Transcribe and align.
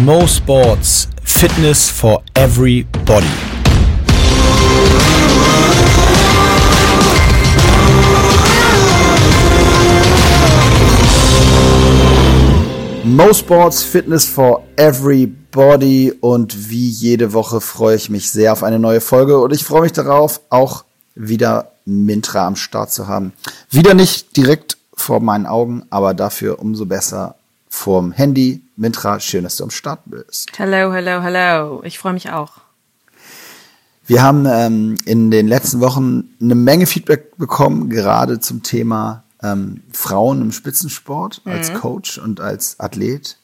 Mo 0.00 0.26
Sports 0.26 1.06
Fitness 1.22 1.90
for 1.90 2.22
Everybody. 2.34 3.26
Mo 13.04 13.34
Sports 13.34 13.82
Fitness 13.82 14.24
for 14.24 14.62
Everybody 14.76 16.14
und 16.20 16.70
wie 16.70 16.88
jede 16.88 17.34
Woche 17.34 17.60
freue 17.60 17.96
ich 17.96 18.08
mich 18.08 18.30
sehr 18.30 18.54
auf 18.54 18.62
eine 18.62 18.78
neue 18.78 19.02
Folge 19.02 19.38
und 19.40 19.52
ich 19.52 19.62
freue 19.62 19.82
mich 19.82 19.92
darauf, 19.92 20.40
auch 20.48 20.84
wieder 21.14 21.72
Mintra 21.84 22.46
am 22.46 22.56
Start 22.56 22.90
zu 22.90 23.08
haben. 23.08 23.34
Wieder 23.70 23.92
nicht 23.92 24.38
direkt 24.38 24.78
vor 24.94 25.20
meinen 25.20 25.44
Augen, 25.44 25.82
aber 25.90 26.14
dafür 26.14 26.60
umso 26.60 26.86
besser 26.86 27.34
vorm 27.72 28.12
Handy. 28.12 28.62
Mintra, 28.76 29.18
schön, 29.18 29.44
dass 29.44 29.56
du 29.56 29.64
am 29.64 29.70
Start 29.70 30.00
bist. 30.04 30.50
Hello, 30.56 30.92
hello, 30.92 31.22
hello. 31.22 31.82
Ich 31.84 31.98
freue 31.98 32.12
mich 32.12 32.30
auch. 32.30 32.58
Wir 34.06 34.22
haben 34.22 34.46
ähm, 34.46 34.98
in 35.06 35.30
den 35.30 35.48
letzten 35.48 35.80
Wochen 35.80 36.28
eine 36.40 36.54
Menge 36.54 36.86
Feedback 36.86 37.36
bekommen, 37.38 37.88
gerade 37.88 38.40
zum 38.40 38.62
Thema 38.62 39.24
ähm, 39.42 39.82
Frauen 39.92 40.42
im 40.42 40.52
Spitzensport 40.52 41.40
mhm. 41.44 41.52
als 41.52 41.72
Coach 41.72 42.18
und 42.18 42.40
als 42.40 42.78
Athlet. 42.78 43.38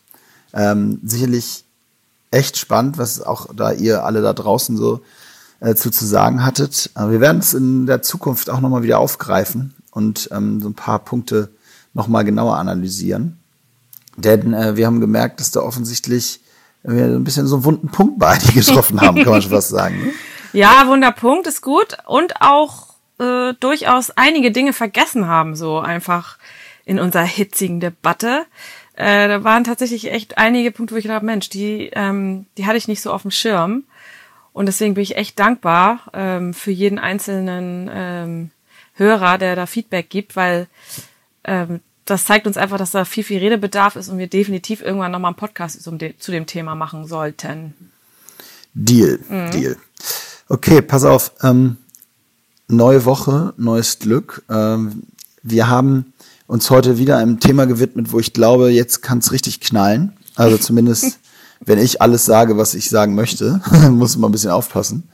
Ähm, 0.53 1.01
sicherlich 1.05 1.65
echt 2.31 2.59
spannend, 2.59 2.99
was 2.99 3.23
auch 3.23 3.47
da 3.55 3.73
ihr 3.73 4.05
alle 4.05 4.21
da 4.21 4.35
draußen 4.35 4.77
so 4.77 5.01
äh, 5.61 5.75
zu, 5.75 5.91
zu 5.91 6.05
sagen 6.05 6.45
hattet. 6.45 6.91
Aber 6.95 7.13
wir 7.13 7.21
werden 7.21 7.39
es 7.39 7.55
in 7.55 7.87
der 7.87 8.03
Zukunft 8.03 8.51
auch 8.51 8.61
nochmal 8.61 8.83
wieder 8.83 8.99
aufgreifen 8.99 9.75
und 9.91 10.29
ähm, 10.33 10.61
so 10.61 10.69
ein 10.69 10.75
paar 10.75 10.99
Punkte 10.99 11.49
nochmal 11.95 12.25
genauer 12.25 12.59
analysieren. 12.59 13.38
Denn 14.19 14.53
äh, 14.53 14.77
wir 14.77 14.87
haben 14.87 15.01
gemerkt, 15.01 15.41
dass 15.41 15.51
da 15.51 15.61
offensichtlich 15.61 16.41
wir 16.83 17.05
ein 17.05 17.25
bisschen 17.25 17.47
so 17.47 17.57
einen 17.57 17.65
wunden 17.65 17.89
Punkt 17.89 18.19
bei 18.19 18.37
dir 18.39 18.53
getroffen 18.53 19.01
haben, 19.01 19.17
kann 19.23 19.33
man 19.33 19.43
schon 19.43 19.51
fast 19.51 19.71
sagen. 19.71 20.07
Ne? 20.07 20.13
Ja, 20.55 20.87
Wunderpunkt 20.87 21.47
ist 21.47 21.61
gut 21.61 21.99
und 22.07 22.41
auch 22.41 22.95
äh, 23.19 23.53
durchaus 23.61 24.11
einige 24.13 24.51
Dinge 24.51 24.73
vergessen 24.73 25.27
haben, 25.27 25.55
so 25.55 25.79
einfach 25.79 26.39
in 26.87 26.99
unserer 26.99 27.25
hitzigen 27.25 27.81
Debatte. 27.81 28.47
Äh, 28.95 29.29
da 29.29 29.45
waren 29.45 29.65
tatsächlich 29.65 30.11
echt 30.11 30.39
einige 30.39 30.71
Punkte, 30.71 30.95
wo 30.95 30.99
ich 30.99 31.05
gedacht 31.05 31.23
Mensch, 31.23 31.51
die, 31.51 31.91
ähm, 31.93 32.47
die 32.57 32.67
hatte 32.67 32.79
ich 32.79 32.89
nicht 32.89 33.03
so 33.03 33.13
auf 33.13 33.23
dem 33.23 33.31
Schirm. 33.31 33.85
Und 34.55 34.67
deswegen 34.67 34.95
bin 34.95 35.03
ich 35.03 35.17
echt 35.17 35.39
dankbar 35.39 36.01
ähm, 36.15 36.55
für 36.55 36.71
jeden 36.71 36.99
einzelnen 36.99 37.91
ähm, 37.93 38.51
Hörer, 38.95 39.37
der 39.37 39.55
da 39.55 39.67
Feedback 39.67 40.09
gibt, 40.09 40.35
weil 40.35 40.67
ähm, 41.45 41.81
das 42.11 42.25
zeigt 42.25 42.47
uns 42.47 42.57
einfach, 42.57 42.79
dass 42.79 42.93
da 42.93 43.05
viel, 43.05 43.25
viel 43.25 43.39
Redebedarf 43.39 43.97
ist 43.97 44.09
und 44.09 44.19
wir 44.19 44.29
definitiv 44.29 44.83
irgendwann 44.83 45.13
nochmal 45.13 45.31
einen 45.31 45.37
Podcast 45.37 45.83
zu 45.83 46.31
dem 46.33 46.47
Thema 46.47 46.75
machen 46.75 47.07
sollten. 47.07 47.75
Deal, 48.73 49.19
mhm. 49.29 49.51
Deal. 49.51 49.77
Okay, 50.49 50.81
pass 50.81 51.05
auf. 51.05 51.33
Ähm, 51.43 51.77
neue 52.69 53.05
Woche, 53.05 53.53
neues 53.59 53.99
Glück. 53.99 54.43
Ähm, 54.49 55.03
wir 55.43 55.69
haben 55.69 56.13
uns 56.47 56.71
heute 56.71 56.97
wieder 56.97 57.19
einem 57.19 57.41
Thema 57.41 57.67
gewidmet, 57.67 58.13
wo 58.13 58.21
ich 58.21 58.33
glaube, 58.33 58.71
jetzt 58.71 59.03
kann 59.03 59.19
es 59.19 59.33
richtig 59.33 59.61
knallen. 59.61 60.17
Also 60.35 60.57
zumindest, 60.59 61.19
wenn 61.61 61.79
ich 61.79 62.01
alles 62.01 62.25
sage, 62.25 62.57
was 62.57 62.75
ich 62.75 62.89
sagen 62.89 63.15
möchte, 63.15 63.61
muss 63.91 64.17
man 64.17 64.31
ein 64.31 64.33
bisschen 64.33 64.51
aufpassen. 64.51 65.09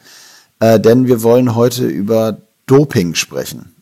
Äh, 0.60 0.78
denn 0.78 1.08
wir 1.08 1.22
wollen 1.22 1.56
heute 1.56 1.86
über 1.86 2.38
Doping 2.66 3.14
sprechen. 3.16 3.74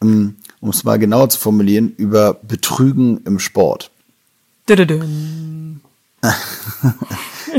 Um, 0.00 0.36
um 0.64 0.70
es 0.70 0.82
mal 0.82 0.98
genauer 0.98 1.28
zu 1.28 1.38
formulieren, 1.38 1.92
über 1.98 2.32
Betrügen 2.32 3.20
im 3.26 3.38
Sport. 3.38 3.90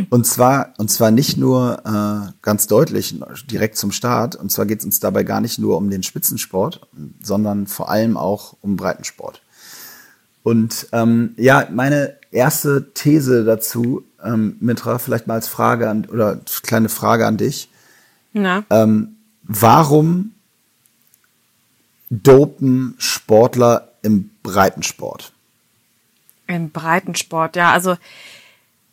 und 0.09 0.25
zwar, 0.25 0.73
und 0.79 0.89
zwar 0.89 1.11
nicht 1.11 1.37
nur 1.37 1.83
äh, 1.85 2.31
ganz 2.41 2.65
deutlich 2.65 3.15
direkt 3.45 3.77
zum 3.77 3.91
Start. 3.91 4.35
Und 4.35 4.51
zwar 4.51 4.65
geht 4.65 4.79
es 4.79 4.85
uns 4.85 4.99
dabei 4.99 5.21
gar 5.21 5.39
nicht 5.39 5.59
nur 5.59 5.77
um 5.77 5.91
den 5.91 6.01
Spitzensport, 6.01 6.88
sondern 7.21 7.67
vor 7.67 7.91
allem 7.91 8.17
auch 8.17 8.55
um 8.61 8.75
Breitensport. 8.75 9.39
Und 10.41 10.88
ähm, 10.91 11.35
ja, 11.38 11.67
meine 11.71 12.15
erste 12.31 12.91
These 12.95 13.45
dazu, 13.45 14.03
ähm, 14.23 14.57
Mitra, 14.61 14.97
vielleicht 14.97 15.27
mal 15.27 15.35
als 15.35 15.47
Frage 15.47 15.91
an, 15.91 16.05
oder 16.05 16.39
kleine 16.63 16.89
Frage 16.89 17.27
an 17.27 17.38
dich. 17.38 17.69
Na? 18.33 18.63
Ähm, 18.71 19.17
warum 19.44 20.31
dopen 22.09 22.95
Sportler 22.97 23.89
im 24.01 24.29
Breitensport? 24.43 25.31
Im 26.47 26.69
Breitensport, 26.69 27.55
ja, 27.55 27.71
also 27.71 27.97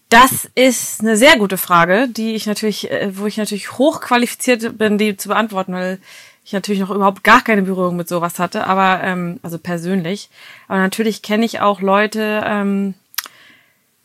das 0.08 0.48
ist 0.54 1.00
eine 1.00 1.16
sehr 1.16 1.38
gute 1.38 1.56
Frage, 1.56 2.08
die 2.08 2.34
ich 2.34 2.46
natürlich, 2.46 2.90
äh, 2.90 3.16
wo 3.16 3.26
ich 3.26 3.38
natürlich 3.38 3.78
hochqualifiziert 3.78 4.76
bin, 4.76 4.98
die 4.98 5.16
zu 5.16 5.28
beantworten, 5.28 5.72
weil 5.72 5.98
ich 6.44 6.52
natürlich 6.52 6.80
noch 6.80 6.90
überhaupt 6.90 7.24
gar 7.24 7.42
keine 7.42 7.62
Berührung 7.62 7.96
mit 7.96 8.08
sowas 8.08 8.38
hatte, 8.38 8.66
aber 8.66 9.02
ähm, 9.02 9.38
also 9.42 9.58
persönlich. 9.58 10.28
Aber 10.68 10.80
natürlich 10.80 11.22
kenne 11.22 11.46
ich 11.46 11.60
auch 11.60 11.80
Leute, 11.80 12.42
ähm, 12.44 12.94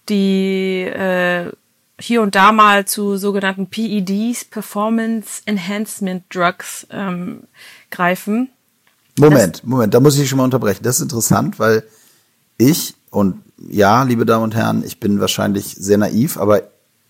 die 0.07 0.83
äh, 0.83 1.51
hier 1.99 2.21
und 2.21 2.35
da 2.35 2.51
mal 2.51 2.85
zu 2.85 3.17
sogenannten 3.17 3.67
PEDs, 3.67 4.45
Performance 4.45 5.41
Enhancement 5.45 6.23
Drugs, 6.29 6.87
ähm, 6.91 7.43
greifen. 7.89 8.49
Moment, 9.17 9.65
Moment, 9.65 9.93
da 9.93 9.99
muss 9.99 10.17
ich 10.17 10.29
schon 10.29 10.37
mal 10.37 10.43
unterbrechen. 10.43 10.83
Das 10.83 10.97
ist 10.97 11.01
interessant, 11.01 11.59
weil 11.59 11.83
ich 12.57 12.95
und 13.09 13.41
ja, 13.69 14.03
liebe 14.03 14.25
Damen 14.25 14.43
und 14.43 14.55
Herren, 14.55 14.83
ich 14.85 14.99
bin 14.99 15.19
wahrscheinlich 15.19 15.75
sehr 15.77 15.97
naiv, 15.97 16.37
aber 16.37 16.63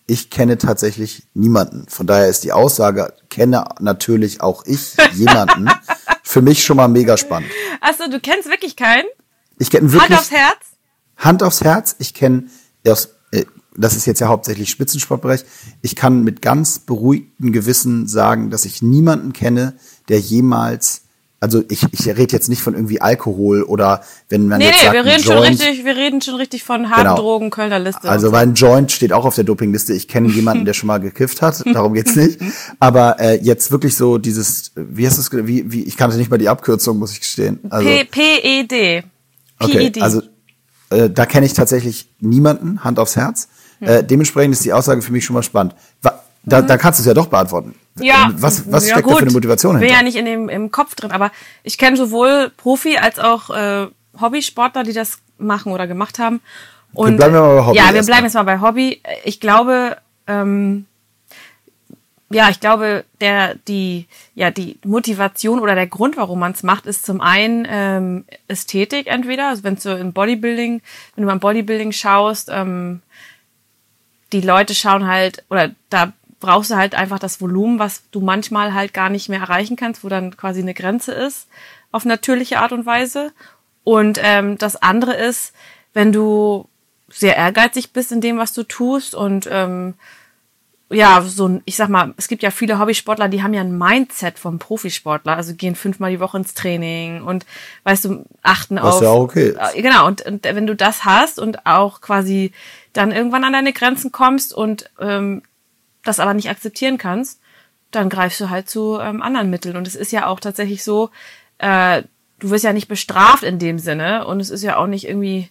ich 0.05 0.29
kenne 0.29 0.57
tatsächlich 0.57 1.23
niemanden. 1.33 1.85
Von 1.89 2.07
daher 2.07 2.29
ist 2.29 2.43
die 2.45 2.53
Aussage, 2.53 3.13
kenne 3.29 3.65
natürlich 3.79 4.41
auch 4.41 4.65
ich 4.65 4.95
jemanden, 5.13 5.69
für 6.23 6.41
mich 6.41 6.63
schon 6.63 6.77
mal 6.77 6.87
mega 6.87 7.17
spannend. 7.17 7.49
Achso, 7.81 8.09
du 8.09 8.19
kennst 8.19 8.49
wirklich 8.49 8.75
keinen? 8.75 9.05
Ich 9.59 9.69
kenne 9.69 9.91
wirklich. 9.91 10.11
Hand 10.11 10.19
aufs 10.19 10.31
Herz? 10.31 10.57
Hand 11.17 11.43
aufs 11.43 11.61
Herz. 11.61 11.95
Ich 11.99 12.13
kenne, 12.13 12.45
äh, 12.83 12.95
das 13.75 13.95
ist 13.95 14.05
jetzt 14.05 14.21
ja 14.21 14.27
hauptsächlich 14.27 14.69
Spitzensportbereich. 14.69 15.43
Ich 15.81 15.95
kann 15.95 16.23
mit 16.23 16.41
ganz 16.41 16.79
beruhigtem 16.79 17.51
Gewissen 17.51 18.07
sagen, 18.07 18.49
dass 18.49 18.65
ich 18.65 18.81
niemanden 18.81 19.33
kenne, 19.33 19.73
der 20.07 20.19
jemals 20.19 21.01
also 21.39 21.63
ich, 21.69 21.83
ich 21.91 22.07
rede 22.07 22.33
jetzt 22.33 22.49
nicht 22.49 22.61
von 22.61 22.73
irgendwie 22.73 22.99
Alkohol 22.99 23.61
oder 23.61 24.01
wenn 24.29 24.47
man 24.47 24.57
nee, 24.57 24.65
jetzt 24.65 24.77
nee, 24.79 24.85
sagt, 24.85 24.93
wir 24.93 25.05
reden 25.05 25.23
Joint, 25.23 25.25
schon 25.25 25.37
richtig, 25.37 25.85
wir 25.85 25.95
reden 25.95 26.21
schon 26.21 26.35
richtig 26.35 26.63
von 26.63 26.89
harten 26.89 27.03
genau. 27.03 27.15
Drogen, 27.15 27.49
Kölner 27.51 27.79
Liste. 27.79 28.09
Also 28.09 28.31
weil 28.31 28.47
ein 28.47 28.55
Joint 28.55 28.91
steht 28.91 29.13
auch 29.13 29.23
auf 29.23 29.35
der 29.35 29.43
Dopingliste. 29.43 29.93
Ich 29.93 30.07
kenne 30.07 30.29
jemanden, 30.29 30.65
der 30.65 30.73
schon 30.73 30.87
mal 30.87 30.99
gekifft 30.99 31.43
hat, 31.43 31.63
darum 31.73 31.93
geht's 31.93 32.15
nicht. 32.15 32.39
Aber 32.79 33.19
äh, 33.19 33.39
jetzt 33.41 33.71
wirklich 33.71 33.95
so 33.95 34.17
dieses, 34.17 34.71
wie 34.75 35.05
heißt 35.05 35.19
das, 35.19 35.31
wie, 35.31 35.71
wie, 35.71 35.83
ich 35.83 35.95
kannte 35.95 36.17
nicht 36.17 36.31
mal 36.31 36.37
die 36.37 36.49
Abkürzung, 36.49 36.97
muss 36.97 37.11
ich 37.11 37.19
gestehen. 37.19 37.59
Also, 37.69 37.87
P 37.87 38.05
PED. 38.05 39.03
Okay, 39.59 39.77
PED. 39.77 40.01
also 40.01 40.21
äh, 40.89 41.09
da 41.09 41.25
kenne 41.27 41.45
ich 41.45 41.53
tatsächlich 41.53 42.09
niemanden, 42.19 42.83
Hand 42.83 42.97
aufs 42.97 43.15
Herz. 43.15 43.47
Hm. 43.79 43.87
Äh, 43.87 44.03
dementsprechend 44.03 44.53
ist 44.55 44.65
die 44.65 44.73
Aussage 44.73 45.03
für 45.03 45.11
mich 45.11 45.25
schon 45.25 45.35
mal 45.35 45.43
spannend. 45.43 45.75
Da, 46.47 46.61
da 46.61 46.77
kannst 46.77 46.99
du 46.99 47.01
es 47.01 47.07
ja 47.07 47.13
doch 47.13 47.27
beantworten. 47.27 47.75
Ja, 47.99 48.31
was, 48.35 48.71
was 48.71 48.87
ja, 48.87 48.93
steckt 48.93 49.05
gut. 49.05 49.15
da 49.15 49.17
für 49.19 49.25
eine 49.25 49.33
Motivation 49.33 49.71
hinter? 49.73 49.85
Ich 49.85 49.91
bin 49.91 49.97
ja 49.97 50.03
nicht 50.03 50.15
in 50.15 50.25
dem, 50.25 50.49
im 50.49 50.71
Kopf 50.71 50.95
drin, 50.95 51.11
aber 51.11 51.31
ich 51.63 51.77
kenne 51.77 51.97
sowohl 51.97 52.51
Profi 52.55 52.97
als 52.97 53.19
auch 53.19 53.49
äh, 53.49 53.87
Hobbysportler, 54.19 54.83
die 54.83 54.93
das 54.93 55.19
machen 55.37 55.73
oder 55.73 55.87
gemacht 55.87 56.19
haben. 56.19 56.39
Und, 56.93 57.11
wir 57.11 57.17
bleiben 57.17 57.33
wir 57.33 57.41
mal 57.41 57.55
bei 57.55 57.65
Hobby. 57.65 57.77
Ja, 57.77 57.93
wir 57.93 58.03
bleiben 58.03 58.23
jetzt 58.23 58.33
mal 58.35 58.43
bei 58.43 58.61
Hobby. 58.61 59.01
Ich 59.25 59.41
glaube, 59.41 59.97
ähm, 60.25 60.85
ja, 62.29 62.49
ich 62.49 62.59
glaube, 62.59 63.03
der, 63.19 63.55
die, 63.67 64.05
ja, 64.33 64.49
die 64.49 64.77
Motivation 64.85 65.59
oder 65.59 65.75
der 65.75 65.87
Grund, 65.87 66.15
warum 66.15 66.39
man 66.39 66.53
es 66.53 66.63
macht, 66.63 66.85
ist 66.85 67.05
zum 67.05 67.19
einen 67.19 67.67
ähm, 67.69 68.25
Ästhetik 68.47 69.07
entweder. 69.07 69.49
Also 69.49 69.63
wenn 69.63 69.75
du 69.75 69.97
im 69.97 70.13
Bodybuilding, 70.13 70.81
wenn 71.15 71.21
du 71.21 71.27
beim 71.27 71.39
Bodybuilding 71.39 71.91
schaust, 71.91 72.49
ähm, 72.51 73.01
die 74.31 74.41
Leute 74.41 74.75
schauen 74.75 75.07
halt, 75.07 75.43
oder 75.49 75.71
da 75.89 76.13
brauchst 76.39 76.71
du 76.71 76.75
halt 76.75 76.95
einfach 76.95 77.19
das 77.19 77.41
Volumen, 77.41 77.79
was 77.79 78.03
du 78.11 78.21
manchmal 78.21 78.73
halt 78.73 78.93
gar 78.93 79.09
nicht 79.09 79.29
mehr 79.29 79.39
erreichen 79.39 79.75
kannst, 79.75 80.03
wo 80.03 80.09
dann 80.09 80.37
quasi 80.37 80.61
eine 80.61 80.73
Grenze 80.73 81.11
ist, 81.11 81.47
auf 81.91 82.05
natürliche 82.05 82.59
Art 82.59 82.71
und 82.71 82.85
Weise. 82.85 83.31
Und 83.83 84.19
ähm, 84.21 84.57
das 84.57 84.75
andere 84.75 85.15
ist, 85.15 85.53
wenn 85.93 86.11
du 86.11 86.67
sehr 87.09 87.37
ehrgeizig 87.37 87.93
bist 87.93 88.11
in 88.11 88.21
dem, 88.21 88.37
was 88.37 88.53
du 88.53 88.63
tust 88.63 89.15
und 89.15 89.47
ähm, 89.49 89.93
ja, 90.89 91.21
so 91.21 91.59
ich 91.65 91.75
sag 91.75 91.89
mal, 91.89 92.13
es 92.17 92.27
gibt 92.27 92.43
ja 92.43 92.51
viele 92.51 92.79
Hobbysportler, 92.79 93.27
die 93.27 93.43
haben 93.43 93.53
ja 93.53 93.61
ein 93.61 93.77
Mindset 93.77 94.39
vom 94.39 94.57
Profisportler, 94.57 95.35
also 95.35 95.53
gehen 95.53 95.75
fünfmal 95.75 96.11
die 96.11 96.19
Woche 96.19 96.37
ins 96.37 96.53
Training 96.53 97.23
und 97.23 97.45
weißt 97.83 98.05
du, 98.05 98.25
achten 98.41 98.77
was 98.77 98.95
auf. 98.95 99.01
Ja 99.01 99.11
okay. 99.11 99.53
Äh, 99.73 99.81
genau, 99.81 100.07
und, 100.07 100.21
und 100.21 100.43
wenn 100.45 100.67
du 100.67 100.75
das 100.75 101.03
hast 101.03 101.39
und 101.39 101.65
auch 101.65 101.99
quasi 101.99 102.53
dann 102.93 103.11
irgendwann 103.11 103.43
an 103.43 103.53
deine 103.53 103.73
Grenzen 103.73 104.11
kommst 104.11 104.53
und 104.53 104.89
ähm, 104.99 105.41
das 106.07 106.19
aber 106.19 106.33
nicht 106.33 106.49
akzeptieren 106.49 106.97
kannst, 106.97 107.39
dann 107.91 108.09
greifst 108.09 108.39
du 108.41 108.49
halt 108.49 108.69
zu 108.69 108.99
ähm, 108.99 109.21
anderen 109.21 109.49
Mitteln. 109.49 109.77
Und 109.77 109.87
es 109.87 109.95
ist 109.95 110.11
ja 110.11 110.27
auch 110.27 110.39
tatsächlich 110.39 110.83
so, 110.83 111.09
äh, 111.57 112.03
du 112.39 112.49
wirst 112.49 112.63
ja 112.63 112.73
nicht 112.73 112.87
bestraft 112.87 113.43
in 113.43 113.59
dem 113.59 113.79
Sinne 113.79 114.27
und 114.27 114.39
es 114.39 114.49
ist 114.49 114.63
ja 114.63 114.77
auch 114.77 114.87
nicht 114.87 115.07
irgendwie 115.07 115.49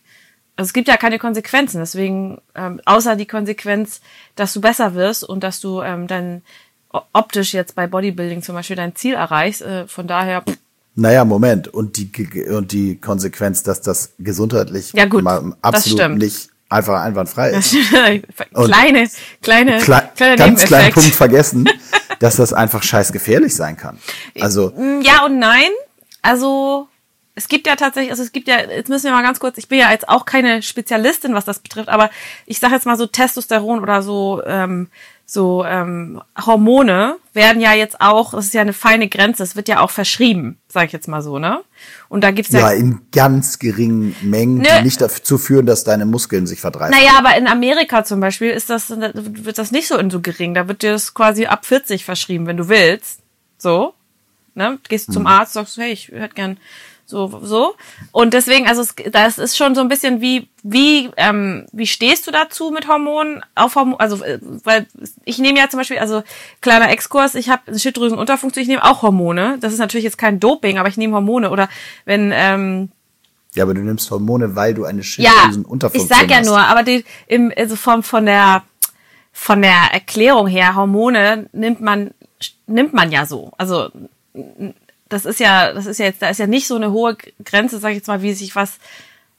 also 0.56 0.70
es 0.70 0.72
gibt 0.72 0.88
ja 0.88 0.96
keine 0.96 1.18
Konsequenzen, 1.18 1.80
deswegen, 1.80 2.40
ähm, 2.54 2.80
außer 2.86 3.14
die 3.14 3.26
Konsequenz, 3.26 4.00
dass 4.36 4.54
du 4.54 4.62
besser 4.62 4.94
wirst 4.94 5.22
und 5.22 5.44
dass 5.44 5.60
du 5.60 5.82
ähm, 5.82 6.06
dann 6.06 6.40
optisch 7.12 7.52
jetzt 7.52 7.74
bei 7.74 7.86
Bodybuilding 7.86 8.42
zum 8.42 8.54
Beispiel 8.54 8.76
dein 8.76 8.96
Ziel 8.96 9.14
erreichst. 9.14 9.60
Äh, 9.60 9.86
von 9.86 10.06
daher. 10.06 10.42
Pff. 10.42 10.56
Naja, 10.94 11.26
Moment. 11.26 11.68
Und 11.68 11.98
die, 11.98 12.10
und 12.48 12.72
die 12.72 12.96
Konsequenz, 12.96 13.62
dass 13.62 13.82
das 13.82 14.14
gesundheitlich 14.18 14.94
ja, 14.94 15.04
gut, 15.04 15.26
absolut 15.60 16.16
nicht 16.16 16.48
einfach 16.68 17.02
einwandfrei 17.02 17.50
ist. 17.50 17.74
kleine, 18.52 19.08
kleine, 19.42 19.78
Kle 19.78 20.10
kleine 20.16 20.36
ganz 20.36 20.64
kleinen 20.64 20.92
Punkt 20.92 21.14
vergessen, 21.14 21.68
dass 22.18 22.36
das 22.36 22.52
einfach 22.52 22.82
scheiß 22.82 23.12
gefährlich 23.12 23.54
sein 23.54 23.76
kann. 23.76 23.98
Also. 24.40 24.72
Ja 25.02 25.24
und 25.24 25.38
nein. 25.38 25.70
Also, 26.22 26.88
es 27.36 27.48
gibt 27.48 27.66
ja 27.66 27.76
tatsächlich, 27.76 28.10
also 28.10 28.22
es 28.22 28.32
gibt 28.32 28.48
ja, 28.48 28.58
jetzt 28.60 28.88
müssen 28.88 29.04
wir 29.04 29.12
mal 29.12 29.22
ganz 29.22 29.38
kurz, 29.38 29.58
ich 29.58 29.68
bin 29.68 29.78
ja 29.78 29.92
jetzt 29.92 30.08
auch 30.08 30.24
keine 30.24 30.62
Spezialistin, 30.62 31.34
was 31.34 31.44
das 31.44 31.60
betrifft, 31.60 31.90
aber 31.90 32.10
ich 32.46 32.58
sage 32.58 32.74
jetzt 32.74 32.86
mal 32.86 32.96
so 32.96 33.06
Testosteron 33.06 33.80
oder 33.80 34.02
so, 34.02 34.42
ähm, 34.46 34.88
so 35.28 35.64
ähm, 35.64 36.22
Hormone 36.38 37.16
werden 37.32 37.60
ja 37.60 37.74
jetzt 37.74 38.00
auch, 38.00 38.32
das 38.32 38.46
ist 38.46 38.54
ja 38.54 38.60
eine 38.60 38.72
feine 38.72 39.08
Grenze, 39.08 39.42
es 39.42 39.56
wird 39.56 39.66
ja 39.66 39.80
auch 39.80 39.90
verschrieben, 39.90 40.56
sage 40.68 40.86
ich 40.86 40.92
jetzt 40.92 41.08
mal 41.08 41.20
so, 41.20 41.40
ne? 41.40 41.62
Und 42.08 42.22
da 42.22 42.30
gibt's 42.30 42.52
ja, 42.52 42.60
ja 42.60 42.70
in 42.70 43.00
ganz 43.10 43.58
geringen 43.58 44.14
Mengen, 44.22 44.58
ne, 44.58 44.68
die 44.78 44.84
nicht 44.84 45.00
dazu 45.00 45.36
führen, 45.36 45.66
dass 45.66 45.82
deine 45.82 46.06
Muskeln 46.06 46.46
sich 46.46 46.60
verdreifachen. 46.60 47.04
Naja, 47.04 47.18
aber 47.18 47.36
in 47.36 47.48
Amerika 47.48 48.04
zum 48.04 48.20
Beispiel 48.20 48.50
ist 48.50 48.70
das 48.70 48.88
wird 48.90 49.58
das 49.58 49.72
nicht 49.72 49.88
so 49.88 49.98
in 49.98 50.10
so 50.10 50.20
gering, 50.20 50.54
da 50.54 50.68
wird 50.68 50.82
dir 50.82 50.92
das 50.92 51.12
quasi 51.12 51.46
ab 51.46 51.66
40 51.66 52.04
verschrieben, 52.04 52.46
wenn 52.46 52.56
du 52.56 52.68
willst, 52.68 53.18
so, 53.58 53.94
ne? 54.54 54.78
Gehst 54.88 55.08
hm. 55.08 55.14
zum 55.14 55.26
Arzt, 55.26 55.54
sagst, 55.54 55.76
hey, 55.76 55.90
ich 55.90 56.08
hätte 56.08 56.36
gern 56.36 56.56
so 57.06 57.40
so 57.42 57.74
und 58.12 58.34
deswegen 58.34 58.66
also 58.66 58.82
es, 58.82 58.94
das 59.10 59.38
ist 59.38 59.56
schon 59.56 59.74
so 59.74 59.80
ein 59.80 59.88
bisschen 59.88 60.20
wie 60.20 60.48
wie 60.62 61.08
ähm, 61.16 61.66
wie 61.72 61.86
stehst 61.86 62.26
du 62.26 62.32
dazu 62.32 62.70
mit 62.70 62.88
Hormonen 62.88 63.42
auf 63.54 63.76
Hormon 63.76 63.98
also 64.00 64.22
äh, 64.24 64.40
weil 64.64 64.86
ich 65.24 65.38
nehme 65.38 65.58
ja 65.58 65.68
zum 65.68 65.78
Beispiel 65.78 65.98
also 65.98 66.24
kleiner 66.60 66.90
Exkurs 66.90 67.36
ich 67.36 67.48
habe 67.48 67.78
Schilddrüsenunterfunktion 67.78 68.62
ich 68.62 68.68
nehme 68.68 68.84
auch 68.84 69.02
Hormone 69.02 69.56
das 69.60 69.72
ist 69.72 69.78
natürlich 69.78 70.04
jetzt 70.04 70.18
kein 70.18 70.40
Doping 70.40 70.78
aber 70.78 70.88
ich 70.88 70.96
nehme 70.96 71.14
Hormone 71.14 71.50
oder 71.50 71.68
wenn 72.04 72.32
ähm, 72.34 72.90
ja, 73.54 73.62
aber 73.62 73.72
du 73.72 73.80
nimmst 73.80 74.10
Hormone, 74.10 74.54
weil 74.54 74.74
du 74.74 74.84
eine 74.84 75.02
Schilddrüsenunterfunktion 75.02 76.10
hast. 76.10 76.20
Ja, 76.20 76.24
ich 76.24 76.28
sag 76.28 76.44
ja 76.44 76.44
nur, 76.44 76.58
aber 76.58 76.82
die 76.82 77.06
im 77.26 77.50
also 77.56 77.74
von 77.74 78.02
von 78.02 78.26
der 78.26 78.62
von 79.32 79.62
der 79.62 79.92
Erklärung 79.92 80.46
her 80.46 80.74
Hormone 80.74 81.48
nimmt 81.52 81.80
man 81.80 82.10
nimmt 82.66 82.92
man 82.92 83.10
ja 83.10 83.24
so. 83.24 83.52
Also 83.56 83.90
das 85.08 85.24
ist 85.24 85.40
ja, 85.40 85.72
das 85.72 85.86
ist 85.86 85.98
ja 85.98 86.06
jetzt, 86.06 86.22
da 86.22 86.28
ist 86.28 86.38
ja 86.38 86.46
nicht 86.46 86.66
so 86.66 86.76
eine 86.76 86.92
hohe 86.92 87.16
Grenze, 87.44 87.78
sag 87.78 87.90
ich 87.90 87.96
jetzt 87.96 88.08
mal, 88.08 88.22
wie 88.22 88.34
sich 88.34 88.56
was, 88.56 88.72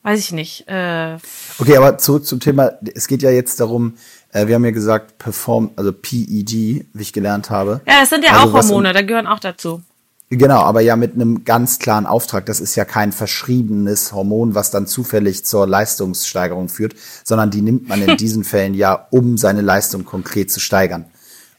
weiß 0.04 0.20
ich 0.20 0.32
nicht. 0.32 0.68
Äh 0.68 1.18
okay, 1.60 1.78
aber 1.78 1.98
zurück 1.98 2.26
zum 2.26 2.40
Thema. 2.40 2.72
Es 2.96 3.08
geht 3.08 3.22
ja 3.22 3.32
jetzt 3.32 3.60
darum, 3.60 3.96
äh, 4.32 4.48
wir 4.48 4.56
haben 4.56 4.66
ja 4.66 4.72
gesagt, 4.72 5.18
Perform, 5.18 5.72
also 5.76 5.92
PED, 5.92 6.52
wie 6.52 6.86
ich 7.00 7.14
gelernt 7.14 7.50
habe. 7.50 7.82
Ja, 7.86 8.02
das 8.02 8.10
sind 8.10 8.24
ja 8.24 8.32
also 8.32 8.50
auch 8.50 8.54
Hormone, 8.54 8.94
da 8.94 9.02
gehören 9.02 9.28
auch 9.28 9.40
dazu. 9.40 9.82
Genau, 10.30 10.60
aber 10.60 10.82
ja 10.82 10.98
mit 10.98 11.14
einem 11.16 11.46
ganz 11.46 11.80
klaren 11.80 12.06
Auftrag. 12.06 12.46
Das 12.48 12.60
ist 12.60 12.76
ja 12.76 12.84
kein 12.84 13.14
verschriebenes 13.14 14.12
Hormon, 14.12 14.56
was 14.56 14.72
dann 14.72 14.86
zufällig 14.86 15.46
zur 15.46 15.66
Leistungssteigerung 15.66 16.68
führt, 16.68 16.96
sondern 17.24 17.50
die 17.50 17.62
nimmt 17.62 17.88
man 17.88 18.02
in 18.02 18.18
diesen 18.18 18.44
Fällen 18.44 18.74
ja, 18.74 19.08
um 19.10 19.38
seine 19.38 19.62
Leistung 19.62 20.04
konkret 20.04 20.52
zu 20.52 20.60
steigern. 20.60 21.06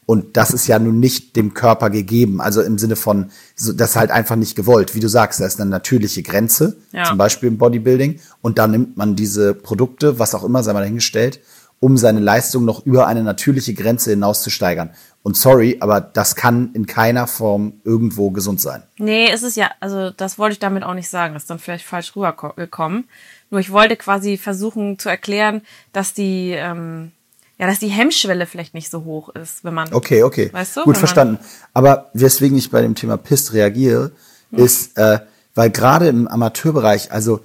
Und 0.09 0.39
das 0.39 0.53
ist 0.53 0.67
ja 0.67 0.79
nun 0.79 1.01
nicht 1.01 1.37
dem 1.37 1.53
Körper 1.53 1.91
gegeben. 1.91 2.41
Also 2.41 2.63
im 2.63 2.79
Sinne 2.79 2.97
von, 2.97 3.31
das 3.59 3.91
ist 3.91 3.97
halt 3.97 4.11
einfach 4.11 4.37
nicht 4.37 4.57
gewollt. 4.57 4.95
Wie 4.95 5.01
du 5.01 5.09
sagst, 5.09 5.39
da 5.39 5.45
ist 5.45 5.61
eine 5.61 5.69
natürliche 5.69 6.23
Grenze, 6.23 6.79
ja. 6.93 7.05
zum 7.05 7.19
Beispiel 7.19 7.51
im 7.51 7.59
Bodybuilding. 7.59 8.19
Und 8.41 8.57
da 8.59 8.67
nimmt 8.67 8.97
man 8.97 9.17
diese 9.17 9.53
Produkte, 9.53 10.19
was 10.19 10.35
auch 10.35 10.45
immer, 10.45 10.63
sei 10.63 10.73
mal 10.73 10.81
dahingestellt, 10.81 11.41
um 11.79 11.99
seine 11.99 12.21
Leistung 12.21 12.65
noch 12.65 12.87
über 12.87 13.07
eine 13.07 13.23
natürliche 13.23 13.75
Grenze 13.75 14.09
hinaus 14.09 14.43
zu 14.43 14.49
steigern. 14.49 14.93
Und 15.23 15.37
sorry, 15.37 15.77
aber 15.81 16.01
das 16.01 16.37
kann 16.37 16.71
in 16.73 16.87
keiner 16.87 17.27
Form 17.27 17.75
irgendwo 17.85 18.31
gesund 18.31 18.63
sein. 18.63 18.85
Nee, 18.97 19.31
ist 19.31 19.43
es 19.43 19.57
ja, 19.57 19.73
also 19.79 20.09
das 20.09 20.39
wollte 20.39 20.55
ich 20.55 20.59
damit 20.59 20.85
auch 20.85 20.95
nicht 20.95 21.11
sagen. 21.11 21.35
Das 21.35 21.43
ist 21.43 21.51
dann 21.51 21.59
vielleicht 21.59 21.85
falsch 21.85 22.17
rübergekommen. 22.17 23.05
Nur 23.51 23.61
ich 23.61 23.73
wollte 23.73 23.97
quasi 23.97 24.39
versuchen 24.39 24.99
zu 24.99 25.11
erklären, 25.11 25.61
dass 25.93 26.15
die, 26.15 26.53
ähm, 26.57 27.13
ja, 27.59 27.67
dass 27.67 27.81
die 27.81 27.89
Hemmschwelle 27.89 28.47
vielleicht 28.47 28.75
nicht 28.75 28.91
so 28.91 29.05
hoch 29.05 29.31
ist, 29.31 29.65
wenn 29.65 29.75
man. 29.75 29.93
Okay, 29.93 30.23
okay. 30.23 30.51
Weißt 30.53 30.77
du? 30.77 30.85
Gut 30.85 30.97
verstanden. 30.97 31.39
Aber 31.75 32.11
weswegen 32.15 32.57
ich 32.57 32.71
bei 32.71 32.83
dem 32.83 32.95
Thema 32.95 33.17
Pist 33.17 33.53
reagiere, 33.53 34.13
hm. 34.51 34.65
ist, 34.65 34.97
äh, 34.97 35.19
weil 35.55 35.71
gerade 35.71 36.09
im 36.09 36.29
Amateurbereich, 36.29 37.11
also 37.11 37.41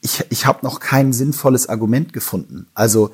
ich, 0.00 0.24
ich 0.30 0.44
habe 0.46 0.58
noch 0.62 0.80
kein 0.80 1.12
sinnvolles 1.12 1.68
Argument 1.68 2.12
gefunden. 2.12 2.66
Also 2.74 3.12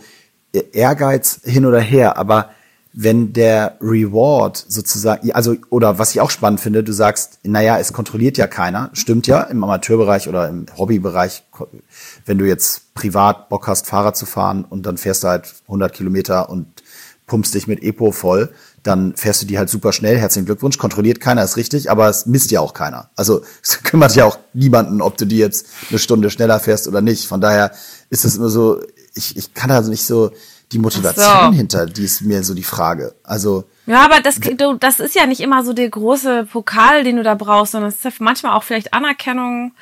e-, 0.54 0.64
Ehrgeiz 0.72 1.40
hin 1.44 1.66
oder 1.66 1.81
her, 1.81 2.16
aber 2.16 2.50
wenn 2.93 3.32
der 3.32 3.76
Reward 3.81 4.56
sozusagen, 4.56 5.31
also, 5.32 5.54
oder 5.69 5.98
was 5.98 6.10
ich 6.10 6.20
auch 6.20 6.31
spannend 6.31 6.60
finde, 6.60 6.82
du 6.82 6.93
sagst, 6.93 7.38
naja, 7.44 7.78
es 7.78 7.93
kontrolliert 7.93 8.36
ja 8.36 8.48
keiner. 8.48 8.90
Stimmt 8.94 9.28
ja, 9.28 9.43
im 9.43 9.62
Amateurbereich 9.62 10.28
oder 10.28 10.48
im 10.48 10.66
Hobbybereich, 10.76 11.44
wenn 12.31 12.38
du 12.38 12.47
jetzt 12.47 12.94
privat 12.94 13.49
Bock 13.49 13.67
hast, 13.67 13.88
Fahrrad 13.88 14.17
zu 14.17 14.25
fahren 14.25 14.65
und 14.65 14.87
dann 14.87 14.99
fährst 14.99 15.25
du 15.25 15.29
halt 15.29 15.53
100 15.62 15.93
Kilometer 15.93 16.49
und 16.49 16.69
pumpst 17.27 17.53
dich 17.55 17.67
mit 17.67 17.82
Epo 17.82 18.12
voll, 18.12 18.50
dann 18.85 19.17
fährst 19.17 19.43
du 19.43 19.47
die 19.47 19.59
halt 19.59 19.69
super 19.69 19.93
schnell. 19.93 20.17
Herzlichen 20.17 20.47
Glückwunsch. 20.47 20.79
Kontrolliert 20.79 21.19
keiner, 21.19 21.43
ist 21.43 21.56
richtig, 21.56 21.91
aber 21.91 22.09
es 22.09 22.27
misst 22.27 22.53
ja 22.53 22.61
auch 22.61 22.73
keiner. 22.73 23.11
Also 23.17 23.43
es 23.65 23.82
kümmert 23.82 24.15
ja 24.15 24.27
auch 24.27 24.38
niemanden, 24.55 25.03
ob 25.03 25.17
du 25.17 25.25
die 25.25 25.38
jetzt 25.38 25.67
eine 25.88 25.99
Stunde 25.99 26.31
schneller 26.31 26.61
fährst 26.61 26.87
oder 26.87 27.00
nicht. 27.00 27.27
Von 27.27 27.41
daher 27.41 27.73
ist 28.11 28.25
es 28.25 28.37
immer 28.37 28.49
so, 28.49 28.81
ich, 29.17 29.37
ich 29.37 29.53
kann 29.55 29.73
also 29.73 29.91
nicht 29.91 30.06
so, 30.06 30.31
die 30.71 30.79
Motivation 30.79 31.50
so. 31.50 31.53
hinter, 31.53 31.87
die 31.87 32.05
ist 32.05 32.21
mir 32.21 32.44
so 32.44 32.55
die 32.55 32.62
Frage. 32.62 33.17
Also 33.25 33.65
ja, 33.90 34.04
aber 34.04 34.20
das, 34.20 34.38
du, 34.38 34.75
das 34.75 35.00
ist 35.00 35.16
ja 35.16 35.26
nicht 35.26 35.40
immer 35.40 35.64
so 35.64 35.72
der 35.72 35.88
große 35.88 36.46
Pokal, 36.46 37.02
den 37.02 37.16
du 37.16 37.22
da 37.25 37.34
brauchst, 37.34 37.72
sondern 37.72 37.90
es 37.90 38.04
ist 38.04 38.20
manchmal 38.20 38.52
auch 38.52 38.62
vielleicht 38.62 38.94
Anerkennung 38.94 39.72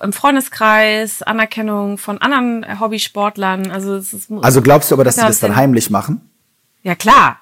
im 0.00 0.12
Freundeskreis, 0.12 1.22
Anerkennung 1.22 1.98
von 1.98 2.18
anderen 2.18 2.78
Hobbysportlern. 2.78 3.72
Also, 3.72 3.96
es 3.96 4.12
ist, 4.12 4.30
also 4.42 4.62
glaubst 4.62 4.90
du 4.90 4.94
aber, 4.94 5.02
dass 5.02 5.16
die 5.16 5.22
das 5.22 5.40
dann 5.40 5.56
heimlich 5.56 5.90
machen? 5.90 6.20
Ja, 6.84 6.94
klar. 6.94 7.40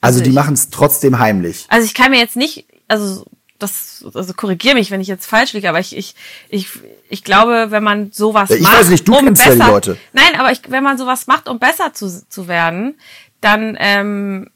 Also, 0.00 0.20
also 0.20 0.30
die 0.30 0.30
machen 0.30 0.54
es 0.54 0.70
trotzdem 0.70 1.18
heimlich. 1.18 1.66
Also 1.68 1.84
ich 1.84 1.94
kann 1.94 2.12
mir 2.12 2.20
jetzt 2.20 2.36
nicht, 2.36 2.66
also 2.86 3.24
das, 3.58 4.04
also 4.14 4.32
korrigier 4.32 4.74
mich, 4.74 4.92
wenn 4.92 5.00
ich 5.00 5.08
jetzt 5.08 5.26
falsch 5.26 5.54
liege, 5.54 5.68
aber 5.68 5.80
ich, 5.80 5.96
ich, 5.96 6.14
ich, 6.50 6.68
ich 7.08 7.24
glaube, 7.24 7.70
wenn 7.70 7.82
man 7.82 8.12
sowas 8.12 8.50
ja, 8.50 8.56
ich 8.56 8.62
macht, 8.62 8.78
weiß 8.78 8.90
nicht, 8.90 9.08
du 9.08 9.16
um 9.16 9.24
kennst 9.24 9.44
besser, 9.44 9.58
ja 9.58 9.64
die 9.64 9.70
Leute. 9.72 9.96
Nein, 10.12 10.38
aber 10.38 10.52
ich, 10.52 10.60
wenn 10.68 10.84
man 10.84 10.98
sowas 10.98 11.26
macht, 11.26 11.48
um 11.48 11.58
besser 11.58 11.92
zu, 11.94 12.28
zu 12.28 12.46
werden, 12.46 12.94
dann 13.40 13.76
ähm, 13.80 14.50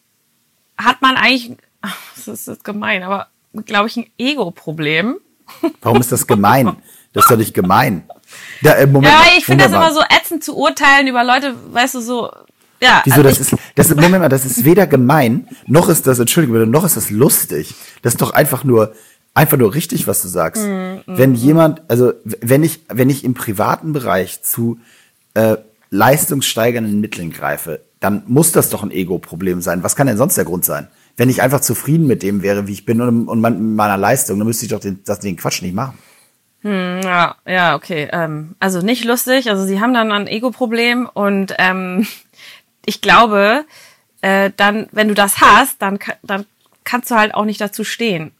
hat 0.85 1.03
man 1.03 1.17
eigentlich, 1.17 1.57
das 2.17 2.29
ist 2.29 2.49
jetzt 2.49 2.65
gemein, 2.65 3.03
aber 3.03 3.29
glaube 3.67 3.89
ich 3.89 3.97
ein 3.97 4.07
Ego-Problem. 4.19 5.17
Warum 5.83 6.01
ist 6.01 6.13
das 6.13 6.27
gemein? 6.27 6.77
Das 7.13 7.25
ist 7.25 7.31
doch 7.31 7.37
nicht 7.37 7.55
gemein. 7.55 8.05
Ja, 8.61 8.75
äh, 8.75 8.87
Moment, 8.87 9.13
ja 9.13 9.23
ich 9.37 9.45
finde 9.45 9.65
das 9.65 9.73
immer 9.73 9.93
so 9.93 10.01
ätzend 10.03 10.45
zu 10.45 10.57
urteilen 10.57 11.09
über 11.09 11.25
Leute, 11.25 11.55
weißt 11.73 11.95
du, 11.97 12.01
so, 12.01 12.31
ja. 12.81 13.03
Wieso, 13.05 13.17
also 13.17 13.29
das 13.29 13.41
ist, 13.41 13.57
das 13.75 13.91
ist, 13.91 13.97
Moment 13.97 14.21
mal, 14.21 14.29
das 14.29 14.45
ist 14.45 14.65
weder 14.65 14.87
gemein, 14.87 15.49
noch 15.67 15.89
ist 15.89 16.07
das, 16.07 16.19
entschuldige 16.19 16.53
bitte, 16.53 16.67
noch 16.67 16.85
ist 16.85 16.97
das 16.97 17.11
lustig. 17.11 17.75
Das 18.03 18.15
ist 18.15 18.23
doch 18.23 18.33
einfach 18.33 18.65
nur, 18.65 18.95
einfach 19.35 19.59
nur 19.59 19.75
richtig, 19.75 20.07
was 20.07 20.23
du 20.23 20.29
sagst. 20.29 20.65
Mm, 20.65 20.69
mm, 20.69 21.03
wenn 21.07 21.35
jemand, 21.35 21.83
also 21.89 22.13
wenn 22.25 22.63
ich, 22.63 22.81
wenn 22.89 23.11
ich 23.11 23.25
im 23.25 23.35
privaten 23.35 23.93
Bereich 23.93 24.43
zu 24.43 24.79
äh, 25.35 25.57
leistungssteigernden 25.91 27.01
Mitteln 27.01 27.33
greife, 27.33 27.81
dann 28.01 28.23
muss 28.27 28.53
das 28.53 28.71
doch 28.71 28.83
ein 28.83 28.91
Ego-Problem 28.91 29.61
sein. 29.61 29.83
Was 29.83 29.95
kann 29.95 30.07
denn 30.07 30.17
sonst 30.17 30.37
der 30.37 30.47
Grund 30.47 30.65
sein? 30.65 30.89
Wenn 31.17 31.29
ich 31.29 31.43
einfach 31.43 31.61
zufrieden 31.61 32.07
mit 32.07 32.23
dem 32.23 32.43
wäre, 32.43 32.67
wie 32.67 32.73
ich 32.73 32.87
bin 32.87 33.01
und, 33.01 33.29
und 33.29 33.41
mit 33.41 33.61
meiner 33.61 33.99
Leistung, 33.99 34.39
dann 34.39 34.47
müsste 34.47 34.65
ich 34.65 34.71
doch 34.71 34.81
den, 34.81 35.01
das, 35.05 35.21
den 35.21 35.37
Quatsch 35.37 35.61
nicht 35.61 35.75
machen. 35.75 35.99
Hm, 36.63 37.01
ja, 37.03 37.37
ja, 37.47 37.75
okay. 37.75 38.09
Ähm, 38.11 38.55
also 38.59 38.81
nicht 38.81 39.05
lustig. 39.05 39.51
Also 39.51 39.65
sie 39.67 39.81
haben 39.81 39.93
dann 39.93 40.13
ein 40.13 40.27
Ego-Problem 40.27 41.09
und 41.13 41.55
ähm, 41.59 42.07
ich 42.87 43.03
glaube, 43.03 43.65
äh, 44.23 44.51
dann, 44.57 44.89
wenn 44.93 45.09
du 45.09 45.15
das 45.15 45.41
hast, 45.41 45.81
dann, 45.83 45.99
dann 46.23 46.47
kannst 46.85 47.11
du 47.11 47.17
halt 47.17 47.35
auch 47.35 47.45
nicht 47.45 47.61
dazu 47.61 47.85
stehen. 47.85 48.33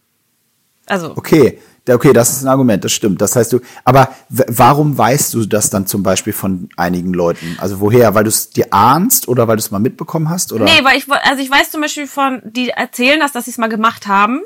Also. 0.87 1.15
Okay, 1.15 1.59
okay, 1.89 2.13
das 2.13 2.31
ist 2.31 2.43
ein 2.43 2.47
Argument, 2.47 2.83
das 2.83 2.91
stimmt. 2.91 3.21
Das 3.21 3.35
heißt 3.35 3.53
du, 3.53 3.59
aber 3.83 4.09
warum 4.29 4.97
weißt 4.97 5.33
du 5.33 5.45
das 5.45 5.69
dann 5.69 5.87
zum 5.87 6.03
Beispiel 6.03 6.33
von 6.33 6.69
einigen 6.77 7.13
Leuten? 7.13 7.57
Also 7.59 7.79
woher? 7.79 8.13
Weil 8.13 8.23
du 8.23 8.29
es 8.29 8.49
dir 8.49 8.67
ahnst 8.71 9.27
oder 9.27 9.47
weil 9.47 9.57
du 9.57 9.61
es 9.61 9.71
mal 9.71 9.79
mitbekommen 9.79 10.29
hast? 10.29 10.53
Oder? 10.53 10.65
Nee, 10.65 10.83
weil 10.83 10.97
ich, 10.97 11.11
also 11.11 11.41
ich 11.41 11.49
weiß 11.49 11.71
zum 11.71 11.81
Beispiel 11.81 12.07
von, 12.07 12.41
die 12.45 12.69
erzählen 12.69 13.19
das, 13.19 13.31
dass 13.31 13.45
sie 13.45 13.51
es 13.51 13.57
mal 13.57 13.67
gemacht 13.67 14.07
haben. 14.07 14.41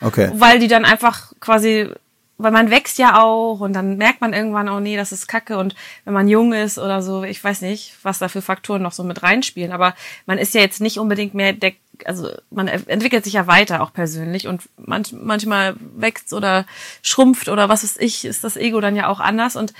Okay. 0.00 0.30
Weil 0.34 0.58
die 0.58 0.68
dann 0.68 0.84
einfach 0.84 1.32
quasi 1.40 1.88
weil 2.38 2.50
man 2.50 2.70
wächst 2.70 2.98
ja 2.98 3.20
auch 3.20 3.60
und 3.60 3.72
dann 3.72 3.96
merkt 3.96 4.20
man 4.20 4.32
irgendwann, 4.32 4.68
oh 4.68 4.80
nee, 4.80 4.96
das 4.96 5.12
ist 5.12 5.26
Kacke. 5.26 5.56
Und 5.58 5.74
wenn 6.04 6.12
man 6.12 6.28
jung 6.28 6.52
ist 6.52 6.78
oder 6.78 7.02
so, 7.02 7.24
ich 7.24 7.42
weiß 7.42 7.62
nicht, 7.62 7.94
was 8.02 8.18
da 8.18 8.28
für 8.28 8.42
Faktoren 8.42 8.82
noch 8.82 8.92
so 8.92 9.04
mit 9.04 9.22
reinspielen, 9.22 9.72
aber 9.72 9.94
man 10.26 10.38
ist 10.38 10.54
ja 10.54 10.60
jetzt 10.60 10.80
nicht 10.80 10.98
unbedingt 10.98 11.34
mehr 11.34 11.52
der, 11.54 11.72
also 12.04 12.30
man 12.50 12.68
entwickelt 12.68 13.24
sich 13.24 13.32
ja 13.34 13.46
weiter 13.46 13.82
auch 13.82 13.92
persönlich. 13.92 14.46
Und 14.48 14.68
manch, 14.76 15.12
manchmal 15.12 15.76
wächst 15.78 16.32
oder 16.32 16.66
schrumpft 17.02 17.48
oder 17.48 17.68
was 17.68 17.82
weiß 17.82 17.96
ich, 17.98 18.24
ist 18.24 18.44
das 18.44 18.56
Ego 18.56 18.80
dann 18.80 18.96
ja 18.96 19.08
auch 19.08 19.20
anders. 19.20 19.56
Und 19.56 19.72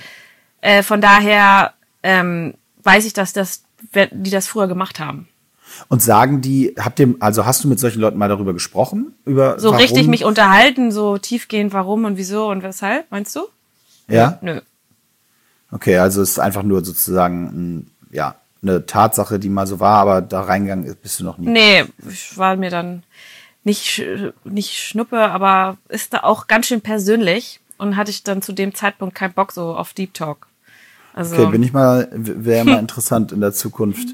äh, 0.62 0.82
von 0.82 1.00
daher 1.00 1.74
ähm, 2.02 2.54
weiß 2.82 3.04
ich, 3.04 3.12
dass 3.12 3.32
das, 3.34 3.64
die 3.92 4.30
das 4.30 4.46
früher 4.46 4.66
gemacht 4.66 4.98
haben. 4.98 5.28
Und 5.88 6.02
sagen 6.02 6.40
die, 6.40 6.74
habt 6.78 6.98
ihr, 7.00 7.14
also 7.20 7.46
hast 7.46 7.64
du 7.64 7.68
mit 7.68 7.78
solchen 7.78 8.00
Leuten 8.00 8.18
mal 8.18 8.28
darüber 8.28 8.52
gesprochen? 8.52 9.14
Über 9.24 9.58
so 9.58 9.68
warum? 9.70 9.80
richtig 9.80 10.06
mich 10.06 10.24
unterhalten, 10.24 10.92
so 10.92 11.18
tiefgehend, 11.18 11.72
warum 11.72 12.04
und 12.04 12.16
wieso 12.16 12.48
und 12.50 12.62
weshalb, 12.62 13.10
meinst 13.10 13.34
du? 13.36 13.40
Ja? 14.08 14.38
Nö. 14.40 14.60
Okay, 15.70 15.98
also 15.98 16.22
es 16.22 16.30
ist 16.30 16.38
einfach 16.38 16.62
nur 16.62 16.84
sozusagen 16.84 17.90
ja, 18.10 18.36
eine 18.62 18.86
Tatsache, 18.86 19.38
die 19.38 19.48
mal 19.48 19.66
so 19.66 19.80
war, 19.80 19.98
aber 19.98 20.22
da 20.22 20.42
reingegangen 20.42 20.96
bist 21.02 21.20
du 21.20 21.24
noch 21.24 21.38
nie. 21.38 21.48
Nee, 21.48 21.84
ich 22.08 22.36
war 22.38 22.56
mir 22.56 22.70
dann 22.70 23.02
nicht, 23.64 24.02
nicht 24.44 24.78
schnuppe, 24.78 25.18
aber 25.18 25.76
ist 25.88 26.14
da 26.14 26.20
auch 26.20 26.46
ganz 26.46 26.66
schön 26.66 26.80
persönlich 26.80 27.60
und 27.78 27.96
hatte 27.96 28.10
ich 28.10 28.22
dann 28.22 28.42
zu 28.42 28.52
dem 28.52 28.74
Zeitpunkt 28.74 29.14
keinen 29.14 29.32
Bock 29.32 29.52
so 29.52 29.74
auf 29.74 29.92
Deep 29.92 30.14
Talk. 30.14 30.46
Also, 31.14 31.34
okay, 31.34 31.50
bin 31.50 31.62
ich 31.62 31.72
mal, 31.72 32.08
wäre 32.12 32.64
mal 32.66 32.78
interessant 32.78 33.32
in 33.32 33.40
der 33.40 33.52
Zukunft 33.52 34.08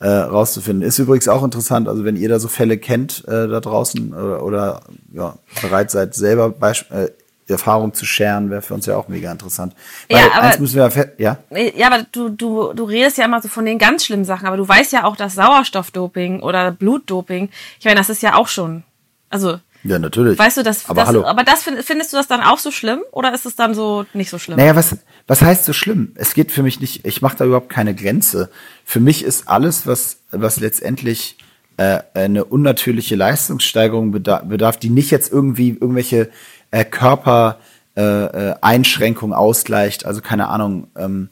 äh, 0.00 0.08
rauszufinden. 0.08 0.86
Ist 0.86 0.98
übrigens 0.98 1.28
auch 1.28 1.44
interessant, 1.44 1.88
also 1.88 2.04
wenn 2.04 2.16
ihr 2.16 2.28
da 2.28 2.38
so 2.38 2.48
Fälle 2.48 2.78
kennt 2.78 3.24
äh, 3.28 3.46
da 3.48 3.60
draußen 3.60 4.12
oder, 4.12 4.42
oder 4.42 4.80
ja, 5.12 5.34
bereit 5.60 5.90
seid, 5.90 6.14
selber 6.14 6.50
Beisp 6.50 6.90
äh, 6.90 7.10
Erfahrung 7.50 7.94
zu 7.94 8.06
scheren, 8.06 8.48
wäre 8.48 8.62
für 8.62 8.74
uns 8.74 8.86
ja 8.86 8.96
auch 8.96 9.08
mega 9.08 9.30
interessant. 9.30 9.74
Weil 10.08 10.18
ja, 10.18 10.26
aber, 10.32 10.42
eins 10.42 10.58
müssen 10.60 10.76
wir 10.76 11.14
ja, 11.18 11.38
ja, 11.50 11.86
aber 11.88 12.06
du, 12.12 12.28
du, 12.28 12.72
du 12.72 12.84
redest 12.84 13.18
ja 13.18 13.24
immer 13.24 13.42
so 13.42 13.48
von 13.48 13.66
den 13.66 13.78
ganz 13.78 14.04
schlimmen 14.04 14.24
Sachen, 14.24 14.46
aber 14.46 14.56
du 14.56 14.66
weißt 14.66 14.92
ja 14.92 15.04
auch, 15.04 15.16
dass 15.16 15.34
Sauerstoffdoping 15.34 16.40
oder 16.40 16.70
Blutdoping, 16.70 17.50
ich 17.78 17.84
meine, 17.84 17.96
das 17.96 18.08
ist 18.08 18.22
ja 18.22 18.36
auch 18.36 18.46
schon, 18.46 18.84
also 19.30 19.58
ja, 19.82 19.98
natürlich. 19.98 20.38
Weißt 20.38 20.58
du, 20.58 20.62
das, 20.62 20.88
aber, 20.88 21.00
das, 21.00 21.08
hallo. 21.08 21.24
aber 21.24 21.42
das 21.42 21.62
findest 21.62 22.12
du 22.12 22.16
das 22.16 22.28
dann 22.28 22.42
auch 22.42 22.58
so 22.58 22.70
schlimm 22.70 23.00
oder 23.12 23.34
ist 23.34 23.46
es 23.46 23.56
dann 23.56 23.74
so 23.74 24.04
nicht 24.12 24.28
so 24.30 24.38
schlimm? 24.38 24.58
Naja, 24.58 24.76
was, 24.76 24.94
was 25.26 25.42
heißt 25.42 25.64
so 25.64 25.72
schlimm? 25.72 26.12
Es 26.16 26.34
geht 26.34 26.52
für 26.52 26.62
mich 26.62 26.80
nicht, 26.80 27.06
ich 27.06 27.22
mache 27.22 27.38
da 27.38 27.46
überhaupt 27.46 27.70
keine 27.70 27.94
Grenze. 27.94 28.50
Für 28.84 29.00
mich 29.00 29.24
ist 29.24 29.48
alles, 29.48 29.86
was, 29.86 30.18
was 30.30 30.60
letztendlich 30.60 31.38
äh, 31.78 32.00
eine 32.12 32.44
unnatürliche 32.44 33.16
Leistungssteigerung 33.16 34.10
bedarf, 34.10 34.44
bedarf, 34.44 34.76
die 34.76 34.90
nicht 34.90 35.10
jetzt 35.10 35.32
irgendwie 35.32 35.70
irgendwelche 35.70 36.28
äh, 36.70 36.84
Körpereinschränkungen 36.84 39.32
äh, 39.32 39.36
äh 39.36 39.38
ausgleicht, 39.38 40.04
also 40.04 40.20
keine 40.20 40.48
Ahnung, 40.48 40.88
ähm, 40.96 41.30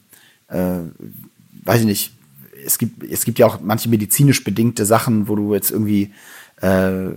äh, 0.48 0.78
weiß 1.64 1.80
ich 1.80 1.86
nicht, 1.86 2.14
es 2.64 2.78
gibt, 2.78 3.04
es 3.04 3.24
gibt 3.24 3.38
ja 3.38 3.46
auch 3.46 3.60
manche 3.60 3.90
medizinisch 3.90 4.42
bedingte 4.42 4.86
Sachen, 4.86 5.28
wo 5.28 5.36
du 5.36 5.54
jetzt 5.54 5.70
irgendwie 5.70 6.12
äh, 6.60 7.10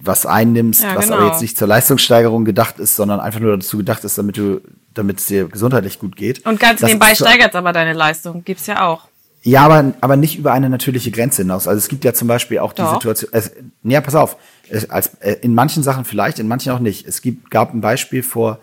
was 0.00 0.26
einnimmst, 0.26 0.82
ja, 0.82 0.96
was 0.96 1.06
genau. 1.06 1.18
aber 1.18 1.26
jetzt 1.28 1.42
nicht 1.42 1.58
zur 1.58 1.68
Leistungssteigerung 1.68 2.44
gedacht 2.44 2.78
ist, 2.78 2.96
sondern 2.96 3.20
einfach 3.20 3.40
nur 3.40 3.56
dazu 3.56 3.76
gedacht 3.76 4.02
ist, 4.04 4.16
damit 4.16 4.36
du, 4.36 4.60
damit 4.94 5.20
es 5.20 5.26
dir 5.26 5.48
gesundheitlich 5.48 5.98
gut 5.98 6.16
geht. 6.16 6.44
Und 6.46 6.58
ganz 6.58 6.80
das 6.80 6.88
nebenbei 6.88 7.14
steigert 7.14 7.50
es 7.50 7.54
aber 7.54 7.72
deine 7.72 7.92
Leistung, 7.92 8.42
gibt's 8.44 8.66
ja 8.66 8.86
auch. 8.86 9.08
Ja, 9.42 9.62
aber, 9.62 9.94
aber 10.00 10.16
nicht 10.16 10.38
über 10.38 10.52
eine 10.52 10.68
natürliche 10.68 11.10
Grenze 11.10 11.42
hinaus. 11.42 11.66
Also 11.66 11.78
es 11.78 11.88
gibt 11.88 12.04
ja 12.04 12.12
zum 12.12 12.28
Beispiel 12.28 12.58
auch 12.58 12.72
die 12.72 12.82
Doch. 12.82 12.94
Situation, 12.94 13.30
es, 13.32 13.52
ja, 13.82 14.00
pass 14.00 14.14
auf, 14.14 14.36
es, 14.68 14.90
als, 14.90 15.14
äh, 15.20 15.36
in 15.40 15.54
manchen 15.54 15.82
Sachen 15.82 16.04
vielleicht, 16.04 16.38
in 16.38 16.48
manchen 16.48 16.72
auch 16.72 16.78
nicht. 16.78 17.06
Es 17.06 17.22
gibt, 17.22 17.50
gab 17.50 17.72
ein 17.72 17.80
Beispiel 17.80 18.22
vor, 18.22 18.58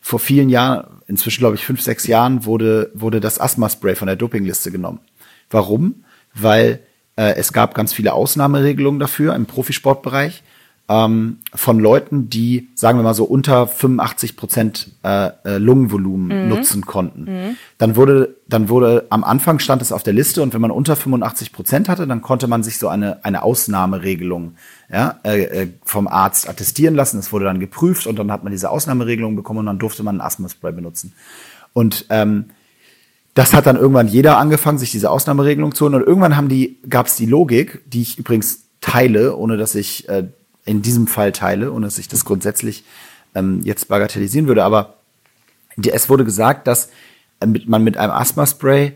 vor 0.00 0.18
vielen 0.18 0.48
Jahren, 0.48 1.00
inzwischen 1.06 1.40
glaube 1.40 1.56
ich 1.56 1.64
fünf, 1.64 1.80
sechs 1.80 2.06
Jahren, 2.06 2.44
wurde, 2.44 2.90
wurde 2.94 3.20
das 3.20 3.38
Asthma-Spray 3.40 3.94
von 3.94 4.06
der 4.06 4.16
Dopingliste 4.16 4.72
genommen. 4.72 5.00
Warum? 5.48 6.04
Weil 6.34 6.80
äh, 7.16 7.34
es 7.36 7.52
gab 7.52 7.74
ganz 7.74 7.92
viele 7.92 8.12
Ausnahmeregelungen 8.12 8.98
dafür 8.98 9.34
im 9.34 9.46
Profisportbereich 9.46 10.42
ähm, 10.88 11.38
von 11.52 11.80
Leuten, 11.80 12.30
die, 12.30 12.68
sagen 12.74 12.98
wir 12.98 13.02
mal 13.02 13.14
so, 13.14 13.24
unter 13.24 13.66
85 13.66 14.36
Prozent 14.36 14.92
äh, 15.02 15.30
äh, 15.44 15.58
Lungenvolumen 15.58 16.44
mhm. 16.44 16.48
nutzen 16.48 16.86
konnten. 16.86 17.24
Mhm. 17.24 17.56
Dann 17.78 17.96
wurde, 17.96 18.36
dann 18.48 18.68
wurde, 18.68 19.06
am 19.10 19.24
Anfang 19.24 19.58
stand 19.58 19.82
es 19.82 19.90
auf 19.90 20.04
der 20.04 20.12
Liste 20.12 20.42
und 20.42 20.54
wenn 20.54 20.60
man 20.60 20.70
unter 20.70 20.94
85 20.94 21.52
Prozent 21.52 21.88
hatte, 21.88 22.06
dann 22.06 22.22
konnte 22.22 22.46
man 22.46 22.62
sich 22.62 22.78
so 22.78 22.88
eine, 22.88 23.24
eine 23.24 23.42
Ausnahmeregelung 23.42 24.54
ja, 24.92 25.18
äh, 25.24 25.42
äh, 25.42 25.68
vom 25.84 26.06
Arzt 26.06 26.48
attestieren 26.48 26.94
lassen. 26.94 27.18
Es 27.18 27.32
wurde 27.32 27.46
dann 27.46 27.58
geprüft 27.58 28.06
und 28.06 28.16
dann 28.18 28.30
hat 28.30 28.44
man 28.44 28.52
diese 28.52 28.70
Ausnahmeregelung 28.70 29.34
bekommen 29.34 29.60
und 29.60 29.66
dann 29.66 29.78
durfte 29.80 30.04
man 30.04 30.18
ein 30.18 30.20
Asthma-Spray 30.20 30.72
benutzen. 30.72 31.12
Und 31.72 32.06
ähm, 32.10 32.46
das 33.34 33.52
hat 33.52 33.66
dann 33.66 33.76
irgendwann 33.76 34.08
jeder 34.08 34.38
angefangen, 34.38 34.78
sich 34.78 34.92
diese 34.92 35.10
Ausnahmeregelung 35.10 35.74
zu 35.74 35.84
holen. 35.84 35.96
Und 35.96 36.06
irgendwann 36.06 36.36
haben 36.36 36.48
die, 36.48 36.78
gab 36.88 37.06
es 37.06 37.16
die 37.16 37.26
Logik, 37.26 37.82
die 37.86 38.02
ich 38.02 38.18
übrigens 38.18 38.66
teile, 38.80 39.36
ohne 39.36 39.56
dass 39.56 39.74
ich 39.74 40.08
äh, 40.08 40.28
in 40.66 40.82
diesem 40.82 41.06
Fall 41.06 41.32
teile, 41.32 41.72
ohne 41.72 41.86
dass 41.86 41.98
ich 41.98 42.08
das 42.08 42.24
grundsätzlich 42.24 42.84
ähm, 43.34 43.60
jetzt 43.64 43.88
bagatellisieren 43.88 44.48
würde. 44.48 44.64
Aber 44.64 44.94
die, 45.76 45.90
es 45.90 46.10
wurde 46.10 46.24
gesagt, 46.24 46.66
dass 46.66 46.90
äh, 47.40 47.46
mit, 47.46 47.68
man 47.68 47.82
mit 47.82 47.96
einem 47.96 48.12
Asthma-Spray 48.12 48.92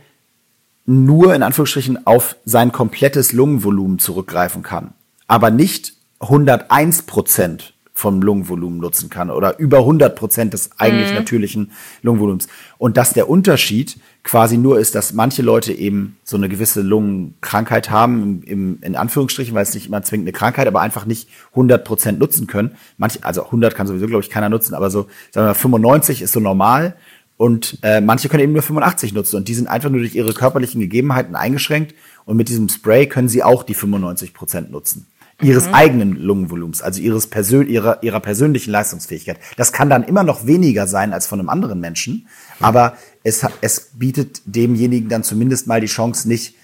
nur 0.84 1.34
in 1.34 1.42
Anführungsstrichen 1.42 2.06
auf 2.06 2.36
sein 2.44 2.72
komplettes 2.72 3.32
Lungenvolumen 3.32 3.98
zurückgreifen 3.98 4.62
kann, 4.62 4.92
aber 5.26 5.50
nicht 5.50 5.94
101 6.18 7.02
Prozent 7.02 7.74
vom 8.00 8.22
Lungenvolumen 8.22 8.78
nutzen 8.78 9.10
kann 9.10 9.30
oder 9.30 9.58
über 9.58 9.78
100 9.78 10.16
Prozent 10.16 10.54
des 10.54 10.70
eigentlich 10.78 11.10
mhm. 11.10 11.16
natürlichen 11.16 11.72
Lungenvolumens. 12.02 12.48
Und 12.78 12.96
dass 12.96 13.12
der 13.12 13.28
Unterschied 13.28 13.98
quasi 14.24 14.56
nur 14.56 14.78
ist, 14.78 14.94
dass 14.94 15.12
manche 15.12 15.42
Leute 15.42 15.74
eben 15.74 16.16
so 16.24 16.38
eine 16.38 16.48
gewisse 16.48 16.80
Lungenkrankheit 16.80 17.90
haben, 17.90 18.22
im, 18.22 18.42
im, 18.42 18.78
in 18.82 18.96
Anführungsstrichen, 18.96 19.54
weil 19.54 19.64
es 19.64 19.74
nicht 19.74 19.88
immer 19.88 20.02
zwingend 20.02 20.28
eine 20.28 20.32
Krankheit, 20.32 20.66
aber 20.66 20.80
einfach 20.80 21.04
nicht 21.04 21.28
100 21.50 21.84
Prozent 21.84 22.18
nutzen 22.18 22.46
können. 22.46 22.74
Manche, 22.96 23.22
also 23.22 23.44
100 23.44 23.74
kann 23.74 23.86
sowieso, 23.86 24.06
glaube 24.06 24.24
ich, 24.24 24.30
keiner 24.30 24.48
nutzen, 24.48 24.74
aber 24.74 24.90
so, 24.90 25.02
sagen 25.30 25.44
wir 25.44 25.50
mal, 25.50 25.54
95 25.54 26.22
ist 26.22 26.32
so 26.32 26.40
normal. 26.40 26.96
Und 27.36 27.78
äh, 27.82 28.00
manche 28.00 28.28
können 28.30 28.42
eben 28.42 28.52
nur 28.52 28.62
85 28.62 29.12
nutzen 29.12 29.36
und 29.36 29.48
die 29.48 29.54
sind 29.54 29.66
einfach 29.66 29.88
nur 29.88 30.00
durch 30.00 30.14
ihre 30.14 30.34
körperlichen 30.34 30.80
Gegebenheiten 30.80 31.34
eingeschränkt 31.34 31.94
und 32.26 32.36
mit 32.36 32.48
diesem 32.48 32.68
Spray 32.68 33.06
können 33.06 33.28
sie 33.28 33.42
auch 33.42 33.62
die 33.62 33.72
95 33.72 34.34
Prozent 34.34 34.70
nutzen 34.70 35.06
ihres 35.40 35.68
mhm. 35.68 35.74
eigenen 35.74 36.12
Lungenvolumens, 36.16 36.82
also 36.82 37.00
ihres 37.00 37.26
Persön 37.28 37.68
ihrer, 37.68 38.02
ihrer 38.02 38.20
persönlichen 38.20 38.70
Leistungsfähigkeit. 38.70 39.38
Das 39.56 39.72
kann 39.72 39.90
dann 39.90 40.04
immer 40.04 40.22
noch 40.22 40.46
weniger 40.46 40.86
sein 40.86 41.12
als 41.12 41.26
von 41.26 41.40
einem 41.40 41.48
anderen 41.48 41.80
Menschen, 41.80 42.28
aber 42.60 42.96
es, 43.22 43.46
es 43.60 43.90
bietet 43.94 44.42
demjenigen 44.44 45.08
dann 45.08 45.22
zumindest 45.22 45.66
mal 45.66 45.80
die 45.80 45.86
Chance, 45.86 46.28
nicht 46.28 46.54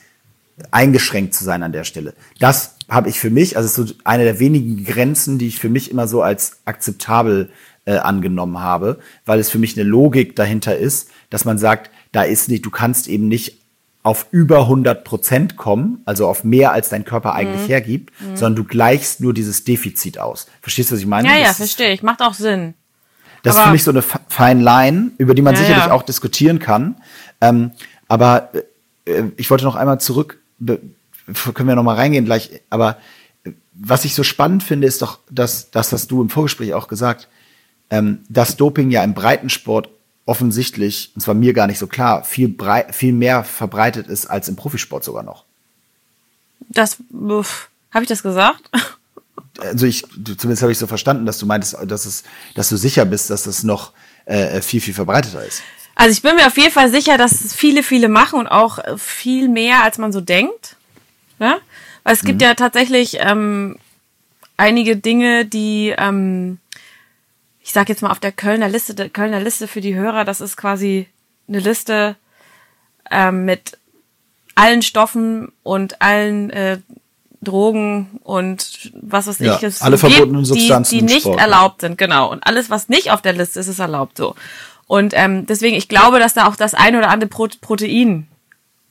eingeschränkt 0.71 1.35
zu 1.35 1.45
sein 1.45 1.63
an 1.63 1.73
der 1.73 1.85
Stelle. 1.85 2.15
Das 2.39 2.77
habe 2.89 3.09
ich 3.09 3.21
für 3.21 3.31
mich, 3.31 3.57
also 3.57 3.85
so 3.85 3.93
eine 4.05 4.25
der 4.25 4.39
wenigen 4.39 4.85
Grenzen, 4.85 5.39
die 5.39 5.49
ich 5.49 5.59
für 5.59 5.69
mich 5.69 5.91
immer 5.91 6.09
so 6.09 6.23
als 6.23 6.59
akzeptabel 6.65 7.51
äh, 7.85 7.97
angenommen 7.97 8.59
habe, 8.59 8.99
weil 9.25 9.39
es 9.39 9.51
für 9.51 9.59
mich 9.59 9.79
eine 9.79 9.89
Logik 9.89 10.37
dahinter 10.37 10.77
ist, 10.77 11.11
dass 11.31 11.45
man 11.45 11.59
sagt, 11.59 11.91
da 12.13 12.23
ist 12.23 12.49
nicht, 12.49 12.65
du 12.65 12.71
kannst 12.71 13.09
eben 13.09 13.29
nicht 13.29 13.66
auf 14.07 14.29
über 14.31 14.61
100 14.61 15.03
Prozent 15.03 15.57
kommen, 15.57 16.01
also 16.05 16.29
auf 16.29 16.45
mehr 16.45 16.71
als 16.71 16.91
dein 16.91 17.05
Körper 17.05 17.35
eigentlich 17.35 17.63
mhm. 17.63 17.67
hergibt, 17.67 18.13
mhm. 18.21 18.37
sondern 18.37 18.55
du 18.55 18.63
gleichst 18.63 19.21
nur 19.21 19.35
dieses 19.35 19.65
Defizit 19.65 20.21
aus. 20.21 20.47
Verstehst 20.63 20.91
du, 20.91 20.95
was 20.95 21.01
ich 21.01 21.09
meine? 21.09 21.27
Ja, 21.27 21.37
ja, 21.37 21.53
verstehe 21.53 21.93
ich. 21.93 22.05
Macht 22.05 22.23
auch 22.23 22.35
Sinn. 22.35 22.75
Das 23.43 23.57
aber 23.57 23.63
ist 23.63 23.67
für 23.67 23.73
mich 23.73 23.83
so 23.83 23.91
eine 23.91 24.03
fine 24.29 24.63
Line, 24.63 25.11
über 25.19 25.35
die 25.35 25.43
man 25.43 25.55
ja, 25.55 25.61
sicherlich 25.61 25.87
ja. 25.87 25.91
auch 25.91 26.05
diskutieren 26.05 26.61
kann. 26.61 26.95
Ähm, 27.41 27.73
aber 28.07 28.51
äh, 29.07 29.25
ich 29.37 29.51
wollte 29.51 29.65
noch 29.65 29.75
einmal 29.75 29.99
zurück, 29.99 30.39
können 30.65 31.69
wir 31.69 31.75
noch 31.75 31.83
mal 31.83 31.97
reingehen 31.97 32.27
gleich, 32.27 32.63
aber 32.71 32.99
äh, 33.43 33.51
was 33.73 34.05
ich 34.05 34.15
so 34.15 34.23
spannend 34.23 34.63
finde, 34.63 34.87
ist 34.87 35.03
doch, 35.03 35.19
dass 35.33 35.73
das 35.73 35.93
hast 35.93 36.13
du 36.13 36.23
im 36.23 36.31
Vorgespräch 36.31 36.75
auch 36.75 36.87
gesagt, 36.87 37.27
ähm, 37.91 38.21
dass 38.29 38.57
Doping 38.57 38.93
ja 38.93 39.03
im 39.03 39.15
Breitensport 39.15 39.89
offensichtlich, 40.27 41.13
und 41.15 41.21
zwar 41.21 41.35
mir 41.35 41.53
gar 41.53 41.69
nicht 41.69 41.79
so 41.79 41.87
klar, 41.87 42.25
viel, 42.25 42.49
brei 42.49 42.93
viel 42.93 43.13
mehr 43.13 43.45
verbreitet 43.45 44.09
ist 44.09 44.27
als 44.27 44.49
im 44.49 44.57
Profisport 44.57 45.05
sogar 45.05 45.23
noch. 45.23 45.45
Das, 46.69 46.99
habe 47.13 48.03
ich 48.03 48.09
das 48.09 48.23
gesagt? 48.23 48.69
Also 49.59 49.87
ich, 49.87 50.03
zumindest 50.03 50.63
habe 50.63 50.73
ich 50.73 50.79
so 50.79 50.87
verstanden, 50.87 51.25
dass 51.25 51.39
du 51.39 51.47
meintest, 51.47 51.77
dass 51.87 52.05
es, 52.05 52.25
dass 52.55 52.69
du 52.69 52.77
sicher 52.77 53.05
bist, 53.05 53.31
dass 53.31 53.47
es 53.47 53.63
noch 53.63 53.93
äh, 54.27 54.61
viel, 54.61 54.81
viel 54.81 54.95
verbreiteter 54.95 55.45
ist. 55.45 55.63
Also 55.95 56.13
ich 56.13 56.21
bin 56.21 56.37
mir 56.37 56.47
auf 56.47 56.59
jeden 56.59 56.73
Fall 56.73 56.91
sicher, 56.91 57.17
dass 57.17 57.41
es 57.41 57.55
viele, 57.55 57.83
viele 57.83 58.09
machen 58.09 58.39
und 58.39 58.49
auch 58.49 58.79
viel 58.99 59.49
mehr, 59.49 59.83
als 59.83 59.97
man 59.97 60.13
so 60.13 60.21
denkt. 60.21 60.77
Ne? 61.39 61.59
Weil 62.03 62.15
es 62.15 62.23
gibt 62.23 62.41
mhm. 62.41 62.49
ja 62.49 62.55
tatsächlich 62.55 63.17
ähm, 63.21 63.77
einige 64.59 64.97
Dinge, 64.97 65.47
die 65.47 65.95
ähm, 65.97 66.59
ich 67.67 67.73
sage 67.73 67.93
jetzt 67.93 68.01
mal 68.01 68.13
auf 68.13 68.21
der 68.21 68.31
Kölner 68.31 68.69
Liste, 68.69 68.95
der 68.95 69.09
Kölner 69.09 69.41
Liste 69.41 69.67
für 69.67 69.81
die 69.81 69.97
Hörer, 69.97 70.25
das 70.25 70.41
ist 70.41 70.57
quasi 70.57 71.09
eine 71.49 71.59
Liste 71.59 72.15
ähm, 73.11 73.45
mit 73.45 73.77
allen 74.55 74.83
Stoffen 74.83 75.51
und 75.65 76.01
allen 76.01 76.51
äh, 76.51 76.79
Drogen 77.43 78.21
und 78.23 78.93
was 78.95 79.27
weiß 79.27 79.41
ja, 79.41 79.57
ich, 79.57 79.65
es 79.65 79.83
alle 79.83 79.99
verbotenen 79.99 80.45
Substanzen, 80.45 80.95
die, 80.95 81.07
die 81.07 81.13
nicht 81.13 81.23
Sport, 81.23 81.41
erlaubt 81.41 81.81
sind, 81.81 81.99
genau. 81.99 82.31
Und 82.31 82.47
alles, 82.47 82.71
was 82.71 82.89
nicht 82.89 83.11
auf 83.11 83.21
der 83.21 83.33
Liste 83.33 83.59
ist, 83.59 83.67
ist 83.67 83.81
erlaubt 83.81 84.17
so. 84.17 84.37
Und 84.87 85.13
ähm, 85.17 85.45
deswegen, 85.47 85.75
ich 85.75 85.89
glaube, 85.89 86.21
dass 86.21 86.35
da 86.35 86.47
auch 86.47 86.55
das 86.55 86.73
ein 86.73 86.95
oder 86.95 87.11
andere 87.11 87.29
Protein 87.29 88.29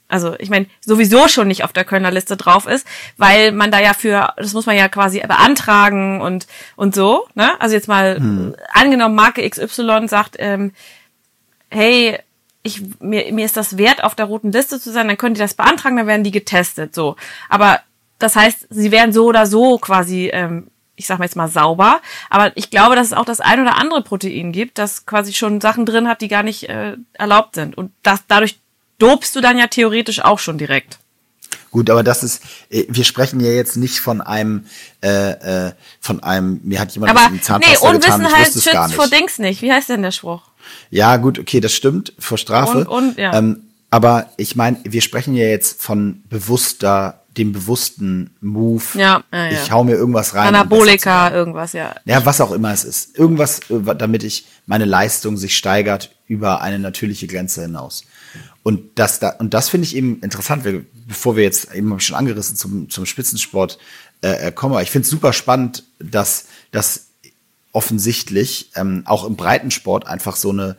also 0.07 0.35
ich 0.37 0.49
meine, 0.49 0.67
sowieso 0.81 1.27
schon 1.27 1.47
nicht 1.47 1.63
auf 1.63 1.73
der 1.73 1.83
Kölner 1.83 2.11
Liste 2.11 2.37
drauf 2.37 2.67
ist, 2.67 2.85
weil 3.17 3.51
man 3.51 3.71
da 3.71 3.79
ja 3.79 3.93
für, 3.93 4.33
das 4.37 4.53
muss 4.53 4.65
man 4.65 4.77
ja 4.77 4.87
quasi 4.87 5.19
beantragen 5.19 6.21
und 6.21 6.47
und 6.75 6.93
so, 6.93 7.27
ne? 7.33 7.59
Also 7.59 7.75
jetzt 7.75 7.87
mal 7.87 8.17
hm. 8.17 8.55
angenommen, 8.71 9.15
Marke 9.15 9.47
XY 9.49 10.07
sagt, 10.07 10.35
ähm, 10.39 10.73
hey, 11.69 12.19
ich, 12.65 12.81
mir, 12.99 13.31
mir 13.31 13.45
ist 13.45 13.57
das 13.57 13.77
wert, 13.77 14.03
auf 14.03 14.15
der 14.15 14.25
roten 14.25 14.51
Liste 14.51 14.79
zu 14.79 14.91
sein, 14.91 15.07
dann 15.07 15.17
können 15.17 15.35
die 15.35 15.39
das 15.39 15.53
beantragen, 15.53 15.97
dann 15.97 16.07
werden 16.07 16.23
die 16.23 16.31
getestet. 16.31 16.95
So. 16.95 17.15
Aber 17.47 17.79
das 18.17 18.35
heißt, 18.35 18.67
sie 18.71 18.91
werden 18.91 19.13
so 19.13 19.25
oder 19.25 19.45
so 19.45 19.77
quasi, 19.77 20.31
ähm, 20.33 20.71
ich 20.95 21.05
sag 21.05 21.19
mal 21.19 21.25
jetzt 21.25 21.35
mal 21.35 21.47
sauber. 21.47 22.01
Aber 22.29 22.51
ich 22.55 22.71
glaube, 22.71 22.95
dass 22.95 23.07
es 23.07 23.13
auch 23.13 23.25
das 23.25 23.39
ein 23.39 23.61
oder 23.61 23.77
andere 23.77 24.01
Protein 24.01 24.51
gibt, 24.51 24.79
das 24.79 25.05
quasi 25.05 25.33
schon 25.33 25.61
Sachen 25.61 25.85
drin 25.85 26.07
hat, 26.07 26.21
die 26.21 26.27
gar 26.27 26.41
nicht 26.41 26.67
äh, 26.67 26.97
erlaubt 27.13 27.53
sind. 27.53 27.77
Und 27.77 27.91
das, 28.01 28.23
dadurch 28.27 28.57
dobst 28.97 29.35
du 29.35 29.41
dann 29.41 29.57
ja 29.57 29.67
theoretisch 29.67 30.23
auch 30.23 30.39
schon 30.39 30.57
direkt. 30.57 30.99
Gut, 31.71 31.89
aber 31.89 32.03
das 32.03 32.23
ist, 32.23 32.41
äh, 32.69 32.85
wir 32.87 33.03
sprechen 33.03 33.41
ja 33.41 33.51
jetzt 33.51 33.75
nicht 33.75 33.99
von 33.99 34.21
einem, 34.21 34.65
äh, 35.03 35.67
äh, 35.67 35.71
von 35.99 36.23
einem, 36.23 36.61
mir 36.63 36.79
hat 36.79 36.91
jemand 36.93 37.11
aber, 37.11 37.19
was 37.19 37.27
in 37.27 37.33
die 37.33 37.39
nee, 37.39 37.41
getan, 37.41 37.61
ich 37.61 37.81
Unwissenheit 37.81 38.53
gar 38.71 38.87
schützt 38.87 38.95
vor 38.95 39.07
Dings 39.09 39.39
nicht. 39.39 39.61
Wie 39.61 39.73
heißt 39.73 39.89
denn 39.89 40.01
der 40.01 40.11
Spruch? 40.11 40.43
Ja, 40.89 41.17
gut, 41.17 41.37
okay, 41.37 41.59
das 41.59 41.73
stimmt, 41.73 42.13
vor 42.17 42.37
Strafe. 42.37 42.79
Und- 42.79 42.87
und, 42.87 43.17
ja. 43.17 43.33
ähm, 43.33 43.63
aber 43.89 44.29
ich 44.37 44.55
meine, 44.55 44.77
wir 44.83 45.01
sprechen 45.01 45.35
ja 45.35 45.47
jetzt 45.47 45.81
von 45.81 46.23
bewusster, 46.29 47.21
dem 47.37 47.51
bewussten 47.51 48.33
Move. 48.39 48.83
Ja, 48.93 49.23
ja, 49.33 49.45
ja. 49.45 49.51
Ich 49.51 49.71
hau 49.71 49.83
mir 49.83 49.95
irgendwas 49.95 50.33
rein. 50.33 50.55
Anabolika, 50.55 51.33
irgendwas, 51.33 51.73
ja. 51.73 51.93
Ja, 52.05 52.25
was 52.25 52.39
auch 52.39 52.51
immer 52.51 52.71
es 52.71 52.85
ist. 52.85 53.17
Irgendwas, 53.17 53.59
äh, 53.69 53.95
damit 53.97 54.23
ich 54.23 54.45
meine 54.65 54.85
Leistung 54.85 55.35
sich 55.35 55.57
steigert 55.57 56.15
über 56.27 56.61
eine 56.61 56.79
natürliche 56.79 57.27
Grenze 57.27 57.63
hinaus. 57.63 58.05
Und 58.65 58.97
das 58.97 59.19
da, 59.19 59.29
und 59.29 59.53
das 59.53 59.69
finde 59.69 59.85
ich 59.85 59.95
eben 59.95 60.21
interessant, 60.21 60.65
weil, 60.65 60.87
bevor 61.07 61.35
wir 61.35 61.43
jetzt 61.43 61.71
eben 61.75 61.99
schon 61.99 62.15
angerissen 62.15 62.55
zum, 62.55 62.89
zum 62.89 63.05
Spitzensport 63.05 63.77
äh, 64.23 64.47
äh, 64.47 64.51
kommen. 64.51 64.73
Aber 64.73 64.81
ich 64.81 64.89
finde 64.89 65.05
es 65.05 65.11
super 65.11 65.33
spannend, 65.33 65.83
dass 65.99 66.45
das 66.71 67.09
offensichtlich 67.73 68.71
ähm, 68.73 69.03
auch 69.05 69.23
im 69.23 69.35
Breitensport 69.35 70.07
einfach 70.07 70.35
so 70.35 70.49
eine, 70.49 70.77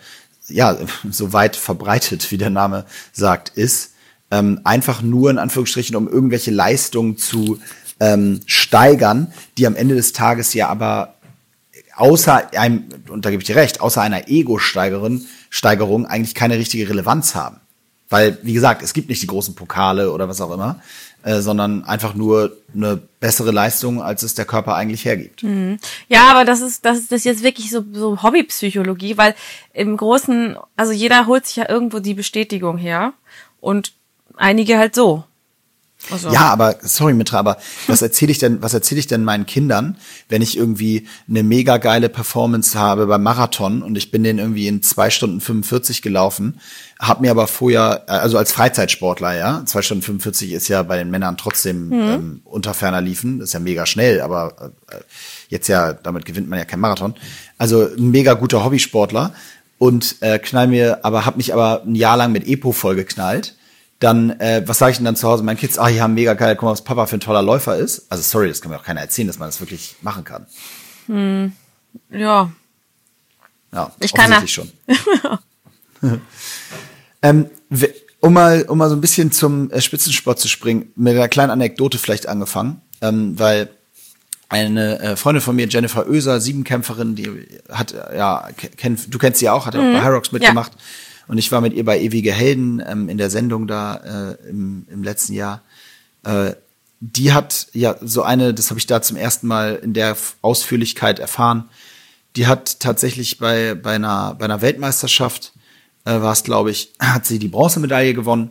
ja, 0.49 0.77
so 1.09 1.33
weit 1.33 1.55
verbreitet, 1.55 2.33
wie 2.33 2.39
der 2.39 2.51
Name 2.51 2.87
sagt, 3.13 3.51
ist. 3.51 3.93
Ähm, 4.33 4.63
einfach 4.65 5.01
nur 5.01 5.31
in 5.31 5.39
Anführungsstrichen, 5.39 5.95
um 5.95 6.09
irgendwelche 6.09 6.51
Leistungen 6.51 7.17
zu 7.17 7.61
ähm, 8.01 8.41
steigern, 8.47 9.33
die 9.59 9.67
am 9.69 9.77
Ende 9.77 9.95
des 9.95 10.13
Tages 10.13 10.55
ja 10.55 10.67
aber 10.67 11.15
außer 11.95 12.51
einem, 12.59 12.87
und 13.11 13.25
da 13.25 13.31
gebe 13.31 13.45
ich 13.45 13.47
dir 13.47 13.55
recht, 13.55 13.81
außer 13.81 14.03
einer 14.03 14.27
Ego-Steigerung 14.27 15.25
Steigerung 15.51 16.05
eigentlich 16.05 16.35
keine 16.35 16.59
richtige 16.59 16.89
Relevanz 16.89 17.37
haben. 17.37 17.61
Weil, 18.09 18.39
wie 18.43 18.53
gesagt, 18.53 18.83
es 18.83 18.93
gibt 18.93 19.09
nicht 19.09 19.23
die 19.23 19.27
großen 19.27 19.55
Pokale 19.55 20.13
oder 20.13 20.29
was 20.29 20.41
auch 20.41 20.53
immer, 20.53 20.81
äh, 21.25 21.41
sondern 21.41 21.85
einfach 21.85 22.15
nur 22.15 22.57
eine 22.73 23.01
bessere 23.19 23.51
Leistung, 23.51 24.01
als 24.01 24.23
es 24.23 24.35
der 24.35 24.45
Körper 24.45 24.77
eigentlich 24.77 25.05
hergibt. 25.05 25.43
Ja, 26.09 26.31
aber 26.31 26.45
das 26.45 26.61
ist, 26.61 26.85
das 26.85 26.99
ist 26.99 27.11
das 27.11 27.25
jetzt 27.25 27.43
wirklich 27.43 27.71
so, 27.71 27.85
so 27.93 28.23
Hobbypsychologie, 28.23 29.19
weil 29.19 29.35
im 29.73 29.97
Großen, 29.97 30.57
also 30.77 30.93
jeder 30.93 31.27
holt 31.27 31.47
sich 31.47 31.57
ja 31.57 31.69
irgendwo 31.69 31.99
die 31.99 32.15
Bestätigung 32.15 32.79
her 32.79 33.13
und 33.61 33.93
einige 34.37 34.79
halt 34.79 34.95
so. 34.95 35.25
Also, 36.11 36.31
Ja, 36.31 36.53
aber 36.53 36.77
sorry, 36.83 37.15
Mitra, 37.15 37.39
aber 37.39 37.59
was 37.87 38.03
erzähle 38.03 38.33
ich 38.33 38.39
denn, 38.39 38.63
was 38.63 38.75
erzähle 38.75 39.01
ich 39.01 39.07
denn 39.07 39.25
meinen 39.25 39.47
Kindern, 39.47 39.97
wenn 40.29 40.43
ich 40.43 40.57
irgendwie 40.57 41.09
eine 41.29 41.43
mega 41.43 41.79
geile 41.79 42.09
Performance 42.09 42.79
habe 42.79 43.07
beim 43.07 43.23
Marathon 43.23 43.83
und 43.83 43.97
ich 43.97 44.11
bin 44.11 44.23
den 44.23 44.39
irgendwie 44.39 44.69
in 44.69 44.83
zwei 44.83 45.11
Stunden 45.11 45.41
45 45.41 46.03
gelaufen, 46.03 46.61
hab 46.99 47.21
mir 47.21 47.31
aber 47.31 47.47
vorher, 47.47 48.09
also 48.09 48.39
als 48.39 48.53
Freizeitsportler, 48.53 49.35
ja, 49.35 49.63
zwei 49.67 49.83
Stunden 49.83 50.03
45 50.03 50.53
ist 50.53 50.69
ja 50.69 50.83
bei 50.83 50.97
den 50.97 51.11
Männern 51.11 51.37
trotzdem 51.37 51.93
ähm, 51.93 52.41
unter 52.45 52.73
ferner 52.73 53.01
liefen, 53.01 53.39
das 53.39 53.51
ist 53.51 53.53
ja 53.53 53.61
mega 53.61 53.85
schnell, 53.85 54.21
aber 54.21 54.73
äh, 54.91 54.97
jetzt 55.49 55.69
ja, 55.69 55.93
damit 55.93 56.25
gewinnt 56.25 56.49
man 56.49 56.59
ja 56.59 56.65
kein 56.65 56.81
Marathon. 56.81 57.15
Also 57.59 57.87
ein 57.87 58.11
mega 58.11 58.35
guter 58.35 58.65
Hobbysportler 58.65 59.35
und 59.79 60.17
äh, 60.21 60.39
knall 60.39 60.69
mir, 60.69 61.05
aber 61.05 61.27
hab 61.27 61.37
mich 61.37 61.53
aber 61.53 61.83
ein 61.85 61.95
Jahr 61.95 62.17
lang 62.17 62.33
mit 62.33 62.47
Epo 62.47 62.73
vollgeknallt 62.73 63.56
dann, 63.99 64.31
äh, 64.41 64.63
was 64.67 64.79
sage 64.79 64.93
ich 64.93 64.99
denn 64.99 65.05
dann 65.07 65.17
zu 65.17 65.27
Hause 65.29 65.43
meinen 65.43 65.57
Kids? 65.57 65.79
Ah, 65.79 65.89
ja, 65.89 66.07
mega 66.09 66.35
geil, 66.35 66.55
guck 66.57 66.65
mal, 66.67 66.73
was 66.73 66.85
Papa 66.85 67.07
für 67.07 67.17
ein 67.17 67.21
toller 67.21 67.43
Läufer 67.43 67.77
ist. 67.77 68.07
Also 68.11 68.23
sorry, 68.23 68.49
das 68.49 68.61
kann 68.61 68.71
mir 68.71 68.79
auch 68.79 68.85
keiner 68.85 69.01
erzählen, 69.01 69.27
dass 69.29 69.39
man 69.39 69.49
das 69.49 69.61
wirklich 69.61 69.97
machen 70.03 70.25
kann. 70.25 70.47
ja. 72.11 72.51
Ja, 73.73 73.93
Ich 74.01 74.13
kann 74.15 74.31
ja- 74.31 74.37
offensichtlich 74.39 74.53
schon. 74.53 74.71
ähm, 77.23 77.47
um 78.21 78.33
mal, 78.33 78.63
um 78.69 78.79
mal 78.79 78.89
so 78.89 78.97
ein 78.97 79.01
bisschen 79.01 79.33
zum 79.33 79.71
äh, 79.71 79.81
Spitzensport 79.81 80.39
zu 80.39 80.49
springen, 80.49 80.93
mit 80.97 81.15
einer 81.15 81.29
kleinen 81.29 81.51
Anekdote 81.51 81.99
vielleicht 81.99 82.29
angefangen, 82.29 82.81
ähm, 83.03 83.39
weil 83.39 83.71
eine 84.49 85.01
äh, 85.01 85.17
Freundin 85.17 85.43
von 85.43 85.57
mir, 85.57 85.67
Jennifer 85.69 86.07
Oeser, 86.09 86.41
Siebenkämpferin, 86.41 87.17
die 87.17 87.47
hat, 87.69 87.93
äh, 87.93 88.17
ja, 88.17 88.49
ke- 88.57 88.69
kenn, 88.69 88.97
du 89.09 89.19
kennst 89.19 89.41
sie 89.41 89.49
auch, 89.51 89.67
hat 89.67 89.75
ja 89.75 89.81
auch 89.81 89.93
bei 89.93 90.03
Hyrox 90.05 90.33
mitgemacht. 90.33 90.73
Und 91.29 91.39
ich 91.39 91.51
war 91.51 91.61
mit 91.61 91.73
ihr 91.73 91.85
bei 91.85 92.01
Ewige 92.01 92.33
Helden 92.33 92.83
ähm, 92.87 93.09
in 93.09 93.19
der 93.19 93.31
Sendung 93.31 93.67
da 93.67 93.97
äh, 93.97 94.49
im, 94.49 94.87
im 94.91 95.03
letzten 95.03 95.33
Jahr. 95.33 95.63
Äh, 96.25 96.53
die 97.01 97.33
hat 97.33 97.69
ja 97.73 97.97
so 98.01 98.23
eine, 98.23 98.55
das 98.55 98.71
habe 98.71 98.79
ich 98.79 98.87
da 98.87 99.03
zum 99.03 99.17
ersten 99.17 99.47
Mal 99.47 99.77
in 99.77 99.93
der 99.93 100.17
Ausführlichkeit 100.43 101.19
erfahren, 101.19 101.69
die 102.37 102.47
hat 102.47 102.81
tatsächlich 102.81 103.39
bei, 103.39 103.75
bei, 103.75 103.95
einer, 103.95 104.35
bei 104.35 104.45
einer 104.45 104.61
Weltmeisterschaft, 104.61 105.53
äh, 106.05 106.21
war 106.21 106.33
es 106.33 106.45
glaube 106.45 106.71
ich, 106.71 106.93
hat 107.01 107.27
sie 107.27 107.39
die 107.39 107.49
Bronzemedaille 107.49 108.15
gewonnen. 108.15 108.51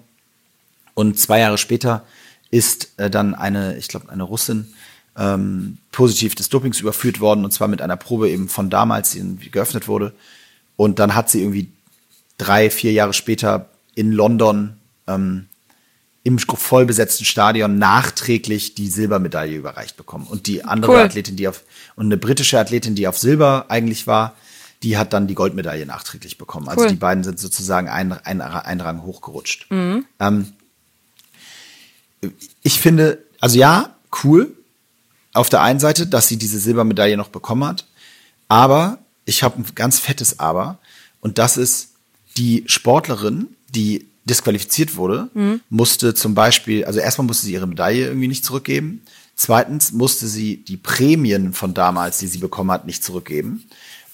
Und 0.93 1.19
zwei 1.19 1.39
Jahre 1.39 1.57
später 1.57 2.05
ist 2.51 2.93
äh, 2.97 3.09
dann 3.09 3.35
eine, 3.35 3.77
ich 3.77 3.87
glaube, 3.87 4.09
eine 4.09 4.23
Russin 4.23 4.73
ähm, 5.17 5.77
positiv 5.91 6.35
des 6.35 6.49
Dopings 6.49 6.79
überführt 6.79 7.19
worden, 7.19 7.45
und 7.45 7.51
zwar 7.51 7.67
mit 7.67 7.81
einer 7.81 7.97
Probe 7.97 8.29
eben 8.29 8.49
von 8.49 8.69
damals, 8.69 9.11
die 9.11 9.51
geöffnet 9.51 9.87
wurde. 9.87 10.13
Und 10.77 10.99
dann 10.99 11.15
hat 11.15 11.29
sie 11.29 11.41
irgendwie 11.41 11.69
drei, 12.37 12.69
vier 12.69 12.91
Jahre 12.91 13.13
später 13.13 13.69
in 13.95 14.11
London 14.11 14.77
ähm, 15.07 15.47
im 16.23 16.39
vollbesetzten 16.39 17.23
Stadion 17.23 17.77
nachträglich 17.77 18.73
die 18.73 18.87
Silbermedaille 18.87 19.55
überreicht 19.55 19.95
bekommen. 19.95 20.25
Und 20.25 20.47
die 20.47 20.63
andere 20.65 20.93
Cool. 20.93 20.99
Athletin, 20.99 21.35
die 21.35 21.47
auf, 21.47 21.63
und 21.95 22.07
eine 22.07 22.17
britische 22.17 22.59
Athletin, 22.59 22.95
die 22.95 23.07
auf 23.07 23.17
Silber 23.17 23.65
eigentlich 23.69 24.07
war, 24.07 24.35
die 24.81 24.97
hat 24.97 25.13
dann 25.13 25.27
die 25.27 25.35
Goldmedaille 25.35 25.85
nachträglich 25.85 26.37
bekommen. 26.37 26.67
Also 26.67 26.81
Cool. 26.81 26.89
die 26.89 26.95
beiden 26.95 27.23
sind 27.23 27.39
sozusagen 27.39 27.89
ein, 27.89 28.11
ein, 28.11 28.41
ein 28.41 28.81
Rang 28.81 29.03
hochgerutscht. 29.03 29.67
Ähm, 29.69 30.53
ich 32.63 32.79
finde, 32.79 33.23
also 33.39 33.57
ja, 33.59 33.95
cool 34.23 34.51
auf 35.33 35.49
der 35.49 35.61
einen 35.61 35.79
Seite, 35.79 36.07
dass 36.07 36.27
sie 36.27 36.37
diese 36.37 36.59
Silbermedaille 36.59 37.17
noch 37.17 37.29
bekommen 37.29 37.65
hat, 37.65 37.85
aber 38.47 38.99
ich 39.25 39.43
habe 39.43 39.59
ein 39.59 39.65
ganz 39.75 39.99
fettes 39.99 40.39
Aber 40.39 40.79
und 41.19 41.37
das 41.37 41.57
ist 41.57 41.94
die 42.37 42.63
Sportlerin, 42.67 43.47
die 43.69 44.07
disqualifiziert 44.25 44.95
wurde, 44.95 45.29
musste 45.69 46.13
zum 46.13 46.33
Beispiel, 46.33 46.85
also 46.85 46.99
erstmal 46.99 47.27
musste 47.27 47.45
sie 47.45 47.53
ihre 47.53 47.67
Medaille 47.67 48.07
irgendwie 48.07 48.27
nicht 48.27 48.43
zurückgeben, 48.43 49.01
zweitens 49.35 49.91
musste 49.91 50.27
sie 50.27 50.57
die 50.57 50.77
Prämien 50.77 51.53
von 51.53 51.73
damals, 51.73 52.17
die 52.17 52.27
sie 52.27 52.39
bekommen 52.39 52.71
hat, 52.71 52.85
nicht 52.85 53.03
zurückgeben. 53.03 53.65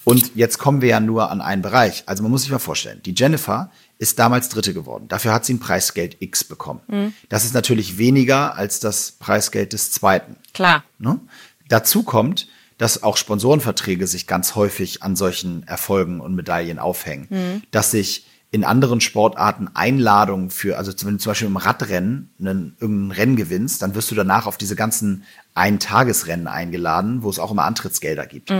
Und 0.04 0.32
jetzt 0.34 0.58
kommen 0.58 0.82
wir 0.82 0.88
ja 0.88 1.00
nur 1.00 1.30
an 1.30 1.40
einen 1.40 1.62
Bereich. 1.62 2.02
Also 2.06 2.22
man 2.22 2.32
muss 2.32 2.42
sich 2.42 2.50
mal 2.50 2.58
vorstellen, 2.58 3.00
die 3.04 3.14
Jennifer 3.16 3.70
ist 3.98 4.18
damals 4.18 4.48
Dritte 4.48 4.74
geworden. 4.74 5.06
Dafür 5.08 5.32
hat 5.32 5.44
sie 5.46 5.54
ein 5.54 5.60
Preisgeld 5.60 6.16
X 6.18 6.44
bekommen. 6.44 6.80
Das 7.28 7.44
ist 7.44 7.54
natürlich 7.54 7.98
weniger 7.98 8.56
als 8.56 8.80
das 8.80 9.12
Preisgeld 9.12 9.72
des 9.72 9.92
Zweiten. 9.92 10.36
Klar. 10.52 10.82
Ne? 10.98 11.20
Dazu 11.68 12.02
kommt, 12.02 12.48
dass 12.82 13.04
auch 13.04 13.16
Sponsorenverträge 13.16 14.08
sich 14.08 14.26
ganz 14.26 14.56
häufig 14.56 15.04
an 15.04 15.14
solchen 15.14 15.62
Erfolgen 15.68 16.18
und 16.20 16.34
Medaillen 16.34 16.80
aufhängen. 16.80 17.28
Dass 17.70 17.92
sich 17.92 18.26
in 18.50 18.64
anderen 18.64 19.00
Sportarten 19.00 19.70
Einladungen 19.72 20.50
für, 20.50 20.76
also 20.78 20.92
wenn 21.06 21.14
du 21.14 21.18
zum 21.18 21.30
Beispiel 21.30 21.46
im 21.46 21.56
Radrennen 21.58 22.34
einen, 22.40 22.76
irgendein 22.80 23.16
Rennen 23.16 23.36
gewinnst, 23.36 23.82
dann 23.82 23.94
wirst 23.94 24.10
du 24.10 24.16
danach 24.16 24.46
auf 24.46 24.58
diese 24.58 24.74
ganzen 24.74 25.22
Eintagesrennen 25.54 26.48
eingeladen, 26.48 27.22
wo 27.22 27.30
es 27.30 27.38
auch 27.38 27.52
immer 27.52 27.66
Antrittsgelder 27.66 28.26
gibt. 28.26 28.50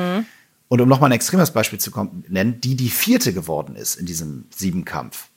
Und 0.68 0.80
um 0.80 0.88
nochmal 0.88 1.10
ein 1.10 1.16
extremes 1.16 1.50
Beispiel 1.50 1.80
zu 1.80 1.90
nennen, 2.28 2.60
die 2.60 2.76
die 2.76 2.90
vierte 2.90 3.32
geworden 3.32 3.74
ist 3.74 3.96
in 3.96 4.06
diesem 4.06 4.44
Siebenkampf, 4.54 5.30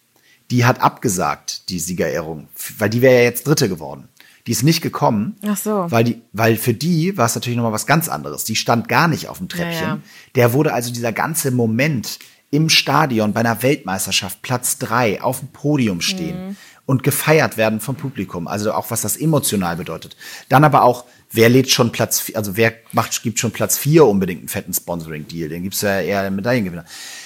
die 0.52 0.64
hat 0.64 0.80
abgesagt, 0.80 1.70
die 1.70 1.80
Siegerehrung, 1.80 2.50
weil 2.78 2.92
die 2.92 3.02
wäre 3.02 3.16
ja 3.16 3.24
jetzt 3.24 3.48
Dritte 3.48 3.68
geworden. 3.68 4.10
Die 4.48 4.52
ist 4.52 4.64
nicht 4.64 4.82
gekommen, 4.82 5.36
Ach 5.48 5.58
so. 5.58 5.86
weil, 5.90 6.04
die, 6.04 6.22
weil 6.32 6.56
für 6.58 6.74
die 6.74 7.18
war 7.18 7.26
es 7.26 7.34
natürlich 7.36 7.58
nochmal 7.58 7.72
was 7.72 7.88
ganz 7.88 8.08
anderes. 8.10 8.44
Die 8.44 8.56
stand 8.56 8.88
gar 8.88 9.08
nicht 9.08 9.28
auf 9.28 9.40
dem 9.40 9.50
Treppchen. 9.50 9.82
Ja, 9.88 9.96
ja. 9.96 10.00
Der 10.36 10.54
wurde 10.54 10.74
also 10.74 10.94
dieser 10.94 11.12
ganze 11.12 11.50
Moment 11.52 12.20
im 12.52 12.70
Stadion 12.70 13.34
bei 13.34 13.40
einer 13.40 13.64
Weltmeisterschaft 13.64 14.42
Platz 14.44 14.78
drei 14.78 15.22
auf 15.22 15.40
dem 15.40 15.48
Podium 15.50 16.00
stehen 16.00 16.50
Mhm. 16.50 16.56
und 16.86 17.02
gefeiert 17.04 17.58
werden 17.58 17.80
vom 17.80 17.96
Publikum. 17.96 18.48
Also 18.48 18.72
auch 18.74 18.92
was 18.92 19.02
das 19.02 19.18
emotional 19.18 19.78
bedeutet. 19.78 20.16
Dann 20.48 20.64
aber 20.64 20.84
auch, 20.84 21.06
wer 21.32 21.50
lädt 21.50 21.72
schon 21.72 21.92
Platz, 21.92 22.20
vier- 22.22 22.38
also 22.38 22.56
wer 22.56 22.74
macht, 22.92 23.24
gibt 23.24 23.40
schon 23.40 23.52
Platz 23.52 23.80
vier 23.80 24.06
unbedingt 24.06 24.42
einen 24.42 24.48
fetten 24.50 24.74
Sponsoring-Deal? 24.74 25.50
Den 25.50 25.64
gibt's 25.64 25.82
ja 25.82 26.00
eher 26.00 26.30
Medaillengewinner. 26.30 26.86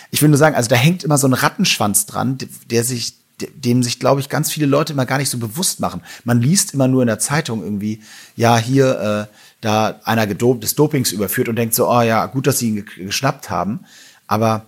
Ich 0.09 0.21
will 0.21 0.29
nur 0.29 0.37
sagen, 0.37 0.55
also 0.55 0.69
da 0.69 0.77
hängt 0.77 1.03
immer 1.03 1.17
so 1.17 1.27
ein 1.27 1.33
Rattenschwanz 1.33 2.05
dran, 2.05 2.37
der 2.71 2.83
sich, 2.85 3.17
dem 3.55 3.83
sich, 3.83 3.99
glaube 3.99 4.21
ich, 4.21 4.29
ganz 4.29 4.51
viele 4.51 4.65
Leute 4.65 4.93
immer 4.93 5.05
gar 5.05 5.17
nicht 5.17 5.29
so 5.29 5.37
bewusst 5.37 5.79
machen. 5.79 6.01
Man 6.23 6.41
liest 6.41 6.73
immer 6.73 6.87
nur 6.87 7.01
in 7.01 7.07
der 7.07 7.19
Zeitung 7.19 7.63
irgendwie, 7.63 8.01
ja, 8.35 8.57
hier, 8.57 9.27
äh, 9.29 9.35
da 9.61 9.99
einer 10.05 10.25
gedopt, 10.25 10.63
des 10.63 10.75
Dopings 10.75 11.11
überführt 11.11 11.49
und 11.49 11.55
denkt 11.57 11.75
so, 11.75 11.89
oh 11.89 12.01
ja, 12.01 12.25
gut, 12.27 12.47
dass 12.47 12.59
sie 12.59 12.69
ihn 12.69 12.75
ge- 12.85 13.05
geschnappt 13.05 13.49
haben. 13.49 13.81
Aber 14.27 14.65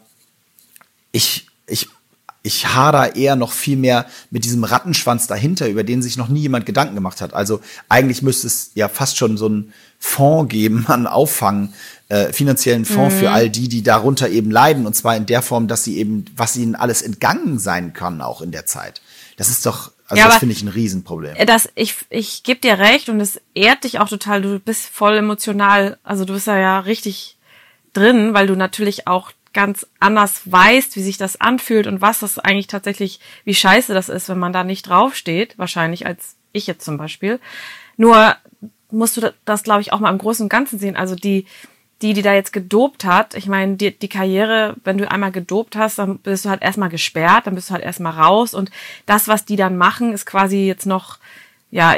ich, 1.11 1.47
ich 1.67 1.87
ich 2.43 2.67
hader 2.67 3.15
eher 3.15 3.35
noch 3.35 3.51
viel 3.51 3.77
mehr 3.77 4.07
mit 4.31 4.45
diesem 4.45 4.63
Rattenschwanz 4.63 5.27
dahinter, 5.27 5.67
über 5.67 5.83
den 5.83 6.01
sich 6.01 6.17
noch 6.17 6.27
nie 6.27 6.41
jemand 6.41 6.65
Gedanken 6.65 6.95
gemacht 6.95 7.21
hat. 7.21 7.33
Also 7.33 7.61
eigentlich 7.87 8.21
müsste 8.21 8.47
es 8.47 8.71
ja 8.73 8.89
fast 8.89 9.17
schon 9.17 9.37
so 9.37 9.45
einen 9.45 9.73
Fonds 9.99 10.51
geben, 10.51 10.85
einen 10.87 11.07
Auffangen, 11.07 11.73
äh, 12.09 12.33
finanziellen 12.33 12.85
Fonds 12.85 13.15
mhm. 13.15 13.19
für 13.19 13.31
all 13.31 13.49
die, 13.49 13.69
die 13.69 13.83
darunter 13.83 14.29
eben 14.29 14.49
leiden. 14.49 14.87
Und 14.87 14.95
zwar 14.95 15.15
in 15.15 15.27
der 15.27 15.41
Form, 15.41 15.67
dass 15.67 15.83
sie 15.83 15.97
eben, 15.97 16.25
was 16.35 16.57
ihnen 16.57 16.75
alles 16.75 17.03
entgangen 17.03 17.59
sein 17.59 17.93
kann, 17.93 18.21
auch 18.21 18.41
in 18.41 18.51
der 18.51 18.65
Zeit. 18.65 19.01
Das 19.37 19.49
ist 19.49 19.65
doch, 19.65 19.91
also 20.07 20.19
ja, 20.19 20.27
das 20.27 20.37
finde 20.37 20.53
ich 20.53 20.63
ein 20.63 20.67
Riesenproblem. 20.67 21.35
Das, 21.45 21.69
ich 21.75 21.95
ich 22.09 22.43
gebe 22.43 22.59
dir 22.59 22.79
recht 22.79 23.07
und 23.09 23.19
es 23.21 23.39
ehrt 23.53 23.83
dich 23.83 23.99
auch 23.99 24.09
total. 24.09 24.41
Du 24.41 24.59
bist 24.59 24.87
voll 24.87 25.17
emotional. 25.17 25.97
Also 26.03 26.25
du 26.25 26.33
bist 26.33 26.47
ja, 26.47 26.57
ja 26.57 26.79
richtig 26.79 27.37
drin, 27.93 28.33
weil 28.33 28.47
du 28.47 28.55
natürlich 28.55 29.07
auch 29.07 29.31
ganz 29.53 29.85
anders 29.99 30.41
weißt, 30.45 30.95
wie 30.95 31.01
sich 31.01 31.17
das 31.17 31.39
anfühlt 31.39 31.87
und 31.87 32.01
was 32.01 32.19
das 32.19 32.39
eigentlich 32.39 32.67
tatsächlich, 32.67 33.19
wie 33.43 33.53
scheiße 33.53 33.93
das 33.93 34.09
ist, 34.09 34.29
wenn 34.29 34.39
man 34.39 34.53
da 34.53 34.63
nicht 34.63 34.83
draufsteht, 34.83 35.57
wahrscheinlich 35.57 36.05
als 36.05 36.35
ich 36.53 36.67
jetzt 36.67 36.85
zum 36.85 36.97
Beispiel. 36.97 37.39
Nur 37.97 38.35
musst 38.89 39.17
du 39.17 39.33
das, 39.45 39.63
glaube 39.63 39.81
ich, 39.81 39.93
auch 39.93 39.99
mal 39.99 40.11
im 40.11 40.17
Großen 40.17 40.43
und 40.43 40.49
Ganzen 40.49 40.79
sehen. 40.79 40.95
Also 40.95 41.15
die, 41.15 41.45
die, 42.01 42.13
die 42.13 42.21
da 42.21 42.33
jetzt 42.33 42.53
gedopt 42.53 43.05
hat, 43.05 43.35
ich 43.35 43.47
meine, 43.47 43.75
die, 43.75 43.97
die 43.97 44.09
Karriere, 44.09 44.75
wenn 44.83 44.97
du 44.97 45.09
einmal 45.09 45.31
gedopt 45.31 45.75
hast, 45.75 45.99
dann 45.99 46.17
bist 46.17 46.45
du 46.45 46.49
halt 46.49 46.61
erstmal 46.61 46.89
gesperrt, 46.89 47.47
dann 47.47 47.55
bist 47.55 47.69
du 47.69 47.73
halt 47.73 47.83
erstmal 47.83 48.13
raus 48.13 48.53
und 48.53 48.71
das, 49.05 49.27
was 49.27 49.45
die 49.45 49.55
dann 49.55 49.77
machen, 49.77 50.13
ist 50.13 50.25
quasi 50.25 50.65
jetzt 50.65 50.85
noch, 50.85 51.19
ja, 51.69 51.95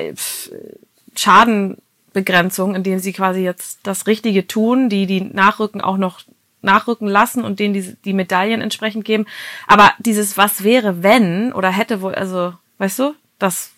Schadenbegrenzung, 1.15 2.75
indem 2.75 2.99
sie 2.99 3.13
quasi 3.13 3.41
jetzt 3.41 3.79
das 3.83 4.07
Richtige 4.07 4.45
tun, 4.47 4.89
die, 4.89 5.05
die 5.05 5.21
nachrücken, 5.21 5.81
auch 5.81 5.97
noch 5.97 6.21
nachrücken 6.63 7.07
lassen 7.07 7.43
und 7.43 7.59
denen 7.59 7.73
die, 7.73 7.95
die 8.05 8.13
Medaillen 8.13 8.61
entsprechend 8.61 9.05
geben. 9.05 9.25
Aber 9.67 9.91
dieses 9.99 10.37
Was 10.37 10.63
wäre, 10.63 11.03
wenn 11.03 11.53
oder 11.53 11.69
hätte 11.69 12.01
wohl, 12.01 12.15
also, 12.15 12.53
weißt 12.77 12.99
du, 12.99 13.15
das 13.39 13.71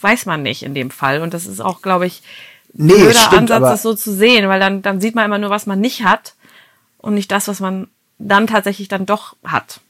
weiß 0.00 0.26
man 0.26 0.42
nicht 0.42 0.62
in 0.62 0.74
dem 0.74 0.90
Fall. 0.90 1.20
Und 1.20 1.34
das 1.34 1.46
ist 1.46 1.60
auch, 1.60 1.82
glaube 1.82 2.06
ich, 2.06 2.22
nee, 2.72 2.94
blöder 2.94 3.14
stimmt, 3.14 3.50
Ansatz, 3.50 3.62
das 3.62 3.82
so 3.82 3.94
zu 3.94 4.12
sehen, 4.12 4.48
weil 4.48 4.60
dann, 4.60 4.82
dann 4.82 5.00
sieht 5.00 5.14
man 5.14 5.24
immer 5.24 5.38
nur, 5.38 5.50
was 5.50 5.66
man 5.66 5.80
nicht 5.80 6.04
hat 6.04 6.34
und 6.98 7.14
nicht 7.14 7.30
das, 7.30 7.48
was 7.48 7.60
man 7.60 7.88
dann 8.18 8.46
tatsächlich 8.46 8.88
dann 8.88 9.06
doch 9.06 9.36
hat. 9.44 9.80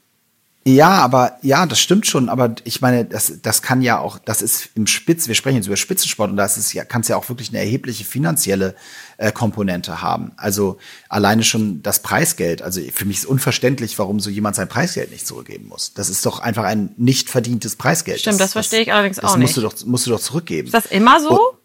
Ja, 0.63 0.89
aber 0.89 1.37
ja, 1.41 1.65
das 1.65 1.79
stimmt 1.79 2.05
schon. 2.05 2.29
Aber 2.29 2.53
ich 2.65 2.81
meine, 2.81 3.03
das, 3.05 3.39
das 3.41 3.63
kann 3.63 3.81
ja 3.81 3.97
auch, 3.97 4.19
das 4.19 4.43
ist 4.43 4.69
im 4.75 4.85
Spitz, 4.85 5.27
wir 5.27 5.33
sprechen 5.33 5.57
jetzt 5.57 5.65
über 5.65 5.75
Spitzensport 5.75 6.29
und 6.29 6.37
das 6.37 6.57
ist 6.57 6.73
ja, 6.73 6.85
kann 6.85 7.01
es 7.01 7.07
ja 7.07 7.17
auch 7.17 7.27
wirklich 7.29 7.49
eine 7.49 7.59
erhebliche 7.59 8.05
finanzielle 8.05 8.75
äh, 9.21 9.31
Komponente 9.31 10.01
haben. 10.01 10.31
Also 10.35 10.79
alleine 11.07 11.43
schon 11.43 11.83
das 11.83 12.01
Preisgeld. 12.01 12.63
Also 12.63 12.81
für 12.91 13.05
mich 13.05 13.17
ist 13.17 13.25
unverständlich, 13.25 13.97
warum 13.99 14.19
so 14.19 14.31
jemand 14.31 14.55
sein 14.55 14.67
Preisgeld 14.67 15.11
nicht 15.11 15.27
zurückgeben 15.27 15.67
muss. 15.67 15.93
Das 15.93 16.09
ist 16.09 16.25
doch 16.25 16.39
einfach 16.39 16.63
ein 16.63 16.93
nicht 16.97 17.29
verdientes 17.29 17.75
Preisgeld. 17.75 18.19
Stimmt, 18.19 18.39
das, 18.39 18.47
das 18.47 18.53
verstehe 18.53 18.81
ich 18.81 18.91
allerdings 18.91 19.19
auch 19.19 19.37
nicht. 19.37 19.55
Das 19.55 19.63
musst 19.63 19.79
du 19.79 19.85
doch, 19.85 19.89
musst 19.89 20.07
du 20.07 20.09
doch 20.09 20.19
zurückgeben. 20.19 20.65
Ist 20.67 20.73
das 20.73 20.87
immer 20.87 21.19
so? 21.19 21.29
Und, 21.29 21.57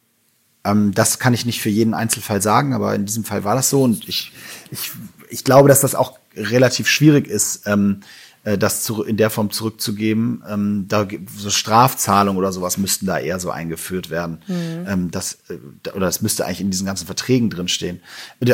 ähm, 0.64 0.92
das 0.94 1.18
kann 1.18 1.32
ich 1.32 1.46
nicht 1.46 1.62
für 1.62 1.70
jeden 1.70 1.94
Einzelfall 1.94 2.42
sagen, 2.42 2.74
aber 2.74 2.94
in 2.94 3.06
diesem 3.06 3.24
Fall 3.24 3.44
war 3.44 3.54
das 3.54 3.70
so 3.70 3.82
und 3.82 4.06
ich, 4.06 4.32
ich, 4.70 4.92
ich 5.30 5.42
glaube, 5.42 5.70
dass 5.70 5.80
das 5.80 5.94
auch 5.94 6.18
relativ 6.36 6.88
schwierig 6.88 7.26
ist. 7.26 7.62
Ähm, 7.66 8.00
äh, 8.46 8.56
das 8.56 8.84
zu, 8.84 9.02
in 9.02 9.16
der 9.16 9.28
Form 9.28 9.50
zurückzugeben. 9.50 10.44
Ähm, 10.48 10.84
da 10.86 11.06
so 11.36 11.50
Strafzahlungen 11.50 12.38
oder 12.38 12.52
sowas 12.52 12.78
müssten 12.78 13.04
da 13.04 13.18
eher 13.18 13.40
so 13.40 13.50
eingeführt 13.50 14.08
werden. 14.08 14.38
Mhm. 14.46 14.86
Ähm, 14.86 15.10
das 15.10 15.38
äh, 15.48 15.88
oder 15.90 16.06
das 16.06 16.22
müsste 16.22 16.46
eigentlich 16.46 16.60
in 16.60 16.70
diesen 16.70 16.86
ganzen 16.86 17.06
Verträgen 17.06 17.50
drinstehen. 17.50 18.00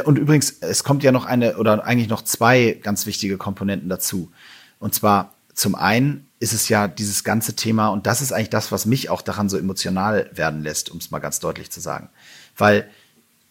Und 0.05 0.19
übrigens, 0.19 0.57
es 0.61 0.83
kommt 0.83 1.03
ja 1.03 1.13
noch 1.13 1.27
eine 1.27 1.59
oder 1.59 1.85
eigentlich 1.85 2.09
noch 2.09 2.23
zwei 2.23 2.79
ganz 2.83 3.05
wichtige 3.05 3.37
Komponenten 3.37 3.91
dazu. 3.91 4.33
Und 4.79 4.95
zwar 4.95 5.35
zum 5.55 5.75
einen 5.75 6.27
ist 6.41 6.55
es 6.55 6.71
ja 6.71 6.89
dieses 6.89 7.23
ganze 7.23 7.55
Thema 7.55 7.89
und 7.89 8.07
das 8.07 8.23
ist 8.23 8.33
eigentlich 8.33 8.49
das, 8.49 8.73
was 8.73 8.87
mich 8.87 9.11
auch 9.11 9.21
daran 9.21 9.51
so 9.51 9.59
emotional 9.59 10.31
werden 10.33 10.63
lässt, 10.63 10.91
um 10.91 10.99
es 10.99 11.11
mal 11.11 11.19
ganz 11.19 11.39
deutlich 11.39 11.71
zu 11.71 11.81
sagen, 11.81 12.09
weil 12.57 12.89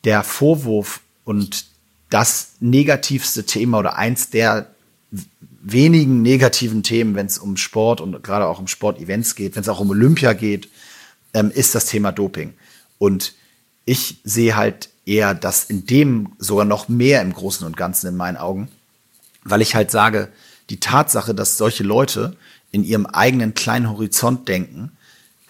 der 0.04 0.24
Vorwurf 0.24 1.02
und 1.24 1.66
das 2.10 2.54
negativste 2.60 3.46
Thema 3.46 3.78
oder 3.78 3.96
eins 3.96 4.32
der 4.32 4.72
wenigen 5.62 6.22
negativen 6.22 6.84
Themen, 6.84 7.16
wenn 7.16 7.28
es 7.28 7.38
um 7.38 7.58
Sport 7.58 8.02
und 8.02 8.24
gerade 8.24 8.48
auch 8.48 8.60
um 8.60 8.68
Sportevents 8.68 9.36
geht, 9.36 9.56
wenn 9.56 9.62
es 9.62 9.70
auch 9.70 9.80
um 9.80 9.90
Olympia 9.90 10.34
geht, 10.34 10.70
ähm, 11.34 11.52
ist 11.52 11.76
das 11.76 11.86
Thema 11.86 12.12
Doping. 12.12 12.54
Und 12.98 13.34
ich 13.86 14.20
sehe 14.24 14.56
halt 14.56 14.90
eher 15.06 15.34
das 15.34 15.66
in 15.66 15.86
dem 15.86 16.34
sogar 16.38 16.66
noch 16.66 16.90
mehr 16.90 17.22
im 17.22 17.34
Großen 17.34 17.66
und 17.66 17.78
Ganzen 17.78 18.08
in 18.08 18.16
meinen 18.16 18.38
Augen, 18.38 18.70
weil 19.44 19.62
ich 19.62 19.76
halt 19.76 19.92
sage, 19.92 20.30
die 20.70 20.80
Tatsache, 20.80 21.34
dass 21.34 21.58
solche 21.58 21.84
Leute 21.84 22.36
in 22.72 22.84
ihrem 22.84 23.06
eigenen 23.06 23.54
kleinen 23.54 23.90
Horizont 23.90 24.48
denken, 24.48 24.92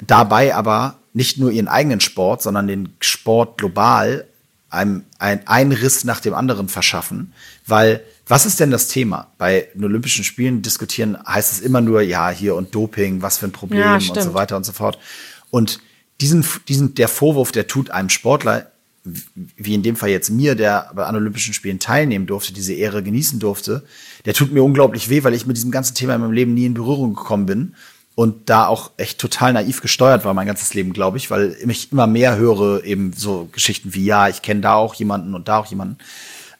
dabei 0.06 0.56
aber 0.56 0.97
nicht 1.13 1.38
nur 1.38 1.52
ihren 1.52 1.67
eigenen 1.67 2.00
Sport, 2.00 2.41
sondern 2.41 2.67
den 2.67 2.95
Sport 3.00 3.58
global 3.58 4.26
einem 4.69 5.04
ein, 5.19 5.45
ein 5.47 5.71
Riss 5.71 6.06
nach 6.06 6.21
dem 6.21 6.34
anderen 6.34 6.69
verschaffen, 6.69 7.34
weil 7.67 8.02
was 8.27 8.45
ist 8.45 8.60
denn 8.60 8.71
das 8.71 8.88
Thema? 8.88 9.31
Bei 9.38 9.67
den 9.73 9.84
Olympischen 9.84 10.23
Spielen 10.23 10.62
diskutieren 10.62 11.17
heißt 11.27 11.51
es 11.51 11.60
immer 11.60 11.81
nur, 11.81 12.01
ja, 12.01 12.29
hier 12.29 12.55
und 12.55 12.73
Doping, 12.73 13.21
was 13.21 13.38
für 13.38 13.47
ein 13.47 13.51
Problem 13.51 13.81
ja, 13.81 13.95
und 13.95 14.21
so 14.21 14.34
weiter 14.34 14.57
und 14.57 14.65
so 14.65 14.71
fort. 14.71 14.97
Und 15.49 15.79
diesen, 16.21 16.45
diesen, 16.67 16.93
der 16.95 17.07
Vorwurf, 17.07 17.51
der 17.51 17.67
tut 17.67 17.89
einem 17.89 18.10
Sportler, 18.10 18.71
wie 19.03 19.73
in 19.73 19.81
dem 19.81 19.95
Fall 19.95 20.10
jetzt 20.10 20.29
mir, 20.29 20.55
der 20.55 20.95
an 20.97 21.15
Olympischen 21.15 21.53
Spielen 21.53 21.79
teilnehmen 21.79 22.27
durfte, 22.27 22.53
diese 22.53 22.73
Ehre 22.73 23.01
genießen 23.01 23.39
durfte, 23.39 23.84
der 24.25 24.34
tut 24.34 24.51
mir 24.51 24.63
unglaublich 24.63 25.10
weh, 25.10 25.23
weil 25.23 25.34
ich 25.34 25.47
mit 25.47 25.57
diesem 25.57 25.71
ganzen 25.71 25.95
Thema 25.95 26.15
in 26.15 26.21
meinem 26.21 26.34
Leben 26.34 26.53
nie 26.53 26.65
in 26.65 26.75
Berührung 26.75 27.15
gekommen 27.15 27.47
bin 27.47 27.75
und 28.13 28.49
da 28.49 28.67
auch 28.67 28.91
echt 28.97 29.19
total 29.19 29.53
naiv 29.53 29.81
gesteuert 29.81 30.25
war 30.25 30.34
mein 30.34 30.45
ganzes 30.45 30.73
Leben, 30.73 30.93
glaube 30.93 31.17
ich, 31.17 31.31
weil 31.31 31.57
ich 31.67 31.91
immer 31.91 32.07
mehr 32.07 32.38
höre 32.38 32.84
eben 32.84 33.13
so 33.13 33.49
Geschichten 33.51 33.93
wie 33.95 34.05
ja, 34.05 34.27
ich 34.27 34.41
kenne 34.41 34.62
da 34.62 34.75
auch 34.75 34.93
jemanden 34.93 35.34
und 35.34 35.47
da 35.47 35.57
auch 35.57 35.65
jemanden. 35.65 35.97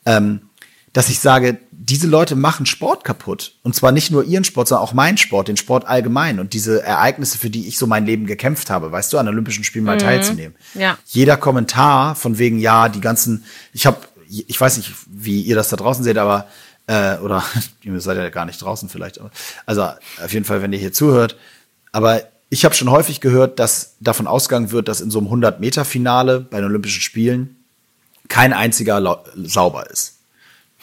Ähm, 0.06 0.41
dass 0.93 1.10
ich 1.10 1.19
sage, 1.19 1.58
diese 1.71 2.08
Leute 2.08 2.36
machen 2.36 2.65
Sport 2.65 3.04
kaputt. 3.04 3.56
Und 3.63 3.75
zwar 3.75 3.91
nicht 3.91 4.12
nur 4.12 4.23
ihren 4.23 4.43
Sport, 4.43 4.67
sondern 4.67 4.86
auch 4.86 4.93
meinen 4.93 5.17
Sport, 5.17 5.47
den 5.47 5.58
Sport 5.58 5.88
allgemein. 5.88 6.39
Und 6.39 6.54
diese 6.54 6.84
Ereignisse, 6.84 7.38
für 7.38 7.49
die 7.49 7.67
ich 7.67 7.77
so 7.77 7.88
mein 7.88 8.06
Leben 8.06 8.25
gekämpft 8.25 8.69
habe, 8.69 8.91
weißt 8.91 9.12
du, 9.13 9.17
an 9.17 9.27
Olympischen 9.27 9.63
Spielen 9.63 9.86
mal 9.86 9.95
mhm. 9.95 10.01
teilzunehmen. 10.01 10.56
Ja. 10.73 10.97
Jeder 11.06 11.38
Kommentar 11.38 12.15
von 12.15 12.38
wegen, 12.38 12.60
ja, 12.60 12.89
die 12.89 13.01
ganzen, 13.01 13.45
ich 13.73 13.86
habe, 13.86 13.97
ich 14.27 14.60
weiß 14.60 14.77
nicht, 14.77 14.91
wie 15.08 15.41
ihr 15.41 15.56
das 15.56 15.69
da 15.69 15.77
draußen 15.77 16.04
seht, 16.04 16.17
aber, 16.17 16.47
äh, 16.88 17.17
oder 17.17 17.43
ihr 17.82 17.99
seid 18.01 18.17
ja 18.17 18.30
gar 18.30 18.45
nicht 18.45 18.62
draußen 18.62 18.89
vielleicht, 18.89 19.19
aber, 19.19 19.32
also 19.65 19.84
auf 19.84 20.34
jeden 20.34 20.45
Fall, 20.45 20.62
wenn 20.62 20.73
ihr 20.73 20.80
hier 20.80 20.93
zuhört. 20.93 21.38
Aber 21.93 22.21
ich 22.49 22.65
habe 22.65 22.75
schon 22.75 22.91
häufig 22.91 23.21
gehört, 23.21 23.60
dass 23.60 23.95
davon 24.01 24.27
ausgegangen 24.27 24.71
wird, 24.71 24.89
dass 24.89 24.99
in 24.99 25.10
so 25.10 25.19
einem 25.19 25.30
100-Meter-Finale 25.30 26.41
bei 26.41 26.58
den 26.58 26.65
Olympischen 26.65 27.01
Spielen 27.01 27.56
kein 28.27 28.51
einziger 28.54 29.23
sauber 29.36 29.89
ist. 29.89 30.20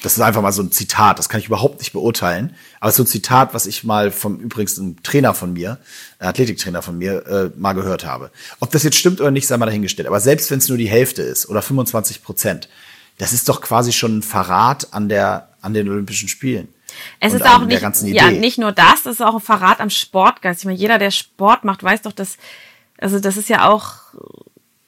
Das 0.02 0.16
ist 0.16 0.20
einfach 0.20 0.42
mal 0.42 0.52
so 0.52 0.62
ein 0.62 0.70
Zitat, 0.70 1.18
das 1.18 1.28
kann 1.28 1.40
ich 1.40 1.46
überhaupt 1.46 1.80
nicht 1.80 1.92
beurteilen. 1.92 2.54
Aber 2.78 2.92
so 2.92 3.02
ein 3.02 3.06
Zitat, 3.06 3.52
was 3.52 3.66
ich 3.66 3.82
mal 3.82 4.12
vom 4.12 4.38
übrigens 4.38 4.78
einem 4.78 5.02
Trainer 5.02 5.34
von 5.34 5.52
mir, 5.52 5.78
Athletiktrainer 6.20 6.82
von 6.82 6.98
mir, 6.98 7.26
äh, 7.26 7.50
mal 7.58 7.72
gehört 7.72 8.06
habe. 8.06 8.30
Ob 8.60 8.70
das 8.70 8.84
jetzt 8.84 8.96
stimmt 8.96 9.20
oder 9.20 9.32
nicht, 9.32 9.48
sei 9.48 9.56
mal 9.56 9.66
dahingestellt. 9.66 10.06
Aber 10.06 10.20
selbst 10.20 10.50
wenn 10.50 10.58
es 10.58 10.68
nur 10.68 10.78
die 10.78 10.88
Hälfte 10.88 11.22
ist 11.22 11.48
oder 11.48 11.62
25 11.62 12.22
Prozent, 12.22 12.68
das 13.18 13.32
ist 13.32 13.48
doch 13.48 13.60
quasi 13.60 13.92
schon 13.92 14.18
ein 14.18 14.22
Verrat 14.22 14.92
an 14.92 15.08
der 15.08 15.48
an 15.60 15.74
den 15.74 15.88
Olympischen 15.88 16.28
Spielen. 16.28 16.68
Es 17.20 17.34
ist 17.34 17.44
auch 17.44 17.64
nicht, 17.64 17.82
ja, 17.82 18.30
nicht 18.30 18.58
nur 18.58 18.72
das, 18.72 19.00
es 19.00 19.16
ist 19.16 19.20
auch 19.20 19.34
ein 19.34 19.40
Verrat 19.40 19.80
am 19.80 19.90
Sportgeist. 19.90 20.60
Ich 20.60 20.66
meine, 20.66 20.78
jeder, 20.78 20.98
der 20.98 21.10
Sport 21.10 21.64
macht, 21.64 21.82
weiß 21.82 22.02
doch, 22.02 22.12
dass, 22.12 22.38
also 22.98 23.20
das 23.20 23.36
ist 23.36 23.48
ja 23.48 23.68
auch, 23.68 23.96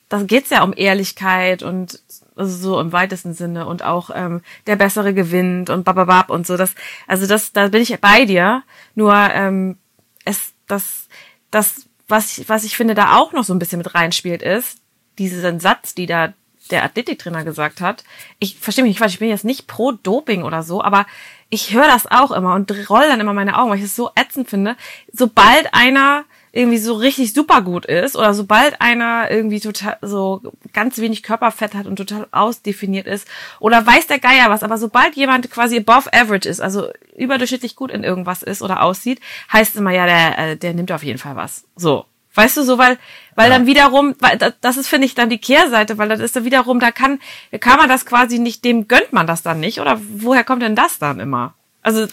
da 0.08 0.22
geht's 0.22 0.50
ja 0.50 0.62
um 0.62 0.72
Ehrlichkeit 0.74 1.62
und 1.62 2.00
also 2.40 2.56
so 2.56 2.80
im 2.80 2.92
weitesten 2.92 3.34
Sinne 3.34 3.66
und 3.66 3.84
auch 3.84 4.10
ähm, 4.14 4.42
der 4.66 4.76
bessere 4.76 5.14
gewinnt 5.14 5.70
und 5.70 5.84
bababab 5.84 6.30
und 6.30 6.46
so. 6.46 6.56
Das, 6.56 6.74
also 7.06 7.26
das, 7.26 7.52
da 7.52 7.68
bin 7.68 7.82
ich 7.82 7.98
bei 8.00 8.24
dir. 8.24 8.62
Nur 8.94 9.14
ähm, 9.14 9.76
es, 10.24 10.52
das, 10.66 11.08
das, 11.50 11.86
was 12.08 12.38
ich, 12.38 12.48
was 12.48 12.64
ich 12.64 12.76
finde, 12.76 12.94
da 12.94 13.16
auch 13.16 13.32
noch 13.32 13.44
so 13.44 13.54
ein 13.54 13.58
bisschen 13.58 13.78
mit 13.78 13.94
reinspielt, 13.94 14.42
ist 14.42 14.78
diesen 15.18 15.60
Satz, 15.60 15.94
die 15.94 16.06
da 16.06 16.32
der 16.70 16.84
Athletiktrainer 16.84 17.44
gesagt 17.44 17.80
hat. 17.80 18.04
Ich 18.38 18.58
verstehe 18.58 18.84
mich 18.84 18.92
nicht 18.92 18.98
falsch, 19.00 19.14
ich 19.14 19.18
bin 19.18 19.28
jetzt 19.28 19.44
nicht 19.44 19.66
pro 19.66 19.92
Doping 19.92 20.44
oder 20.44 20.62
so, 20.62 20.82
aber 20.82 21.06
ich 21.48 21.74
höre 21.74 21.86
das 21.86 22.06
auch 22.06 22.30
immer 22.30 22.54
und 22.54 22.70
roll 22.88 23.06
dann 23.08 23.20
immer 23.20 23.34
meine 23.34 23.58
Augen, 23.58 23.70
weil 23.70 23.78
ich 23.78 23.84
es 23.84 23.96
so 23.96 24.10
ätzend 24.14 24.48
finde. 24.48 24.76
Sobald 25.12 25.74
einer 25.74 26.24
irgendwie 26.52 26.78
so 26.78 26.94
richtig 26.94 27.32
super 27.32 27.62
gut 27.62 27.86
ist 27.86 28.16
oder 28.16 28.34
sobald 28.34 28.80
einer 28.80 29.30
irgendwie 29.30 29.60
total 29.60 29.98
so 30.02 30.42
ganz 30.72 30.98
wenig 30.98 31.22
Körperfett 31.22 31.74
hat 31.74 31.86
und 31.86 31.96
total 31.96 32.26
ausdefiniert 32.32 33.06
ist 33.06 33.28
oder 33.60 33.86
weiß 33.86 34.08
der 34.08 34.18
Geier 34.18 34.50
was, 34.50 34.62
aber 34.62 34.78
sobald 34.78 35.14
jemand 35.14 35.50
quasi 35.50 35.76
above 35.78 36.12
average 36.12 36.48
ist, 36.48 36.60
also 36.60 36.88
überdurchschnittlich 37.16 37.76
gut 37.76 37.90
in 37.90 38.02
irgendwas 38.02 38.42
ist 38.42 38.62
oder 38.62 38.82
aussieht, 38.82 39.20
heißt 39.52 39.74
es 39.74 39.80
immer 39.80 39.92
ja, 39.92 40.06
der 40.06 40.38
äh, 40.38 40.56
der 40.56 40.74
nimmt 40.74 40.92
auf 40.92 41.04
jeden 41.04 41.18
Fall 41.18 41.36
was. 41.36 41.64
So. 41.76 42.06
Weißt 42.34 42.56
du, 42.56 42.62
so 42.62 42.78
weil 42.78 42.96
weil 43.34 43.50
ja. 43.50 43.56
dann 43.56 43.66
wiederum, 43.66 44.14
weil 44.20 44.38
das 44.60 44.76
ist 44.76 44.88
finde 44.88 45.06
ich 45.06 45.14
dann 45.14 45.30
die 45.30 45.38
Kehrseite, 45.38 45.98
weil 45.98 46.08
das 46.08 46.20
ist 46.20 46.36
dann 46.36 46.44
wiederum, 46.44 46.78
da 46.78 46.92
kann 46.92 47.18
kann 47.58 47.76
man 47.76 47.88
das 47.88 48.06
quasi 48.06 48.38
nicht, 48.38 48.64
dem 48.64 48.86
gönnt 48.86 49.12
man 49.12 49.26
das 49.26 49.42
dann 49.42 49.60
nicht 49.60 49.80
oder 49.80 50.00
woher 50.00 50.44
kommt 50.44 50.62
denn 50.62 50.76
das 50.76 50.98
dann 50.98 51.18
immer? 51.18 51.54
Also 51.82 52.06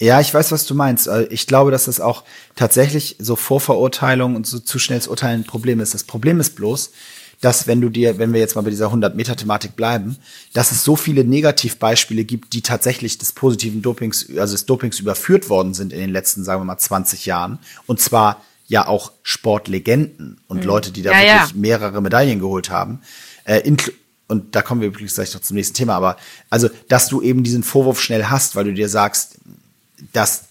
ja, 0.00 0.20
ich 0.20 0.32
weiß, 0.32 0.50
was 0.52 0.66
du 0.66 0.74
meinst. 0.74 1.06
Äh, 1.06 1.24
ich 1.24 1.46
glaube, 1.46 1.70
dass 1.70 1.84
das 1.84 2.00
auch 2.00 2.24
tatsächlich 2.56 3.16
so 3.18 3.36
Vorverurteilung 3.36 4.36
und 4.36 4.46
so 4.46 4.58
zu 4.58 4.78
schnelles 4.78 5.08
Urteilen 5.08 5.42
ein 5.42 5.46
Problem 5.46 5.80
ist. 5.80 5.94
Das 5.94 6.04
Problem 6.04 6.40
ist 6.40 6.56
bloß, 6.56 6.90
dass 7.40 7.66
wenn 7.66 7.80
du 7.80 7.88
dir, 7.88 8.18
wenn 8.18 8.32
wir 8.32 8.40
jetzt 8.40 8.54
mal 8.54 8.62
bei 8.62 8.70
dieser 8.70 8.92
100-Meter-Thematik 8.92 9.76
bleiben, 9.76 10.18
dass 10.52 10.72
es 10.72 10.84
so 10.84 10.96
viele 10.96 11.24
Negativbeispiele 11.24 12.24
gibt, 12.24 12.52
die 12.52 12.62
tatsächlich 12.62 13.18
des 13.18 13.32
positiven 13.32 13.82
Dopings, 13.82 14.26
also 14.36 14.54
des 14.54 14.66
Dopings 14.66 15.00
überführt 15.00 15.48
worden 15.48 15.72
sind 15.74 15.92
in 15.92 16.00
den 16.00 16.10
letzten, 16.10 16.44
sagen 16.44 16.60
wir 16.60 16.66
mal, 16.66 16.78
20 16.78 17.26
Jahren. 17.26 17.58
Und 17.86 18.00
zwar 18.00 18.42
ja 18.68 18.86
auch 18.86 19.12
Sportlegenden 19.22 20.40
und 20.46 20.58
mhm. 20.58 20.66
Leute, 20.66 20.92
die 20.92 21.02
da 21.02 21.12
ja, 21.12 21.40
wirklich 21.40 21.54
ja. 21.54 21.60
mehrere 21.60 22.00
Medaillen 22.00 22.40
geholt 22.40 22.70
haben. 22.70 23.00
Äh, 23.44 23.60
und 24.30 24.54
da 24.54 24.62
kommen 24.62 24.80
wir 24.80 24.92
wirklich 24.92 25.12
gleich 25.12 25.34
noch 25.34 25.40
zum 25.40 25.56
nächsten 25.56 25.74
Thema, 25.74 25.94
aber 25.94 26.16
also, 26.48 26.68
dass 26.88 27.08
du 27.08 27.20
eben 27.20 27.42
diesen 27.42 27.62
Vorwurf 27.62 28.00
schnell 28.00 28.26
hast, 28.26 28.56
weil 28.56 28.64
du 28.64 28.72
dir 28.72 28.88
sagst, 28.88 29.36
dass 30.12 30.44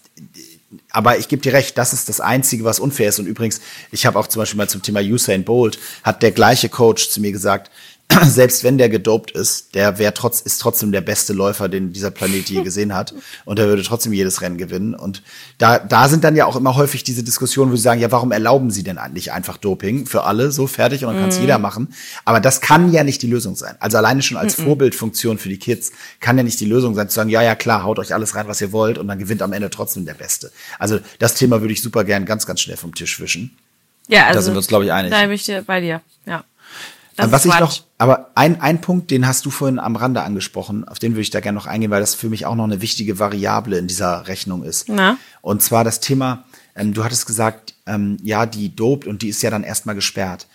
aber 0.92 1.18
ich 1.18 1.28
gebe 1.28 1.42
dir 1.42 1.52
recht, 1.52 1.76
das 1.78 1.92
ist 1.92 2.08
das 2.08 2.20
Einzige, 2.20 2.64
was 2.64 2.78
unfair 2.78 3.08
ist. 3.08 3.18
Und 3.18 3.26
übrigens, 3.26 3.60
ich 3.90 4.06
habe 4.06 4.18
auch 4.18 4.26
zum 4.26 4.40
Beispiel 4.40 4.56
mal 4.56 4.68
zum 4.68 4.82
Thema 4.82 5.00
Usain 5.00 5.44
Bolt, 5.44 5.78
hat 6.02 6.22
der 6.22 6.30
gleiche 6.30 6.68
Coach 6.68 7.10
zu 7.10 7.20
mir 7.20 7.32
gesagt, 7.32 7.70
selbst 8.24 8.64
wenn 8.64 8.78
der 8.78 8.88
gedopt 8.88 9.30
ist, 9.30 9.74
der 9.74 9.98
wäre 9.98 10.12
trotz, 10.14 10.40
ist 10.40 10.60
trotzdem 10.60 10.92
der 10.92 11.00
beste 11.00 11.32
Läufer, 11.32 11.68
den 11.68 11.92
dieser 11.92 12.10
Planet 12.10 12.48
je 12.48 12.62
gesehen 12.62 12.94
hat. 12.94 13.14
Und 13.44 13.58
er 13.58 13.66
würde 13.66 13.82
trotzdem 13.82 14.12
jedes 14.12 14.40
Rennen 14.40 14.58
gewinnen. 14.58 14.94
Und 14.94 15.22
da, 15.58 15.78
da 15.78 16.08
sind 16.08 16.24
dann 16.24 16.36
ja 16.36 16.46
auch 16.46 16.56
immer 16.56 16.76
häufig 16.76 17.04
diese 17.04 17.22
Diskussionen, 17.22 17.70
wo 17.70 17.76
sie 17.76 17.82
sagen, 17.82 18.00
ja, 18.00 18.10
warum 18.10 18.32
erlauben 18.32 18.70
sie 18.70 18.82
denn 18.82 18.98
nicht 19.12 19.32
einfach 19.32 19.56
Doping 19.56 20.06
für 20.06 20.24
alle 20.24 20.50
so 20.50 20.66
fertig 20.66 21.04
und 21.04 21.12
dann 21.12 21.20
kann 21.20 21.28
es 21.30 21.38
mm. 21.38 21.42
jeder 21.42 21.58
machen. 21.58 21.94
Aber 22.24 22.40
das 22.40 22.60
kann 22.60 22.92
ja 22.92 23.04
nicht 23.04 23.22
die 23.22 23.26
Lösung 23.26 23.56
sein. 23.56 23.76
Also 23.80 23.98
alleine 23.98 24.22
schon 24.22 24.36
als 24.36 24.58
mm 24.58 24.62
-mm. 24.62 24.64
Vorbildfunktion 24.64 25.38
für 25.38 25.48
die 25.48 25.58
Kids 25.58 25.92
kann 26.20 26.36
ja 26.36 26.42
nicht 26.42 26.60
die 26.60 26.66
Lösung 26.66 26.94
sein, 26.94 27.08
zu 27.08 27.14
sagen, 27.14 27.30
ja, 27.30 27.42
ja, 27.42 27.54
klar, 27.54 27.84
haut 27.84 27.98
euch 27.98 28.12
alles 28.12 28.34
rein, 28.34 28.48
was 28.48 28.60
ihr 28.60 28.72
wollt 28.72 28.98
und 28.98 29.08
dann 29.08 29.18
gewinnt 29.18 29.42
am 29.42 29.52
Ende 29.52 29.70
trotzdem 29.70 30.04
der 30.04 30.14
Beste. 30.14 30.50
Also 30.78 30.98
das 31.18 31.34
Thema 31.34 31.60
würde 31.60 31.72
ich 31.72 31.82
super 31.82 32.04
gern 32.04 32.26
ganz, 32.26 32.46
ganz 32.46 32.60
schnell 32.60 32.76
vom 32.76 32.94
Tisch 32.94 33.20
wischen. 33.20 33.56
Ja, 34.08 34.26
also. 34.26 34.38
Da 34.38 34.42
sind 34.42 34.54
wir 34.54 34.58
uns, 34.58 34.66
glaube 34.66 34.84
ich, 34.84 34.92
einig. 34.92 35.12
Da 35.12 35.22
bin 35.22 35.32
ich 35.32 35.50
bei 35.66 35.80
dir, 35.80 36.00
ja. 36.26 36.44
Das 37.20 37.32
Was 37.32 37.44
ich 37.44 37.58
noch, 37.58 37.82
aber 37.98 38.30
ein, 38.34 38.60
ein 38.60 38.80
Punkt, 38.80 39.10
den 39.10 39.26
hast 39.26 39.44
du 39.44 39.50
vorhin 39.50 39.78
am 39.78 39.96
Rande 39.96 40.22
angesprochen, 40.22 40.86
auf 40.86 40.98
den 40.98 41.12
würde 41.12 41.22
ich 41.22 41.30
da 41.30 41.40
gerne 41.40 41.56
noch 41.56 41.66
eingehen, 41.66 41.90
weil 41.90 42.00
das 42.00 42.14
für 42.14 42.30
mich 42.30 42.46
auch 42.46 42.54
noch 42.54 42.64
eine 42.64 42.80
wichtige 42.80 43.18
Variable 43.18 43.78
in 43.78 43.86
dieser 43.86 44.26
Rechnung 44.26 44.64
ist. 44.64 44.88
Na? 44.88 45.18
Und 45.42 45.62
zwar 45.62 45.84
das 45.84 46.00
Thema, 46.00 46.44
ähm, 46.74 46.94
du 46.94 47.04
hattest 47.04 47.26
gesagt, 47.26 47.74
ähm, 47.86 48.16
ja, 48.22 48.46
die 48.46 48.74
dopt 48.74 49.06
und 49.06 49.22
die 49.22 49.28
ist 49.28 49.42
ja 49.42 49.50
dann 49.50 49.64
erstmal 49.64 49.94
gesperrt. 49.94 50.46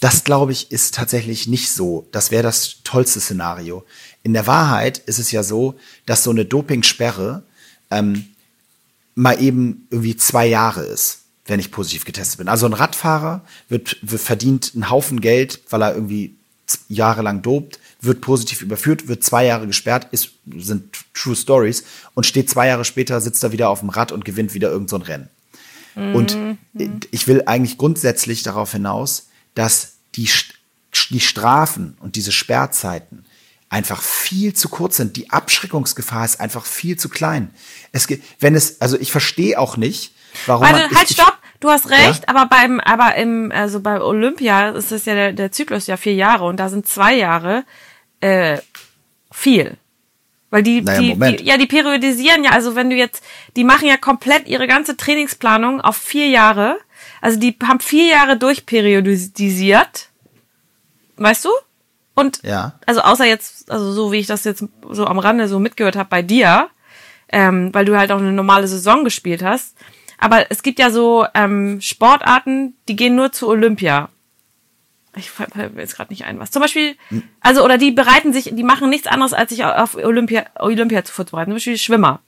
Das, 0.00 0.24
glaube 0.24 0.52
ich, 0.52 0.70
ist 0.70 0.94
tatsächlich 0.94 1.46
nicht 1.46 1.72
so. 1.72 2.06
Das 2.12 2.30
wäre 2.30 2.42
das 2.42 2.76
tollste 2.84 3.20
Szenario. 3.20 3.84
In 4.22 4.32
der 4.32 4.46
Wahrheit 4.46 4.98
ist 4.98 5.18
es 5.18 5.32
ja 5.32 5.42
so, 5.42 5.74
dass 6.06 6.24
so 6.24 6.30
eine 6.30 6.44
Dopingsperre 6.44 7.42
ähm, 7.90 8.26
mal 9.14 9.40
eben 9.40 9.86
irgendwie 9.90 10.16
zwei 10.16 10.46
Jahre 10.46 10.82
ist 10.82 11.23
wenn 11.46 11.60
ich 11.60 11.70
positiv 11.70 12.04
getestet 12.04 12.38
bin. 12.38 12.48
Also 12.48 12.66
ein 12.66 12.72
Radfahrer 12.72 13.44
wird, 13.68 13.98
wird 14.02 14.22
verdient 14.22 14.72
einen 14.74 14.90
Haufen 14.90 15.20
Geld, 15.20 15.60
weil 15.70 15.82
er 15.82 15.94
irgendwie 15.94 16.34
jahrelang 16.88 17.42
dopt, 17.42 17.78
wird 18.00 18.20
positiv 18.20 18.62
überführt, 18.62 19.08
wird 19.08 19.22
zwei 19.22 19.44
Jahre 19.44 19.66
gesperrt, 19.66 20.08
ist, 20.10 20.30
sind 20.56 20.96
True 21.12 21.36
Stories 21.36 21.84
und 22.14 22.24
steht 22.24 22.48
zwei 22.48 22.68
Jahre 22.68 22.84
später, 22.84 23.20
sitzt 23.20 23.42
er 23.42 23.52
wieder 23.52 23.68
auf 23.68 23.80
dem 23.80 23.90
Rad 23.90 24.12
und 24.12 24.24
gewinnt 24.24 24.54
wieder 24.54 24.70
irgendein 24.70 25.00
so 25.00 25.04
Rennen. 25.04 25.28
Mhm. 25.94 26.14
Und 26.14 26.38
ich 27.10 27.28
will 27.28 27.42
eigentlich 27.46 27.78
grundsätzlich 27.78 28.42
darauf 28.42 28.72
hinaus, 28.72 29.28
dass 29.54 29.92
die, 30.16 30.28
die 31.10 31.20
Strafen 31.20 31.96
und 32.00 32.16
diese 32.16 32.32
Sperrzeiten 32.32 33.26
einfach 33.68 34.02
viel 34.02 34.54
zu 34.54 34.68
kurz 34.68 34.96
sind. 34.96 35.16
Die 35.16 35.30
Abschreckungsgefahr 35.30 36.24
ist 36.24 36.40
einfach 36.40 36.64
viel 36.64 36.96
zu 36.96 37.08
klein. 37.08 37.50
Es, 37.92 38.08
wenn 38.40 38.54
es, 38.54 38.80
also 38.80 38.98
ich 38.98 39.10
verstehe 39.12 39.58
auch 39.58 39.76
nicht, 39.76 40.13
Warum 40.46 40.62
Warte, 40.62 40.90
halt, 40.96 41.08
stopp! 41.08 41.38
Du 41.60 41.70
hast 41.70 41.88
recht, 41.88 42.24
ja? 42.26 42.28
aber 42.28 42.46
beim, 42.46 42.78
aber 42.80 43.14
im, 43.16 43.50
also 43.50 43.80
bei 43.80 44.00
Olympia 44.00 44.70
ist 44.70 44.92
es 44.92 45.06
ja 45.06 45.14
der, 45.14 45.32
der 45.32 45.50
Zyklus 45.50 45.86
ja 45.86 45.96
vier 45.96 46.14
Jahre 46.14 46.44
und 46.44 46.60
da 46.60 46.68
sind 46.68 46.86
zwei 46.86 47.14
Jahre 47.14 47.64
äh, 48.20 48.58
viel. 49.32 49.78
Weil 50.50 50.62
die, 50.62 50.82
naja, 50.82 51.00
die, 51.00 51.36
die, 51.36 51.44
ja, 51.44 51.56
die 51.56 51.66
periodisieren 51.66 52.44
ja, 52.44 52.50
also 52.50 52.76
wenn 52.76 52.90
du 52.90 52.96
jetzt, 52.96 53.24
die 53.56 53.64
machen 53.64 53.88
ja 53.88 53.96
komplett 53.96 54.46
ihre 54.46 54.66
ganze 54.66 54.96
Trainingsplanung 54.96 55.80
auf 55.80 55.96
vier 55.96 56.28
Jahre. 56.28 56.78
Also 57.20 57.40
die 57.40 57.56
haben 57.66 57.80
vier 57.80 58.06
Jahre 58.06 58.36
durchperiodisiert. 58.36 60.10
Weißt 61.16 61.44
du? 61.44 61.48
Und 62.14 62.40
ja. 62.44 62.78
also 62.86 63.00
außer 63.00 63.24
jetzt, 63.24 63.70
also 63.70 63.90
so 63.92 64.12
wie 64.12 64.18
ich 64.18 64.26
das 64.26 64.44
jetzt 64.44 64.64
so 64.90 65.06
am 65.06 65.18
Rande 65.18 65.48
so 65.48 65.58
mitgehört 65.58 65.96
habe 65.96 66.08
bei 66.08 66.22
dir, 66.22 66.68
ähm, 67.30 67.74
weil 67.74 67.84
du 67.84 67.98
halt 67.98 68.12
auch 68.12 68.18
eine 68.18 68.30
normale 68.30 68.68
Saison 68.68 69.02
gespielt 69.02 69.42
hast, 69.42 69.76
aber 70.18 70.50
es 70.50 70.62
gibt 70.62 70.78
ja 70.78 70.90
so 70.90 71.26
ähm, 71.34 71.80
Sportarten, 71.80 72.74
die 72.88 72.96
gehen 72.96 73.14
nur 73.16 73.32
zu 73.32 73.48
Olympia. 73.48 74.08
Ich 75.16 75.30
fällt 75.30 75.54
mir 75.54 75.70
jetzt 75.76 75.96
gerade 75.96 76.12
nicht 76.12 76.24
ein, 76.24 76.38
was. 76.40 76.50
Zum 76.50 76.60
Beispiel, 76.60 76.96
also, 77.40 77.64
oder 77.64 77.78
die 77.78 77.92
bereiten 77.92 78.32
sich, 78.32 78.50
die 78.52 78.62
machen 78.64 78.90
nichts 78.90 79.06
anderes, 79.06 79.32
als 79.32 79.50
sich 79.50 79.64
auf 79.64 79.94
Olympia, 79.94 80.44
Olympia 80.58 81.04
zu 81.04 81.12
vorzubereiten. 81.12 81.50
Zum 81.50 81.56
Beispiel 81.56 81.78
Schwimmer. 81.78 82.20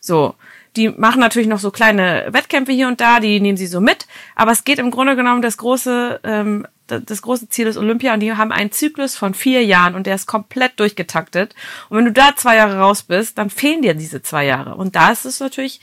So. 0.00 0.34
Die 0.74 0.88
machen 0.88 1.20
natürlich 1.20 1.48
noch 1.48 1.58
so 1.58 1.70
kleine 1.70 2.28
Wettkämpfe 2.30 2.72
hier 2.72 2.88
und 2.88 2.98
da, 3.00 3.20
die 3.20 3.40
nehmen 3.40 3.58
sie 3.58 3.66
so 3.66 3.82
mit. 3.82 4.06
Aber 4.34 4.52
es 4.52 4.64
geht 4.64 4.78
im 4.78 4.90
Grunde 4.90 5.16
genommen 5.16 5.42
das 5.42 5.58
große, 5.58 6.20
ähm, 6.24 6.66
das 6.86 7.20
große 7.20 7.50
Ziel 7.50 7.66
ist 7.66 7.76
Olympia 7.76 8.14
und 8.14 8.20
die 8.20 8.32
haben 8.32 8.52
einen 8.52 8.72
Zyklus 8.72 9.14
von 9.14 9.34
vier 9.34 9.62
Jahren 9.64 9.94
und 9.94 10.06
der 10.06 10.14
ist 10.14 10.26
komplett 10.26 10.80
durchgetaktet. 10.80 11.54
Und 11.90 11.98
wenn 11.98 12.06
du 12.06 12.12
da 12.12 12.34
zwei 12.36 12.56
Jahre 12.56 12.78
raus 12.78 13.02
bist, 13.02 13.36
dann 13.36 13.50
fehlen 13.50 13.82
dir 13.82 13.92
diese 13.92 14.22
zwei 14.22 14.46
Jahre. 14.46 14.74
Und 14.76 14.96
da 14.96 15.12
ist 15.12 15.26
es 15.26 15.40
natürlich 15.40 15.80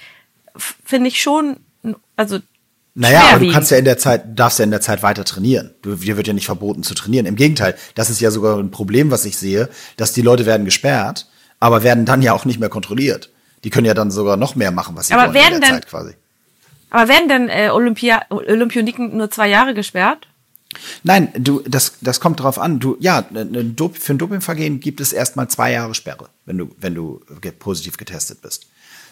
finde 0.59 1.07
ich 1.07 1.21
schon, 1.21 1.57
also 2.15 2.39
naja, 2.95 3.29
aber 3.31 3.45
du 3.45 3.51
kannst 3.51 3.71
ja 3.71 3.77
in 3.77 3.85
der 3.85 3.97
Zeit, 3.97 4.37
darfst 4.37 4.59
ja 4.59 4.65
in 4.65 4.71
der 4.71 4.81
Zeit 4.81 5.03
weiter 5.03 5.23
trainieren. 5.23 5.73
Du, 5.81 5.95
dir 5.95 6.17
wird 6.17 6.27
ja 6.27 6.33
nicht 6.33 6.45
verboten 6.45 6.83
zu 6.83 6.93
trainieren. 6.95 7.25
Im 7.25 7.35
Gegenteil, 7.35 7.75
das 7.95 8.09
ist 8.09 8.19
ja 8.19 8.29
sogar 8.29 8.57
ein 8.57 8.71
Problem, 8.71 9.09
was 9.09 9.25
ich 9.25 9.37
sehe, 9.37 9.69
dass 9.95 10.11
die 10.11 10.21
Leute 10.21 10.45
werden 10.45 10.65
gesperrt, 10.65 11.27
aber 11.59 11.83
werden 11.83 12.05
dann 12.05 12.21
ja 12.21 12.33
auch 12.33 12.45
nicht 12.45 12.59
mehr 12.59 12.69
kontrolliert. 12.69 13.29
Die 13.63 13.69
können 13.69 13.85
ja 13.85 13.93
dann 13.93 14.11
sogar 14.11 14.37
noch 14.37 14.55
mehr 14.55 14.71
machen, 14.71 14.97
was 14.97 15.07
sie 15.07 15.13
aber 15.13 15.25
wollen 15.25 15.35
werden 15.35 15.53
in 15.55 15.61
der 15.61 15.69
denn, 15.69 15.79
Zeit 15.81 15.89
quasi. 15.89 16.13
Aber 16.89 17.07
werden 17.07 17.29
denn 17.29 17.49
äh, 17.49 17.69
Olympia, 17.69 18.21
Olympioniken 18.29 19.15
nur 19.15 19.29
zwei 19.29 19.47
Jahre 19.47 19.73
gesperrt? 19.73 20.27
Nein, 21.03 21.29
du, 21.37 21.61
das, 21.67 21.93
das 22.01 22.19
kommt 22.19 22.41
drauf 22.41 22.59
an. 22.59 22.79
Du, 22.79 22.95
ja, 22.99 23.23
für 23.23 23.39
ein 23.39 23.75
Dopingvergehen 23.75 24.79
gibt 24.79 24.99
es 24.99 25.13
erstmal 25.13 25.47
zwei 25.47 25.71
Jahre 25.71 25.95
Sperre, 25.95 26.29
wenn 26.45 26.57
du, 26.57 26.75
wenn 26.79 26.93
du 26.93 27.21
positiv 27.59 27.97
getestet 27.97 28.41
bist. 28.41 28.67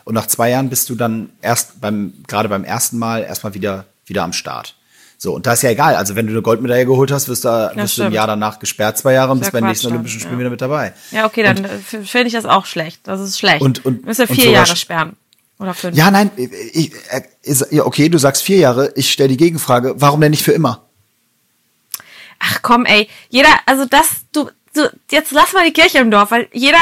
Und 0.08 0.13
nach 0.13 0.28
zwei 0.28 0.52
Jahren 0.52 0.70
bist 0.70 0.89
du 0.89 0.96
dann 0.96 1.32
erst 1.41 1.82
beim, 1.82 2.13
gerade 2.30 2.48
beim 2.48 2.63
ersten 2.63 2.98
Mal 2.98 3.24
erstmal 3.24 3.54
wieder, 3.56 3.84
wieder 4.06 4.24
am 4.24 4.32
Start. 4.32 4.76
So, 5.17 5.34
und 5.34 5.46
da 5.46 5.52
ist 5.52 5.63
ja 5.63 5.70
egal. 5.70 5.98
Also, 5.98 6.15
wenn 6.15 6.28
du 6.28 6.32
eine 6.32 6.41
Goldmedaille 6.41 6.86
geholt 6.86 7.12
hast, 7.12 7.28
wirst 7.28 7.43
du, 7.43 7.50
ja, 7.50 7.76
wirst 7.76 7.98
du 7.98 8.04
ein 8.04 8.13
Jahr 8.13 8.26
danach 8.26 8.58
gesperrt, 8.58 8.98
zwei 8.98 9.12
Jahre 9.12 9.34
und 9.34 9.39
bist 9.39 9.52
bei 9.52 9.60
den 9.60 9.67
nächsten 9.67 9.88
Olympischen 9.88 10.22
Spielen 10.22 10.36
ja. 10.36 10.39
wieder 10.39 10.50
mit 10.50 10.62
dabei. 10.62 10.93
Ja, 11.12 11.26
okay, 11.26 11.43
dann 11.43 11.62
äh, 11.62 11.80
finde 12.06 12.28
ich 12.28 12.32
das 12.32 12.46
auch 12.46 12.65
schlecht. 12.65 13.02
Das 13.04 13.20
ist 13.20 13.38
schlecht. 13.38 13.60
Und, 13.62 13.86
und, 13.86 14.04
du 14.04 14.06
musst 14.06 14.22
ja 14.22 14.28
vier 14.28 14.52
Jahre 14.52 14.78
sperren. 14.78 15.17
Oder 15.60 15.74
fünf. 15.74 15.98
Ja, 15.98 16.10
nein, 16.10 16.32
ich, 16.38 16.93
ich, 17.43 17.82
okay, 17.82 18.08
du 18.08 18.17
sagst 18.17 18.43
vier 18.43 18.60
Jahre. 18.60 18.93
Ich 18.96 19.12
stelle 19.12 19.28
die 19.28 19.36
Gegenfrage. 19.36 19.96
Warum 19.98 20.22
denn 20.22 20.32
nicht 20.32 20.43
für 20.43 20.54
immer? 20.54 20.86
Ach 22.39 22.62
komm, 22.62 22.86
ey. 22.86 23.10
Jeder, 23.28 23.50
also 23.65 23.84
das, 23.84 24.08
du, 24.32 24.50
so, 24.78 24.88
jetzt 25.12 25.32
lass 25.32 25.54
mal 25.54 25.66
die 25.66 25.74
Kirche 25.74 25.98
im 25.98 26.12
Dorf, 26.12 26.32
weil 26.32 26.48
jeder, 26.54 26.78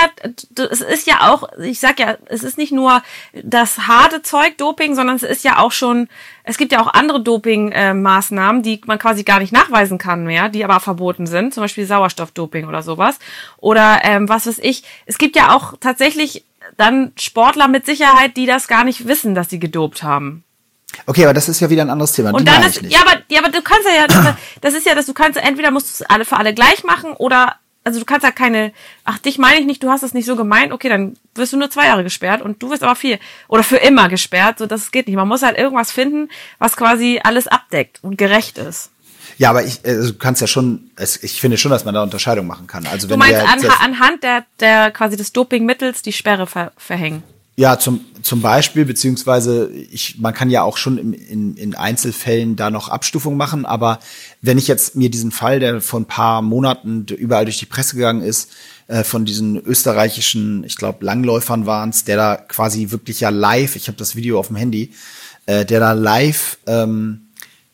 es 0.69 0.81
ist 0.81 1.07
ja 1.07 1.31
auch, 1.31 1.49
ich 1.59 1.79
sag 1.79 1.99
ja, 1.99 2.17
es 2.25 2.43
ist 2.43 2.57
nicht 2.57 2.71
nur 2.71 3.01
das 3.33 3.87
harte 3.87 4.21
Zeug 4.21 4.57
Doping, 4.57 4.95
sondern 4.95 5.15
es 5.15 5.23
ist 5.23 5.43
ja 5.43 5.59
auch 5.59 5.71
schon, 5.71 6.07
es 6.43 6.57
gibt 6.57 6.71
ja 6.71 6.81
auch 6.81 6.93
andere 6.93 7.23
Doping-Maßnahmen, 7.23 8.61
die 8.61 8.81
man 8.85 8.99
quasi 8.99 9.23
gar 9.23 9.39
nicht 9.39 9.53
nachweisen 9.53 9.97
kann 9.97 10.25
mehr, 10.25 10.49
die 10.49 10.63
aber 10.63 10.79
verboten 10.79 11.25
sind, 11.25 11.53
zum 11.53 11.63
Beispiel 11.63 11.85
Sauerstoffdoping 11.85 12.67
oder 12.67 12.83
sowas. 12.83 13.17
Oder 13.57 14.01
ähm, 14.03 14.29
was 14.29 14.45
weiß 14.45 14.59
ich, 14.59 14.83
es 15.05 15.17
gibt 15.17 15.35
ja 15.35 15.55
auch 15.55 15.75
tatsächlich 15.79 16.43
dann 16.77 17.13
Sportler 17.17 17.67
mit 17.67 17.85
Sicherheit, 17.85 18.37
die 18.37 18.45
das 18.45 18.67
gar 18.67 18.83
nicht 18.83 19.07
wissen, 19.07 19.35
dass 19.35 19.49
sie 19.49 19.59
gedopt 19.59 20.03
haben. 20.03 20.43
Okay, 21.05 21.23
aber 21.25 21.33
das 21.33 21.49
ist 21.49 21.59
ja 21.59 21.69
wieder 21.69 21.81
ein 21.81 21.89
anderes 21.89 22.13
Thema. 22.13 22.31
Und 22.31 22.47
dann 22.47 22.63
ist, 22.63 22.81
ja, 22.81 22.99
aber, 23.01 23.21
ja, 23.29 23.39
aber 23.39 23.49
du 23.49 23.61
kannst 23.61 23.87
ja, 23.87 24.35
das 24.61 24.73
ist 24.73 24.85
ja, 24.85 24.95
dass 24.95 25.05
du 25.05 25.13
kannst, 25.13 25.37
entweder 25.37 25.71
musst 25.71 25.87
du 25.87 26.03
es 26.03 26.09
alle 26.09 26.25
für 26.25 26.37
alle 26.37 26.53
gleich 26.53 26.83
machen 26.83 27.13
oder 27.13 27.55
also 27.85 27.99
du 27.99 28.05
kannst 28.05 28.23
ja 28.23 28.31
keine, 28.31 28.73
ach, 29.05 29.19
dich 29.19 29.37
meine 29.37 29.59
ich 29.59 29.65
nicht, 29.65 29.81
du 29.81 29.89
hast 29.89 30.03
es 30.03 30.13
nicht 30.13 30.25
so 30.25 30.35
gemeint, 30.35 30.73
okay, 30.73 30.89
dann 30.89 31.15
wirst 31.35 31.53
du 31.53 31.57
nur 31.57 31.69
zwei 31.69 31.85
Jahre 31.85 32.03
gesperrt 32.03 32.41
und 32.41 32.61
du 32.61 32.71
wirst 32.71 32.83
aber 32.83 32.95
vier 32.95 33.19
oder 33.47 33.63
für 33.63 33.77
immer 33.77 34.09
gesperrt, 34.09 34.57
so 34.57 34.65
das 34.65 34.91
geht 34.91 35.07
nicht. 35.07 35.15
Man 35.15 35.27
muss 35.27 35.43
halt 35.43 35.57
irgendwas 35.57 35.91
finden, 35.91 36.29
was 36.57 36.75
quasi 36.75 37.21
alles 37.23 37.47
abdeckt 37.47 37.99
und 38.01 38.17
gerecht 38.17 38.57
ist. 38.57 38.89
Ja, 39.37 39.51
aber 39.51 39.63
ich, 39.63 39.81
also 39.85 40.13
du 40.13 40.17
kannst 40.17 40.41
ja 40.41 40.47
schon, 40.47 40.89
ich 41.21 41.39
finde 41.39 41.57
schon, 41.57 41.71
dass 41.71 41.85
man 41.85 41.93
da 41.93 42.01
Unterscheidung 42.01 42.47
machen 42.47 42.67
kann. 42.67 42.87
Also 42.87 43.09
wenn 43.09 43.19
du 43.19 43.25
meinst 43.25 43.41
an, 43.41 43.65
anhand 43.81 44.23
der, 44.23 44.45
der 44.59 44.91
quasi 44.91 45.15
des 45.15 45.31
Dopingmittels 45.31 46.01
die 46.01 46.13
Sperre 46.13 46.47
ver, 46.47 46.71
verhängen? 46.77 47.21
Ja, 47.55 47.77
zum, 47.77 48.03
zum 48.25 48.41
Beispiel, 48.41 48.85
beziehungsweise 48.85 49.69
ich, 49.69 50.17
man 50.17 50.33
kann 50.33 50.49
ja 50.49 50.63
auch 50.63 50.77
schon 50.77 50.97
in, 50.97 51.13
in, 51.13 51.57
in 51.57 51.75
Einzelfällen 51.75 52.55
da 52.55 52.71
noch 52.71 52.89
Abstufung 52.89 53.37
machen, 53.37 53.67
aber 53.67 53.99
wenn 54.41 54.57
ich 54.57 54.67
jetzt 54.67 54.95
mir 54.95 55.11
diesen 55.11 55.29
Fall, 55.29 55.59
der 55.59 55.79
vor 55.79 55.99
ein 55.99 56.07
paar 56.07 56.41
Monaten 56.41 57.05
überall 57.05 57.45
durch 57.45 57.59
die 57.59 57.67
Presse 57.67 57.95
gegangen 57.95 58.23
ist, 58.23 58.49
äh, 58.87 59.03
von 59.03 59.25
diesen 59.25 59.57
österreichischen, 59.57 60.63
ich 60.63 60.75
glaube, 60.75 61.05
Langläufern 61.05 61.67
waren 61.67 61.91
es, 61.91 62.03
der 62.03 62.17
da 62.17 62.35
quasi 62.37 62.89
wirklich 62.89 63.19
ja 63.19 63.29
live, 63.29 63.75
ich 63.75 63.89
habe 63.89 63.97
das 63.99 64.15
Video 64.15 64.39
auf 64.39 64.47
dem 64.47 64.55
Handy, 64.55 64.93
äh, 65.45 65.63
der 65.63 65.79
da 65.79 65.91
live 65.91 66.57
ähm, 66.65 67.24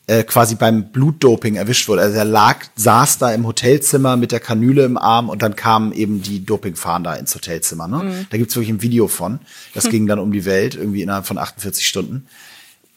äh, 0.06 0.24
quasi 0.24 0.56
beim 0.56 0.90
Blutdoping 0.90 1.54
erwischt 1.54 1.88
wurde. 1.88 2.02
Also 2.02 2.16
er 2.16 2.24
lag, 2.24 2.64
saß 2.74 3.18
da 3.18 3.32
im 3.32 3.46
Hotelzimmer 3.46 4.16
mit 4.16 4.32
der 4.32 4.40
Kanüle 4.40 4.84
im 4.84 4.98
Arm 4.98 5.28
und 5.28 5.42
dann 5.42 5.54
kamen 5.54 5.92
eben 5.92 6.22
die 6.22 6.44
Dopingfahnder 6.44 7.18
ins 7.18 7.34
Hotelzimmer. 7.34 7.86
Ne? 7.86 7.98
Mhm. 7.98 8.26
Da 8.30 8.38
gibt's 8.38 8.56
wirklich 8.56 8.70
ein 8.70 8.82
Video 8.82 9.06
von. 9.06 9.38
Das 9.74 9.84
ging 9.90 10.06
dann 10.06 10.18
um 10.18 10.32
die 10.32 10.44
Welt, 10.44 10.74
irgendwie 10.74 11.02
innerhalb 11.02 11.26
von 11.26 11.38
48 11.38 11.86
Stunden. 11.86 12.26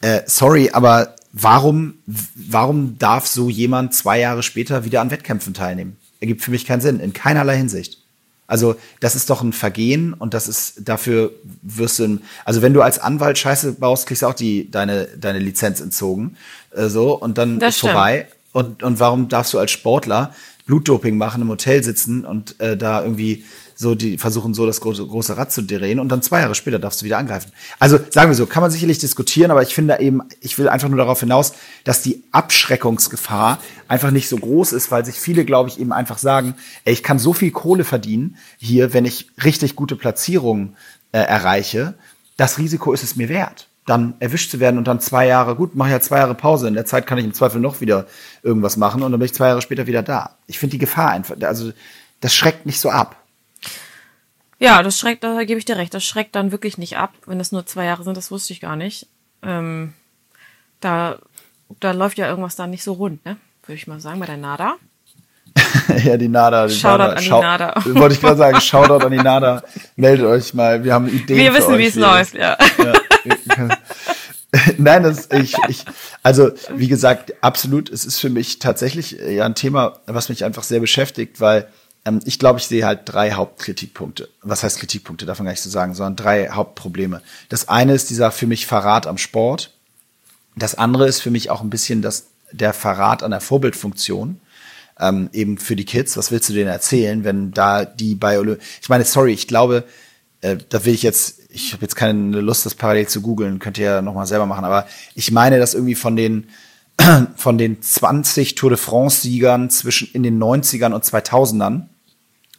Äh, 0.00 0.22
sorry, 0.26 0.70
aber 0.72 1.14
warum, 1.32 1.94
warum 2.34 2.98
darf 2.98 3.26
so 3.26 3.50
jemand 3.50 3.94
zwei 3.94 4.18
Jahre 4.18 4.42
später 4.42 4.84
wieder 4.84 5.00
an 5.00 5.10
Wettkämpfen 5.10 5.54
teilnehmen? 5.54 5.96
Ergibt 6.20 6.42
für 6.42 6.50
mich 6.50 6.66
keinen 6.66 6.80
Sinn, 6.80 6.98
in 6.98 7.12
keinerlei 7.12 7.56
Hinsicht. 7.56 7.98
Also 8.48 8.76
das 9.00 9.16
ist 9.16 9.28
doch 9.28 9.42
ein 9.42 9.52
Vergehen 9.52 10.12
und 10.12 10.32
das 10.32 10.46
ist 10.46 10.88
dafür 10.88 11.32
wirst 11.62 11.98
du, 11.98 12.20
also 12.44 12.62
wenn 12.62 12.74
du 12.74 12.82
als 12.82 12.98
Anwalt 12.98 13.38
Scheiße 13.38 13.72
baust, 13.72 14.06
kriegst 14.06 14.22
du 14.22 14.26
auch 14.26 14.34
die 14.34 14.70
deine 14.70 15.06
deine 15.18 15.40
Lizenz 15.40 15.80
entzogen, 15.80 16.36
äh, 16.76 16.88
so 16.88 17.18
und 17.18 17.38
dann 17.38 17.58
das 17.58 17.70
ist 17.70 17.78
stimmt. 17.78 17.92
vorbei. 17.92 18.28
Und 18.52 18.82
und 18.82 19.00
warum 19.00 19.28
darfst 19.28 19.52
du 19.52 19.58
als 19.58 19.70
Sportler 19.70 20.32
Blutdoping 20.66 21.16
machen, 21.16 21.42
im 21.42 21.48
Hotel 21.48 21.82
sitzen 21.82 22.24
und 22.24 22.60
äh, 22.60 22.76
da 22.76 23.02
irgendwie 23.02 23.44
so 23.76 23.94
die 23.94 24.18
versuchen 24.18 24.54
so 24.54 24.66
das 24.66 24.80
große, 24.80 25.06
große 25.06 25.36
Rad 25.36 25.52
zu 25.52 25.62
drehen 25.62 26.00
und 26.00 26.08
dann 26.08 26.22
zwei 26.22 26.40
Jahre 26.40 26.54
später 26.54 26.78
darfst 26.78 27.00
du 27.00 27.04
wieder 27.04 27.18
angreifen. 27.18 27.52
Also 27.78 27.98
sagen 28.10 28.30
wir 28.30 28.34
so, 28.34 28.46
kann 28.46 28.62
man 28.62 28.70
sicherlich 28.70 28.98
diskutieren, 28.98 29.50
aber 29.50 29.62
ich 29.62 29.74
finde 29.74 30.00
eben, 30.00 30.22
ich 30.40 30.58
will 30.58 30.68
einfach 30.68 30.88
nur 30.88 30.96
darauf 30.96 31.20
hinaus, 31.20 31.52
dass 31.84 32.02
die 32.02 32.24
Abschreckungsgefahr 32.32 33.58
einfach 33.86 34.10
nicht 34.10 34.28
so 34.28 34.38
groß 34.38 34.72
ist, 34.72 34.90
weil 34.90 35.04
sich 35.04 35.16
viele, 35.16 35.44
glaube 35.44 35.68
ich, 35.68 35.78
eben 35.78 35.92
einfach 35.92 36.18
sagen, 36.18 36.54
ey, 36.84 36.94
ich 36.94 37.02
kann 37.02 37.18
so 37.18 37.34
viel 37.34 37.50
Kohle 37.50 37.84
verdienen 37.84 38.36
hier, 38.56 38.94
wenn 38.94 39.04
ich 39.04 39.28
richtig 39.44 39.76
gute 39.76 39.94
Platzierungen 39.94 40.76
äh, 41.12 41.18
erreiche. 41.18 41.94
Das 42.38 42.58
Risiko 42.58 42.92
ist 42.92 43.04
es 43.04 43.14
mir 43.14 43.28
wert 43.28 43.68
dann 43.86 44.14
erwischt 44.18 44.50
zu 44.50 44.58
werden 44.58 44.78
und 44.78 44.88
dann 44.88 45.00
zwei 45.00 45.26
Jahre, 45.26 45.54
gut, 45.54 45.76
mache 45.76 45.90
ja 45.90 46.00
zwei 46.00 46.18
Jahre 46.18 46.34
Pause. 46.34 46.66
In 46.66 46.74
der 46.74 46.86
Zeit 46.86 47.06
kann 47.06 47.18
ich 47.18 47.24
im 47.24 47.32
Zweifel 47.32 47.60
noch 47.60 47.80
wieder 47.80 48.06
irgendwas 48.42 48.76
machen 48.76 49.02
und 49.02 49.12
dann 49.12 49.20
bin 49.20 49.26
ich 49.26 49.34
zwei 49.34 49.46
Jahre 49.46 49.62
später 49.62 49.86
wieder 49.86 50.02
da. 50.02 50.36
Ich 50.48 50.58
finde 50.58 50.72
die 50.72 50.78
Gefahr 50.78 51.10
einfach, 51.10 51.36
also 51.42 51.72
das 52.20 52.34
schreckt 52.34 52.66
nicht 52.66 52.80
so 52.80 52.90
ab. 52.90 53.16
Ja, 54.58 54.82
das 54.82 54.98
schreckt, 54.98 55.22
da 55.22 55.44
gebe 55.44 55.58
ich 55.58 55.64
dir 55.64 55.76
recht, 55.76 55.94
das 55.94 56.04
schreckt 56.04 56.34
dann 56.34 56.50
wirklich 56.50 56.78
nicht 56.78 56.96
ab, 56.96 57.12
wenn 57.26 57.38
es 57.38 57.52
nur 57.52 57.64
zwei 57.66 57.84
Jahre 57.84 58.02
sind, 58.02 58.16
das 58.16 58.30
wusste 58.30 58.52
ich 58.52 58.60
gar 58.60 58.74
nicht. 58.74 59.06
Ähm, 59.42 59.92
da, 60.80 61.18
da 61.78 61.92
läuft 61.92 62.18
ja 62.18 62.28
irgendwas 62.28 62.56
da 62.56 62.66
nicht 62.66 62.82
so 62.82 62.94
rund, 62.94 63.24
ne? 63.24 63.36
Würde 63.66 63.76
ich 63.76 63.86
mal 63.86 64.00
sagen, 64.00 64.18
bei 64.18 64.26
der 64.26 64.36
NADA. 64.36 64.76
ja, 66.04 66.16
die 66.16 66.28
NADA. 66.28 66.66
Die 66.66 66.74
Shoutout 66.74 67.28
NADA. 67.28 67.68
an 67.70 67.82
die 67.82 67.90
NADA. 67.90 68.00
Wollte 68.00 68.14
ich 68.14 68.20
gerade 68.20 68.36
sagen, 68.36 68.60
Shoutout 68.60 69.04
an 69.04 69.12
die 69.12 69.18
NADA. 69.18 69.62
Meldet 69.96 70.26
euch 70.26 70.54
mal, 70.54 70.82
wir 70.82 70.94
haben 70.94 71.08
Ideen. 71.08 71.38
Wir 71.38 71.54
wissen, 71.54 71.76
wie 71.78 71.86
es 71.86 71.94
läuft, 71.94 72.34
ja. 72.34 72.56
ja. 72.78 72.92
Nein, 74.78 75.02
das, 75.02 75.28
ich, 75.32 75.54
ich, 75.68 75.84
also 76.22 76.50
wie 76.74 76.88
gesagt, 76.88 77.34
absolut, 77.42 77.90
es 77.90 78.04
ist 78.04 78.18
für 78.20 78.30
mich 78.30 78.58
tatsächlich 78.58 79.12
ja 79.12 79.44
ein 79.44 79.54
Thema, 79.54 80.00
was 80.06 80.28
mich 80.28 80.44
einfach 80.44 80.62
sehr 80.62 80.80
beschäftigt, 80.80 81.40
weil 81.40 81.68
ähm, 82.06 82.20
ich 82.24 82.38
glaube, 82.38 82.60
ich 82.60 82.66
sehe 82.66 82.86
halt 82.86 83.00
drei 83.04 83.32
Hauptkritikpunkte. 83.32 84.28
Was 84.42 84.62
heißt 84.62 84.78
Kritikpunkte, 84.78 85.26
man 85.38 85.46
gar 85.46 85.52
nicht 85.52 85.62
so 85.62 85.70
sagen, 85.70 85.94
sondern 85.94 86.16
drei 86.16 86.48
Hauptprobleme. 86.48 87.20
Das 87.48 87.68
eine 87.68 87.94
ist 87.94 88.08
dieser 88.08 88.30
für 88.30 88.46
mich 88.46 88.66
Verrat 88.66 89.06
am 89.06 89.18
Sport. 89.18 89.72
Das 90.54 90.76
andere 90.76 91.06
ist 91.06 91.20
für 91.20 91.30
mich 91.30 91.50
auch 91.50 91.60
ein 91.60 91.70
bisschen 91.70 92.00
das, 92.00 92.28
der 92.52 92.72
Verrat 92.72 93.22
an 93.22 93.32
der 93.32 93.40
Vorbildfunktion. 93.40 94.40
Ähm, 94.98 95.28
eben 95.34 95.58
für 95.58 95.76
die 95.76 95.84
Kids. 95.84 96.16
Was 96.16 96.30
willst 96.30 96.48
du 96.48 96.54
denen 96.54 96.70
erzählen, 96.70 97.22
wenn 97.22 97.50
da 97.50 97.84
die 97.84 98.14
bei 98.14 98.38
Olymp 98.38 98.62
Ich 98.80 98.88
meine, 98.88 99.04
sorry, 99.04 99.32
ich 99.32 99.46
glaube, 99.46 99.84
äh, 100.40 100.56
da 100.70 100.86
will 100.86 100.94
ich 100.94 101.02
jetzt, 101.02 101.42
ich 101.56 101.72
habe 101.72 101.82
jetzt 101.82 101.96
keine 101.96 102.40
Lust, 102.40 102.66
das 102.66 102.74
parallel 102.74 103.08
zu 103.08 103.22
googeln, 103.22 103.58
könnt 103.58 103.78
ihr 103.78 103.84
ja 103.84 104.02
nochmal 104.02 104.26
selber 104.26 104.44
machen, 104.44 104.64
aber 104.66 104.86
ich 105.14 105.32
meine, 105.32 105.58
dass 105.58 105.72
irgendwie 105.72 105.94
von 105.94 106.14
den 106.14 106.48
von 107.36 107.58
den 107.58 107.82
20 107.82 108.54
Tour 108.54 108.70
de 108.70 108.78
France 108.78 109.22
Siegern 109.22 109.70
zwischen 109.70 110.08
in 110.12 110.22
den 110.22 110.42
90ern 110.42 110.92
und 110.92 111.04
2000ern 111.04 111.86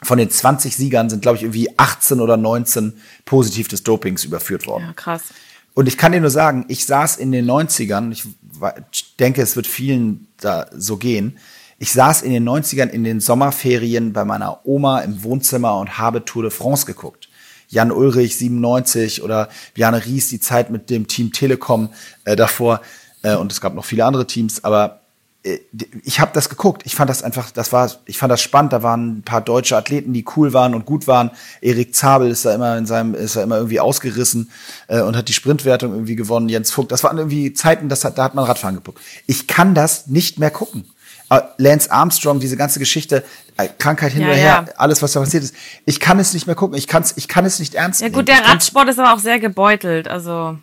von 0.04 0.18
den 0.18 0.30
20 0.30 0.76
Siegern 0.76 1.10
sind, 1.10 1.24
glaube 1.24 1.38
ich, 1.38 1.44
irgendwie 1.44 1.70
18 1.78 2.20
oder 2.20 2.38
19 2.38 2.94
positiv 3.26 3.68
des 3.68 3.82
Dopings 3.82 4.26
überführt 4.26 4.68
worden. 4.68 4.86
Ja, 4.86 4.94
krass. 4.94 5.24
Und 5.74 5.88
ich 5.88 5.98
kann 5.98 6.12
dir 6.12 6.22
nur 6.22 6.30
sagen, 6.30 6.66
ich 6.68 6.86
saß 6.86 7.18
in 7.18 7.32
den 7.32 7.50
90ern, 7.50 8.12
ich 8.12 9.16
denke, 9.18 9.42
es 9.42 9.56
wird 9.56 9.66
vielen 9.66 10.28
da 10.38 10.68
so 10.76 10.98
gehen. 10.98 11.38
Ich 11.80 11.92
saß 11.92 12.22
in 12.24 12.32
den 12.32 12.48
90ern 12.48 12.90
in 12.90 13.04
den 13.04 13.20
Sommerferien 13.20 14.14
bei 14.14 14.24
meiner 14.24 14.66
Oma 14.66 15.00
im 15.00 15.24
Wohnzimmer 15.24 15.80
und 15.80 15.98
habe 15.98 16.26
Tour 16.26 16.44
de 16.44 16.52
France 16.52 16.86
geguckt. 16.86 17.17
Jan 17.68 17.92
Ulrich 17.92 18.38
97 18.38 19.24
oder 19.24 19.50
Bjarne 19.74 20.06
Ries 20.06 20.30
die 20.30 20.40
Zeit 20.40 20.70
mit 20.70 20.90
dem 20.90 21.08
Team 21.08 21.34
Telekom 21.34 21.90
äh, 22.26 22.36
davor 22.36 22.82
äh, 23.24 23.36
und 23.36 23.52
es 23.52 23.62
gab 23.62 23.74
noch 23.74 23.86
viele 23.86 24.06
andere 24.06 24.28
Teams, 24.28 24.64
aber 24.64 25.02
äh, 25.44 25.60
ich 26.04 26.20
habe 26.20 26.32
das 26.34 26.50
geguckt. 26.50 26.84
Ich 26.86 26.96
fand 26.96 27.10
das 27.10 27.24
einfach, 27.24 27.52
das 27.52 27.72
war, 27.72 27.92
ich 28.06 28.18
fand 28.18 28.32
das 28.32 28.42
spannend. 28.42 28.74
Da 28.74 28.84
waren 28.84 29.20
ein 29.20 29.22
paar 29.24 29.42
deutsche 29.42 29.78
Athleten, 29.78 30.14
die 30.14 30.26
cool 30.36 30.54
waren 30.54 30.74
und 30.74 30.86
gut 30.86 31.08
waren. 31.08 31.32
Erik 31.62 31.96
Zabel 31.96 32.30
ist 32.30 32.46
da 32.46 32.54
immer 32.54 32.78
in 32.78 32.86
seinem, 32.86 33.16
ist 33.16 33.36
da 33.36 33.44
immer 33.44 33.58
irgendwie 33.58 33.80
ausgerissen 33.80 34.52
äh, 34.88 35.02
und 35.02 35.16
hat 35.16 35.30
die 35.30 35.34
Sprintwertung 35.34 35.94
irgendwie 35.94 36.16
gewonnen. 36.16 36.50
Jens 36.50 36.72
Vogt, 36.72 36.92
das 36.92 37.04
waren 37.04 37.18
irgendwie 37.18 37.54
Zeiten, 37.54 37.90
das 37.90 38.04
hat, 38.04 38.18
da 38.18 38.24
hat 38.24 38.36
man 38.36 38.46
Radfahren 38.46 38.76
geguckt. 38.76 39.00
Ich 39.26 39.48
kann 39.48 39.76
das 39.76 40.08
nicht 40.08 40.40
mehr 40.40 40.52
gucken. 40.52 40.86
Äh, 41.30 41.42
Lance 41.58 41.92
Armstrong, 41.92 42.40
diese 42.40 42.56
ganze 42.56 42.80
Geschichte, 42.80 43.24
äh, 43.58 43.68
Krankheit 43.78 44.14
hin 44.14 44.22
ja, 44.22 44.28
oder 44.28 44.36
her, 44.36 44.66
ja. 44.68 44.74
alles, 44.78 45.02
was 45.02 45.12
da 45.12 45.20
passiert 45.20 45.44
ist. 45.44 45.56
Ich 45.86 46.00
kann 46.00 46.20
es 46.20 46.34
nicht 46.34 46.48
mehr 46.48 46.56
gucken. 46.56 46.78
Ich, 46.78 46.88
kann's, 46.88 47.14
ich 47.18 47.28
kann 47.28 47.46
es 47.46 47.60
nicht 47.60 47.76
ernst 47.76 48.02
nehmen. 48.02 48.14
Ja 48.14 48.20
gut, 48.20 48.28
der 48.28 48.46
Radsport 48.46 48.88
ist 48.88 49.00
aber 49.00 49.14
auch 49.14 49.20
sehr 49.20 49.40
gebeutelt. 49.40 50.08
Also 50.08 50.58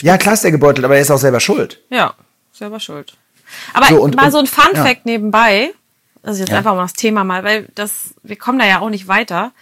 ja, 0.00 0.16
klar 0.16 0.34
ist 0.34 0.44
der 0.44 0.50
gebeutelt, 0.52 0.84
aber 0.84 0.96
er 0.96 1.02
ist 1.02 1.10
auch 1.10 1.18
selber 1.18 1.40
schuld. 1.40 1.82
Ja, 1.90 2.14
selber 2.52 2.80
schuld. 2.80 3.16
Aber 3.74 3.86
so, 3.86 4.00
und, 4.00 4.16
mal 4.16 4.30
so 4.30 4.38
ein 4.38 4.46
Fun 4.46 4.74
Fact 4.74 5.02
ja. 5.04 5.12
nebenbei, 5.12 5.72
also 6.22 6.40
jetzt 6.40 6.50
ja. 6.50 6.58
einfach 6.58 6.74
mal 6.74 6.82
das 6.82 6.94
Thema 6.94 7.24
mal, 7.24 7.44
weil 7.44 7.68
das, 7.74 8.14
wir 8.22 8.36
kommen 8.36 8.58
da 8.58 8.66
ja 8.66 8.80
auch 8.80 8.90
nicht 8.90 9.08
weiter. 9.08 9.52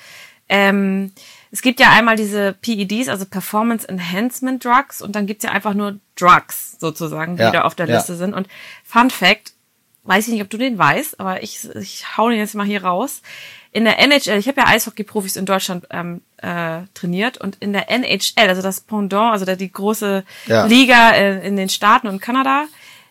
Ähm, 0.49 1.13
es 1.51 1.63
gibt 1.63 1.81
ja 1.81 1.91
einmal 1.91 2.17
diese 2.17 2.53
PEDs, 2.53 3.09
also 3.09 3.25
Performance 3.25 3.89
Enhancement 3.89 4.65
Drugs, 4.65 5.03
und 5.03 5.17
dann 5.17 5.27
gibt's 5.27 5.45
ja 5.45 5.51
einfach 5.51 5.75
nur 5.75 5.99
Drugs 6.17 6.77
sozusagen, 6.79 7.37
die 7.37 7.43
ja. 7.43 7.51
da 7.51 7.63
auf 7.63 7.75
der 7.75 7.87
Liste 7.87 8.17
sind. 8.17 8.35
Und 8.35 8.49
Fun 8.85 9.11
Fact, 9.11 9.55
weiß 10.07 10.27
ich 10.27 10.35
nicht, 10.35 10.43
ob 10.43 10.51
du 10.51 10.59
den 10.59 10.79
weißt, 10.79 11.21
aber 11.21 11.43
ich, 11.43 11.69
ich 11.75 12.17
hau 12.17 12.29
den 12.29 12.39
jetzt 12.39 12.55
mal 12.55 12.67
hier 12.67 12.85
raus. 12.85 13.23
In 13.73 13.85
der 13.85 13.99
NHL, 13.99 14.39
ich 14.39 14.49
habe 14.49 14.61
ja 14.61 14.69
Eishockey-Profis 14.69 15.37
in 15.37 15.45
Deutschland 15.45 15.87
ähm, 15.91 16.23
äh, 16.39 16.83
trainiert 16.95 17.39
und 17.39 17.57
in 17.57 17.73
der 17.73 17.91
NHL, 17.91 18.49
also 18.49 18.63
das 18.63 18.81
Pendant, 18.81 19.33
also 19.33 19.45
der, 19.45 19.57
die 19.57 19.71
große 19.71 20.25
ja. 20.47 20.65
Liga 20.67 21.11
äh, 21.13 21.47
in 21.47 21.57
den 21.57 21.69
Staaten 21.69 22.09
und 22.09 22.23
Kanada, 22.23 22.67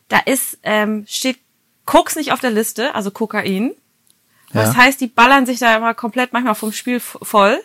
da 0.07 0.19
ist, 0.19 0.57
ähm, 0.63 1.05
steht 1.07 1.37
Koks 1.85 2.15
nicht 2.15 2.31
auf 2.31 2.39
der 2.39 2.51
Liste, 2.51 2.95
also 2.95 3.11
Kokain. 3.11 3.73
Das 4.53 4.75
ja. 4.75 4.83
heißt, 4.83 5.01
die 5.01 5.07
ballern 5.07 5.45
sich 5.45 5.59
da 5.59 5.75
immer 5.75 5.93
komplett 5.93 6.33
manchmal 6.33 6.55
vom 6.55 6.71
Spiel 6.71 6.99
voll. 6.99 7.59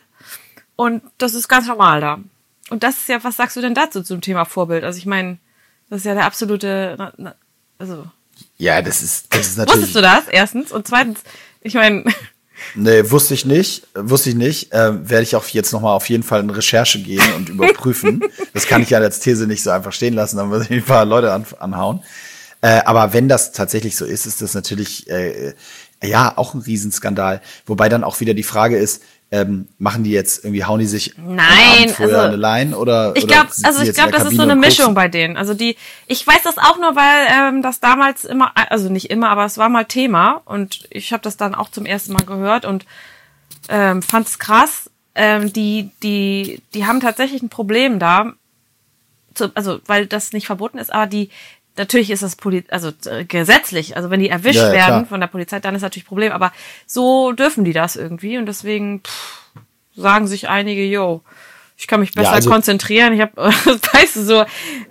Und 0.77 1.03
das 1.19 1.35
ist 1.35 1.49
ganz 1.49 1.67
normal 1.67 2.01
da. 2.01 2.21
Und 2.71 2.83
das 2.83 2.99
ist 2.99 3.09
ja, 3.09 3.23
was 3.23 3.37
sagst 3.37 3.57
du 3.57 3.61
denn 3.61 3.75
dazu 3.75 4.03
zum 4.03 4.21
Thema 4.21 4.45
Vorbild? 4.45 4.85
Also 4.85 4.99
ich 4.99 5.07
meine, 5.07 5.39
das 5.89 5.99
ist 5.99 6.05
ja 6.05 6.15
der 6.15 6.25
absolute, 6.25 7.13
also. 7.79 8.07
Ja, 8.59 8.83
das 8.83 9.03
ist, 9.03 9.27
das 9.31 9.49
ist 9.49 9.59
natürlich. 9.59 9.79
Wusstest 9.83 9.97
du 9.97 10.03
das? 10.03 10.29
Erstens. 10.31 10.73
Und 10.73 10.87
zweitens, 10.87 11.21
ich 11.61 11.75
meine. 11.75 12.05
Nee, 12.75 13.11
wusste 13.11 13.33
ich 13.33 13.47
nicht. 13.47 13.87
Wusste 13.95 14.29
ich 14.29 14.37
nicht. 14.37 14.71
Äh, 14.73 15.09
werde 15.09 15.23
ich 15.23 15.35
auch 15.35 15.47
jetzt 15.49 15.73
nochmal 15.73 15.95
auf 15.97 16.11
jeden 16.11 16.23
Fall 16.23 16.41
in 16.41 16.51
Recherche 16.51 17.01
gehen 17.01 17.23
und 17.35 17.49
überprüfen. 17.49 18.23
das 18.53 18.67
kann 18.67 18.83
ich 18.83 18.91
ja 18.91 18.99
als 18.99 19.21
These 19.21 19.47
nicht 19.47 19.63
so 19.63 19.71
einfach 19.71 19.95
stehen 19.95 20.13
lassen, 20.13 20.37
dann 20.37 20.51
muss 20.51 20.65
ich 20.65 20.71
ein 20.71 20.85
paar 20.85 21.07
Leute 21.07 21.33
an, 21.33 21.47
anhauen. 21.59 22.03
Äh, 22.61 22.83
aber 22.85 23.15
wenn 23.15 23.29
das 23.29 23.53
tatsächlich 23.53 23.97
so 23.97 24.05
ist, 24.05 24.27
ist 24.27 24.43
das 24.43 24.53
natürlich 24.53 25.09
äh, 25.09 25.55
ja 26.05 26.37
auch 26.37 26.53
ein 26.53 26.61
Riesenskandal. 26.61 27.41
Wobei 27.67 27.89
dann 27.89 28.05
auch 28.05 28.21
wieder 28.21 28.35
die 28.35 28.43
Frage 28.43 28.77
ist, 28.77 29.03
ähm, 29.33 29.69
machen 29.79 30.03
die 30.03 30.11
jetzt 30.11 30.45
irgendwie, 30.45 30.65
hauen 30.65 30.81
die 30.81 30.87
sich 30.87 31.15
Nein, 31.17 31.91
vorher 31.91 32.19
also, 32.19 32.29
eine 32.29 32.37
Line 32.37 32.77
oder? 32.77 33.13
Ich 33.15 33.29
glaube, 33.29 33.51
also 33.63 33.83
ich 33.83 33.95
glaube, 33.95 34.11
das 34.11 34.25
ist 34.25 34.37
so 34.37 34.43
eine 34.43 34.57
Mischung 34.57 34.95
bei 34.95 35.07
denen. 35.07 35.37
Also 35.37 35.55
die, 35.55 35.77
ich 36.09 36.27
weiß 36.27 36.43
das 36.43 36.59
auch 36.59 36.79
nur, 36.79 36.97
weil 36.97 37.27
ähm, 37.31 37.63
das 37.63 37.79
damals 37.79 38.25
immer, 38.25 38.53
also 38.55 38.89
nicht 38.89 39.09
immer, 39.09 39.31
aber 39.31 39.45
es 39.45 39.57
war 39.57 39.69
mal 39.69 39.85
Thema 39.85 40.43
und 40.45 40.89
ich 40.91 41.13
habe 41.13 41.23
das 41.23 41.37
dann 41.37 41.55
auch 41.55 41.71
zum 41.71 41.87
ersten 41.87 42.13
Mal 42.13 42.25
gehört 42.25 42.65
und 42.65 42.87
ähm, 43.69 44.03
fand 44.03 44.27
es 44.27 44.39
krass. 44.41 44.91
Ähm, 45.15 45.53
die, 45.53 45.91
die, 46.03 46.63
die 46.75 46.87
haben 46.87 47.01
tatsächlich 47.01 47.43
ein 47.43 47.51
Problem 47.51 48.01
da, 48.01 48.33
zu, 49.35 49.53
also 49.55 49.81
weil 49.87 50.07
das 50.07 50.33
nicht 50.33 50.47
verboten 50.47 50.79
ist, 50.79 50.93
aber 50.93 51.07
die 51.07 51.31
natürlich 51.77 52.11
ist 52.11 52.23
das 52.23 52.37
Poli 52.37 52.65
also 52.69 52.91
äh, 53.07 53.25
gesetzlich, 53.25 53.97
also 53.97 54.11
wenn 54.11 54.21
die 54.21 54.29
erwischt 54.29 54.59
ja, 54.59 54.67
ja, 54.69 54.73
werden 54.73 54.87
klar. 54.87 55.07
von 55.07 55.21
der 55.21 55.27
Polizei, 55.29 55.61
dann 55.61 55.75
ist 55.75 55.83
natürlich 55.83 56.05
ein 56.05 56.09
Problem, 56.09 56.33
aber 56.33 56.53
so 56.87 57.33
dürfen 57.33 57.65
die 57.65 57.73
das 57.73 57.97
irgendwie 57.97 58.39
und 58.39 58.47
deswegen 58.47 59.01
pff, 59.01 59.41
sagen 59.97 60.27
sich 60.27 60.49
einige, 60.49 60.85
yo, 60.85 61.23
Ich 61.77 61.87
kann 61.87 62.01
mich 62.01 62.13
besser 62.13 62.31
ja, 62.31 62.35
also, 62.35 62.51
konzentrieren. 62.51 63.15
Ich 63.15 63.21
habe, 63.21 63.33
weißt 63.93 64.17
du 64.17 64.23
so, 64.23 64.45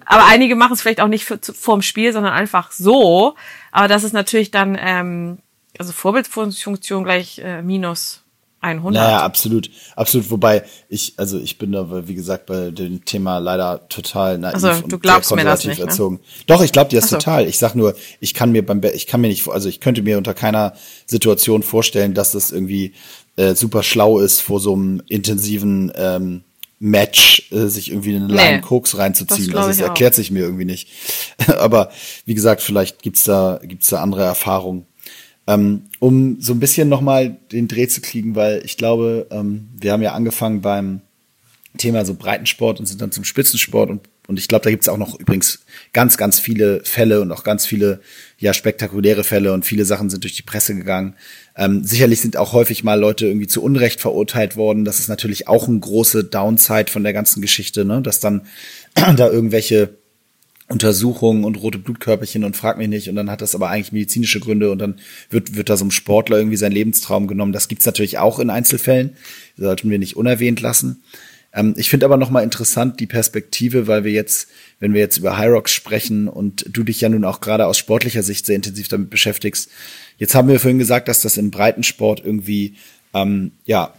aber 0.05 0.25
einige 0.27 0.55
machen 0.55 0.73
es 0.73 0.81
vielleicht 0.81 1.01
auch 1.01 1.07
nicht 1.07 1.25
für, 1.25 1.39
vorm 1.39 1.81
Spiel, 1.81 2.11
sondern 2.13 2.33
einfach 2.33 2.71
so. 2.71 3.35
Aber 3.71 3.87
das 3.87 4.03
ist 4.03 4.13
natürlich 4.13 4.49
dann, 4.49 4.77
ähm, 4.79 5.37
also 5.77 5.93
Vorbildfunktion 5.93 7.03
gleich 7.03 7.39
äh, 7.39 7.61
minus 7.61 8.23
100. 8.61 8.93
Naja, 8.93 9.23
absolut, 9.23 9.69
absolut. 9.95 10.29
Wobei 10.31 10.63
ich, 10.89 11.13
also 11.17 11.39
ich 11.39 11.57
bin 11.57 11.71
da, 11.71 12.07
wie 12.07 12.15
gesagt, 12.15 12.45
bei 12.45 12.71
dem 12.71 13.05
Thema 13.05 13.37
leider 13.37 13.87
total 13.87 14.37
naiv 14.37 14.55
also, 14.55 14.87
du 14.87 14.99
glaubst 14.99 15.31
und 15.31 15.37
mir 15.37 15.45
das 15.45 15.63
nicht, 15.63 15.79
ne? 15.79 15.85
erzogen. 15.85 16.15
Ne? 16.15 16.21
Doch, 16.47 16.61
ich 16.61 16.71
glaube 16.71 16.89
dir 16.89 16.99
das 16.99 17.09
so. 17.09 17.17
total. 17.17 17.47
Ich 17.47 17.57
sag 17.57 17.75
nur, 17.75 17.95
ich 18.19 18.33
kann 18.33 18.51
mir 18.51 18.65
beim, 18.65 18.81
ich 18.93 19.07
kann 19.07 19.21
mir 19.21 19.29
nicht, 19.29 19.47
also 19.47 19.69
ich 19.69 19.79
könnte 19.79 20.01
mir 20.01 20.17
unter 20.17 20.33
keiner 20.33 20.73
Situation 21.05 21.63
vorstellen, 21.63 22.13
dass 22.13 22.33
das 22.33 22.51
irgendwie 22.51 22.93
äh, 23.37 23.55
super 23.55 23.83
schlau 23.83 24.19
ist, 24.19 24.41
vor 24.41 24.59
so 24.59 24.73
einem 24.73 25.01
intensiven 25.07 25.91
ähm, 25.95 26.43
Match 26.79 27.49
äh, 27.51 27.67
sich 27.67 27.91
irgendwie 27.91 28.19
nee, 28.19 28.33
langen 28.33 28.61
Koks 28.61 28.97
reinzuziehen. 28.97 29.51
Das, 29.51 29.67
also 29.67 29.69
das 29.69 29.87
erklärt 29.87 30.15
sich 30.15 30.31
mir 30.31 30.41
irgendwie 30.41 30.65
nicht. 30.65 30.89
Aber 31.59 31.91
wie 32.25 32.33
gesagt, 32.33 32.61
vielleicht 32.61 33.01
gibt's 33.01 33.25
da 33.25 33.59
gibt's 33.63 33.87
da 33.87 34.01
andere 34.01 34.23
Erfahrungen. 34.23 34.85
Ähm, 35.49 35.85
um 35.97 36.39
so 36.39 36.53
ein 36.53 36.59
bisschen 36.59 36.89
nochmal 36.89 37.37
den 37.51 37.67
Dreh 37.67 37.87
zu 37.87 38.01
kriegen, 38.01 38.35
weil 38.35 38.61
ich 38.63 38.77
glaube, 38.77 39.25
ähm, 39.31 39.69
wir 39.75 39.91
haben 39.91 40.03
ja 40.03 40.13
angefangen 40.13 40.61
beim 40.61 41.01
Thema 41.75 42.05
so 42.05 42.13
Breitensport 42.13 42.79
und 42.79 42.85
sind 42.85 43.01
dann 43.01 43.11
zum 43.11 43.23
Spitzensport 43.23 43.89
und 43.89 44.01
und 44.29 44.37
ich 44.37 44.47
glaube, 44.47 44.63
da 44.63 44.69
gibt's 44.69 44.87
auch 44.87 44.99
noch 44.99 45.19
übrigens 45.19 45.65
ganz, 45.91 46.15
ganz 46.15 46.39
viele 46.39 46.85
Fälle 46.85 47.19
und 47.21 47.31
auch 47.31 47.43
ganz 47.43 47.65
viele 47.65 47.99
ja 48.37 48.53
spektakuläre 48.53 49.23
Fälle 49.23 49.53
und 49.53 49.65
viele 49.65 49.85
Sachen 49.85 50.11
sind 50.11 50.23
durch 50.23 50.35
die 50.35 50.43
Presse 50.43 50.75
gegangen. 50.75 51.15
Ähm, 51.55 51.83
sicherlich 51.83 52.21
sind 52.21 52.37
auch 52.37 52.53
häufig 52.53 52.83
mal 52.83 52.99
Leute 52.99 53.25
irgendwie 53.25 53.47
zu 53.47 53.63
Unrecht 53.63 53.99
verurteilt 53.99 54.55
worden. 54.55 54.85
Das 54.85 54.99
ist 54.99 55.07
natürlich 55.07 55.47
auch 55.47 55.67
eine 55.67 55.79
große 55.79 56.25
Downside 56.25 56.91
von 56.91 57.01
der 57.01 57.13
ganzen 57.13 57.41
Geschichte, 57.41 57.85
ne? 57.85 58.03
dass 58.03 58.19
dann 58.19 58.43
da 58.93 59.31
irgendwelche 59.31 59.97
Untersuchungen 60.69 61.43
und 61.43 61.55
rote 61.55 61.79
Blutkörperchen 61.79 62.43
und 62.43 62.55
frag 62.55 62.77
mich 62.77 62.87
nicht 62.87 63.09
und 63.09 63.15
dann 63.15 63.31
hat 63.31 63.41
das 63.41 63.55
aber 63.55 63.69
eigentlich 63.69 63.91
medizinische 63.91 64.39
Gründe 64.39 64.71
und 64.71 64.77
dann 64.77 64.99
wird, 65.31 65.55
wird 65.55 65.69
da 65.69 65.75
so 65.75 65.83
einem 65.83 65.91
Sportler 65.91 66.37
irgendwie 66.37 66.57
sein 66.57 66.71
Lebenstraum 66.71 67.27
genommen. 67.27 67.53
Das 67.53 67.67
gibt's 67.67 67.87
natürlich 67.87 68.19
auch 68.19 68.37
in 68.37 68.51
Einzelfällen, 68.51 69.17
das 69.57 69.65
sollten 69.65 69.89
wir 69.89 69.97
nicht 69.97 70.15
unerwähnt 70.15 70.61
lassen. 70.61 71.01
Ähm, 71.53 71.73
ich 71.75 71.89
finde 71.89 72.05
aber 72.05 72.17
nochmal 72.17 72.43
interessant 72.43 72.99
die 72.99 73.07
Perspektive, 73.07 73.87
weil 73.87 74.03
wir 74.03 74.11
jetzt, 74.11 74.49
wenn 74.79 74.93
wir 74.93 75.01
jetzt 75.01 75.17
über 75.17 75.39
Hyrox 75.39 75.71
sprechen 75.71 76.27
und 76.27 76.65
du 76.69 76.83
dich 76.83 77.01
ja 77.01 77.09
nun 77.09 77.25
auch 77.25 77.41
gerade 77.41 77.65
aus 77.65 77.77
sportlicher 77.77 78.21
Sicht 78.23 78.45
sehr 78.45 78.55
intensiv 78.55 78.87
damit 78.87 79.09
beschäftigst, 79.09 79.69
jetzt 80.17 80.35
haben 80.35 80.47
wir 80.47 80.59
vorhin 80.59 80.79
gesagt, 80.79 81.07
dass 81.07 81.21
das 81.21 81.37
im 81.37 81.49
Breitensport 81.49 82.23
irgendwie, 82.23 82.75
ähm, 83.13 83.51
ja, 83.65 83.93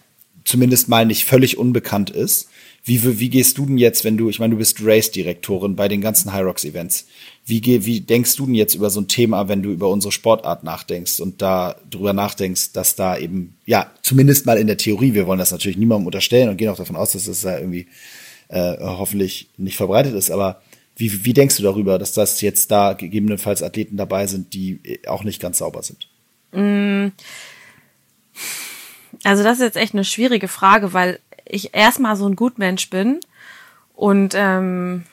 zumindest 0.44 0.88
mal 0.88 1.04
nicht 1.04 1.24
völlig 1.24 1.58
unbekannt 1.58 2.10
ist. 2.10 2.48
Wie, 2.84 3.20
wie 3.20 3.28
gehst 3.28 3.58
du 3.58 3.66
denn 3.66 3.78
jetzt, 3.78 4.04
wenn 4.04 4.16
du, 4.16 4.30
ich 4.30 4.38
meine, 4.38 4.52
du 4.52 4.58
bist 4.58 4.78
Race-Direktorin 4.82 5.76
bei 5.76 5.88
den 5.88 6.00
ganzen 6.00 6.32
Hyrox-Events. 6.32 7.06
Wie, 7.44 7.62
wie 7.84 8.00
denkst 8.00 8.36
du 8.36 8.46
denn 8.46 8.54
jetzt 8.54 8.74
über 8.74 8.90
so 8.90 9.00
ein 9.00 9.08
Thema, 9.08 9.48
wenn 9.48 9.62
du 9.62 9.70
über 9.70 9.88
unsere 9.88 10.12
Sportart 10.12 10.64
nachdenkst 10.64 11.20
und 11.20 11.42
da 11.42 11.76
drüber 11.90 12.12
nachdenkst, 12.12 12.72
dass 12.72 12.96
da 12.96 13.18
eben, 13.18 13.56
ja, 13.66 13.90
zumindest 14.02 14.46
mal 14.46 14.58
in 14.58 14.66
der 14.66 14.76
Theorie, 14.78 15.14
wir 15.14 15.26
wollen 15.26 15.38
das 15.38 15.50
natürlich 15.50 15.76
niemandem 15.76 16.06
unterstellen 16.06 16.48
und 16.48 16.56
gehen 16.56 16.68
auch 16.68 16.76
davon 16.76 16.96
aus, 16.96 17.12
dass 17.12 17.26
das 17.26 17.42
da 17.42 17.58
irgendwie 17.58 17.86
äh, 18.48 18.76
hoffentlich 18.80 19.48
nicht 19.56 19.76
verbreitet 19.76 20.14
ist, 20.14 20.30
aber 20.30 20.62
wie, 20.96 21.24
wie 21.24 21.32
denkst 21.32 21.56
du 21.56 21.62
darüber, 21.62 21.98
dass 21.98 22.12
das 22.12 22.40
jetzt 22.40 22.70
da 22.70 22.92
gegebenenfalls 22.92 23.62
Athleten 23.62 23.96
dabei 23.96 24.26
sind, 24.26 24.52
die 24.52 25.00
auch 25.06 25.24
nicht 25.24 25.40
ganz 25.40 25.58
sauber 25.58 25.82
sind? 25.82 26.08
Mm. 26.52 27.12
Also 29.24 29.42
das 29.42 29.58
ist 29.58 29.64
jetzt 29.64 29.76
echt 29.76 29.94
eine 29.94 30.04
schwierige 30.04 30.48
Frage, 30.48 30.92
weil 30.92 31.20
ich 31.50 31.74
erstmal 31.74 32.16
so 32.16 32.26
ein 32.26 32.36
Gutmensch 32.36 32.90
bin 32.90 33.20
und 33.94 34.34
ähm, 34.36 35.04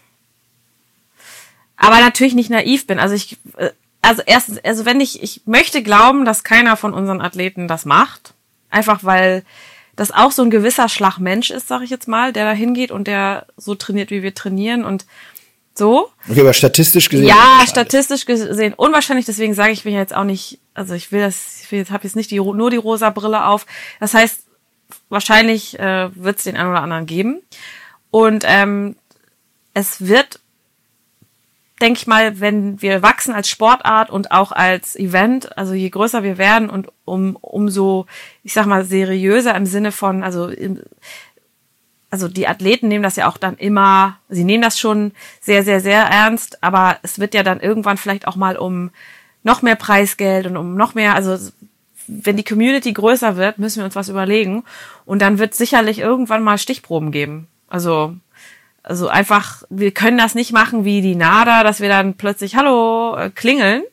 aber 1.76 2.00
natürlich 2.00 2.36
nicht 2.36 2.50
naiv 2.50 2.88
bin. 2.88 3.00
Also 3.00 3.16
ich, 3.16 3.38
äh, 3.58 3.72
also 4.02 4.24
erstens, 4.26 4.60
also 4.64 4.86
wenn 4.86 5.00
ich, 5.00 5.22
ich 5.22 5.42
möchte 5.46 5.84
glauben, 5.84 6.26
dass 6.26 6.44
keiner 6.44 6.78
von 6.78 6.94
unseren 6.94 7.22
Athleten 7.22 7.68
das 7.68 7.86
macht, 7.86 8.34
einfach 8.70 9.04
weil 9.04 9.44
das 9.96 10.12
auch 10.12 10.32
so 10.32 10.44
ein 10.44 10.50
gewisser 10.50 10.90
Schlag 10.90 11.18
Mensch 11.18 11.50
ist, 11.50 11.68
sag 11.68 11.82
ich 11.82 11.90
jetzt 11.90 12.08
mal, 12.08 12.32
der 12.32 12.46
da 12.46 12.52
hingeht 12.52 12.92
und 12.92 13.08
der 13.08 13.48
so 13.58 13.76
trainiert, 13.76 14.12
wie 14.12 14.24
wir 14.24 14.34
trainieren 14.34 14.86
und 14.86 15.06
so. 15.74 16.10
Okay, 16.30 16.42
aber 16.42 16.54
statistisch 16.54 17.10
gesehen. 17.10 17.28
Ja, 17.28 17.64
statistisch 17.68 18.26
gesehen 18.26 18.74
unwahrscheinlich. 18.74 19.26
Deswegen 19.26 19.54
sage 19.54 19.72
ich 19.72 19.86
mir 19.86 19.92
jetzt 19.92 20.16
auch 20.16 20.24
nicht, 20.24 20.60
also 20.74 20.94
ich 20.94 21.12
will 21.12 21.22
das, 21.22 21.62
ich 21.64 21.72
will 21.72 21.80
jetzt, 21.80 21.92
habe 21.92 22.04
jetzt 22.04 22.16
nicht 22.16 22.32
die, 22.32 22.40
nur 22.40 22.70
die 22.70 22.78
rosa 22.78 23.10
Brille 23.10 23.46
auf. 23.46 23.66
Das 24.00 24.14
heißt, 24.14 24.47
wahrscheinlich 25.10 25.80
äh, 25.80 26.10
wird 26.16 26.38
es 26.38 26.44
den 26.44 26.58
einen 26.58 26.70
oder 26.70 26.82
anderen 26.82 27.06
geben. 27.06 27.42
Und 28.12 28.44
ähm, 28.48 28.96
es 29.74 30.08
wird 30.08 30.40
denke 31.82 32.00
ich 32.00 32.08
mal, 32.08 32.40
wenn 32.40 32.82
wir 32.82 33.04
wachsen 33.04 33.34
als 33.34 33.50
Sportart 33.50 34.10
und 34.10 34.32
auch 34.32 34.52
als 34.52 34.96
Event, 34.96 35.58
also 35.58 35.74
je 35.74 35.90
größer 35.90 36.24
wir 36.24 36.38
werden 36.38 36.70
und 36.70 36.88
um 37.06 37.36
umso, 37.36 38.08
ich 38.44 38.54
sag 38.54 38.66
mal, 38.66 38.84
seriöser 38.84 39.54
im 39.56 39.66
Sinne 39.66 39.92
von, 39.92 40.24
also 40.24 40.48
im, 40.48 40.82
also 42.10 42.28
die 42.28 42.48
Athleten 42.48 42.88
nehmen 42.88 43.04
das 43.04 43.16
ja 43.16 43.30
auch 43.30 43.38
dann 43.38 43.58
immer, 43.58 44.18
sie 44.30 44.44
nehmen 44.44 44.64
das 44.64 44.80
schon 44.80 45.12
sehr, 45.40 45.64
sehr, 45.64 45.82
sehr 45.82 46.04
ernst, 46.04 46.64
aber 46.64 46.98
es 47.04 47.20
wird 47.20 47.34
ja 47.34 47.44
dann 47.44 47.60
irgendwann 47.60 47.98
vielleicht 47.98 48.28
auch 48.28 48.36
mal 48.36 48.58
um 48.58 48.92
noch 49.44 49.62
mehr 49.62 49.76
Preisgeld 49.76 50.48
und 50.48 50.58
um 50.58 50.76
noch 50.76 50.96
mehr, 50.96 51.14
also 51.14 51.38
wenn 52.08 52.38
die 52.38 52.44
Community 52.44 52.94
größer 52.94 53.38
wird, 53.38 53.60
müssen 53.60 53.80
wir 53.80 53.86
uns 53.86 53.96
was 53.96 54.10
überlegen 54.10 54.64
und 55.06 55.22
dann 55.22 55.40
wird 55.40 55.54
sicherlich 55.54 56.00
irgendwann 56.00 56.44
mal 56.44 56.58
Stichproben 56.58 57.12
geben. 57.12 57.48
Also 57.68 58.16
also 58.88 59.10
einfach, 59.10 59.64
wir 59.70 59.92
können 59.92 60.18
das 60.18 60.34
nicht 60.34 60.54
machen 60.54 60.86
wie 60.86 61.02
die 61.02 61.16
NADA, 61.16 61.66
dass 61.66 61.82
wir 61.82 61.90
dann 61.90 62.14
plötzlich 62.14 62.56
Hallo 62.56 63.18
äh, 63.18 63.30
klingeln. 63.30 63.84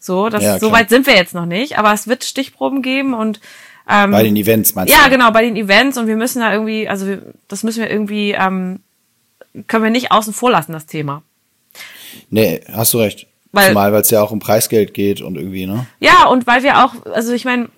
So, 0.00 0.28
das 0.28 0.42
ja, 0.42 0.58
so 0.58 0.72
weit 0.72 0.90
sind 0.90 1.06
wir 1.06 1.14
jetzt 1.14 1.34
noch 1.34 1.46
nicht, 1.46 1.78
aber 1.78 1.92
es 1.92 2.08
wird 2.08 2.24
Stichproben 2.24 2.82
geben 2.82 3.14
und 3.14 3.40
ähm, 3.88 4.10
bei 4.10 4.24
den 4.24 4.36
Events 4.36 4.74
meinst 4.74 4.92
du? 4.92 4.98
Ja, 4.98 5.08
genau, 5.08 5.30
bei 5.30 5.42
den 5.42 5.56
Events 5.56 5.96
und 5.98 6.08
wir 6.08 6.16
müssen 6.16 6.40
da 6.40 6.52
irgendwie, 6.52 6.88
also 6.88 7.06
wir, 7.06 7.22
das 7.48 7.62
müssen 7.62 7.80
wir 7.80 7.90
irgendwie, 7.90 8.32
ähm, 8.32 8.80
können 9.68 9.84
wir 9.84 9.90
nicht 9.90 10.10
außen 10.10 10.32
vor 10.32 10.50
lassen, 10.50 10.72
das 10.72 10.86
Thema. 10.86 11.22
Nee, 12.28 12.60
hast 12.72 12.92
du 12.92 12.98
recht. 12.98 13.28
Weil, 13.54 13.68
Zumal, 13.68 13.92
weil 13.92 14.00
es 14.00 14.10
ja 14.10 14.22
auch 14.22 14.32
um 14.32 14.40
Preisgeld 14.40 14.94
geht 14.94 15.20
und 15.20 15.36
irgendwie, 15.36 15.66
ne? 15.66 15.86
Ja, 16.00 16.26
und 16.26 16.46
weil 16.46 16.62
wir 16.62 16.84
auch, 16.84 16.94
also 17.12 17.32
ich 17.32 17.44
meine, 17.44 17.68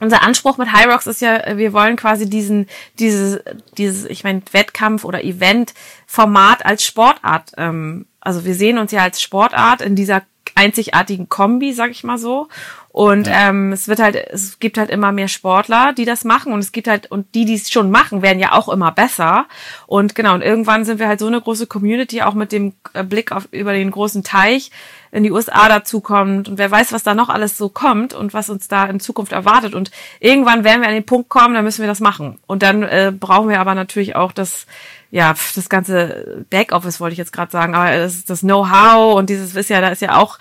unser 0.00 0.22
Anspruch 0.22 0.56
mit 0.56 0.72
High 0.72 0.86
Rocks 0.86 1.06
ist 1.06 1.20
ja, 1.20 1.56
wir 1.58 1.72
wollen 1.72 1.96
quasi 1.96 2.28
diesen, 2.28 2.66
dieses, 2.98 3.40
dieses, 3.76 4.06
ich 4.06 4.24
meine, 4.24 4.42
Wettkampf 4.52 5.04
oder 5.04 5.22
Event-Format 5.22 6.64
als 6.64 6.84
Sportart. 6.84 7.52
Ähm, 7.58 8.06
also 8.20 8.44
wir 8.44 8.54
sehen 8.54 8.78
uns 8.78 8.92
ja 8.92 9.02
als 9.02 9.20
Sportart 9.20 9.82
in 9.82 9.96
dieser 9.96 10.22
einzigartigen 10.54 11.28
Kombi, 11.28 11.72
sag 11.72 11.90
ich 11.90 12.02
mal 12.02 12.18
so. 12.18 12.48
Und 12.92 13.28
ja. 13.28 13.48
ähm, 13.48 13.72
es 13.72 13.86
wird 13.86 14.00
halt, 14.00 14.16
es 14.16 14.58
gibt 14.58 14.76
halt 14.76 14.90
immer 14.90 15.12
mehr 15.12 15.28
Sportler, 15.28 15.92
die 15.96 16.04
das 16.04 16.24
machen 16.24 16.52
und 16.52 16.58
es 16.58 16.72
gibt 16.72 16.88
halt, 16.88 17.08
und 17.10 17.34
die, 17.36 17.44
die 17.44 17.54
es 17.54 17.70
schon 17.70 17.90
machen, 17.90 18.20
werden 18.20 18.40
ja 18.40 18.52
auch 18.52 18.68
immer 18.68 18.90
besser. 18.90 19.46
Und 19.86 20.16
genau, 20.16 20.34
und 20.34 20.42
irgendwann 20.42 20.84
sind 20.84 20.98
wir 20.98 21.06
halt 21.06 21.20
so 21.20 21.28
eine 21.28 21.40
große 21.40 21.68
Community, 21.68 22.22
auch 22.22 22.34
mit 22.34 22.50
dem 22.50 22.72
äh, 22.92 23.04
Blick 23.04 23.30
auf 23.30 23.46
über 23.52 23.72
den 23.72 23.92
großen 23.92 24.24
Teich 24.24 24.72
in 25.12 25.22
die 25.22 25.30
USA 25.30 25.68
dazukommt 25.68 26.48
und 26.48 26.58
wer 26.58 26.70
weiß, 26.70 26.92
was 26.92 27.02
da 27.02 27.14
noch 27.14 27.28
alles 27.28 27.58
so 27.58 27.68
kommt 27.68 28.14
und 28.14 28.32
was 28.32 28.48
uns 28.48 28.68
da 28.68 28.86
in 28.86 29.00
Zukunft 29.00 29.32
erwartet. 29.32 29.74
Und 29.74 29.90
irgendwann 30.18 30.64
werden 30.64 30.82
wir 30.82 30.88
an 30.88 30.94
den 30.94 31.06
Punkt 31.06 31.28
kommen, 31.28 31.54
da 31.54 31.62
müssen 31.62 31.80
wir 31.80 31.88
das 31.88 32.00
machen. 32.00 32.38
Und 32.46 32.62
dann 32.62 32.82
äh, 32.82 33.12
brauchen 33.18 33.48
wir 33.48 33.60
aber 33.60 33.74
natürlich 33.74 34.16
auch 34.16 34.32
das, 34.32 34.66
ja, 35.12 35.34
das 35.54 35.68
ganze 35.68 36.44
Backoffice 36.50 37.00
wollte 37.00 37.12
ich 37.12 37.18
jetzt 37.18 37.32
gerade 37.32 37.50
sagen, 37.52 37.74
aber 37.74 37.96
das, 37.96 38.24
das 38.24 38.40
Know-how 38.40 39.16
und 39.16 39.30
dieses 39.30 39.54
ist 39.54 39.70
ja, 39.70 39.80
da 39.80 39.88
ist 39.88 40.02
ja 40.02 40.16
auch 40.16 40.38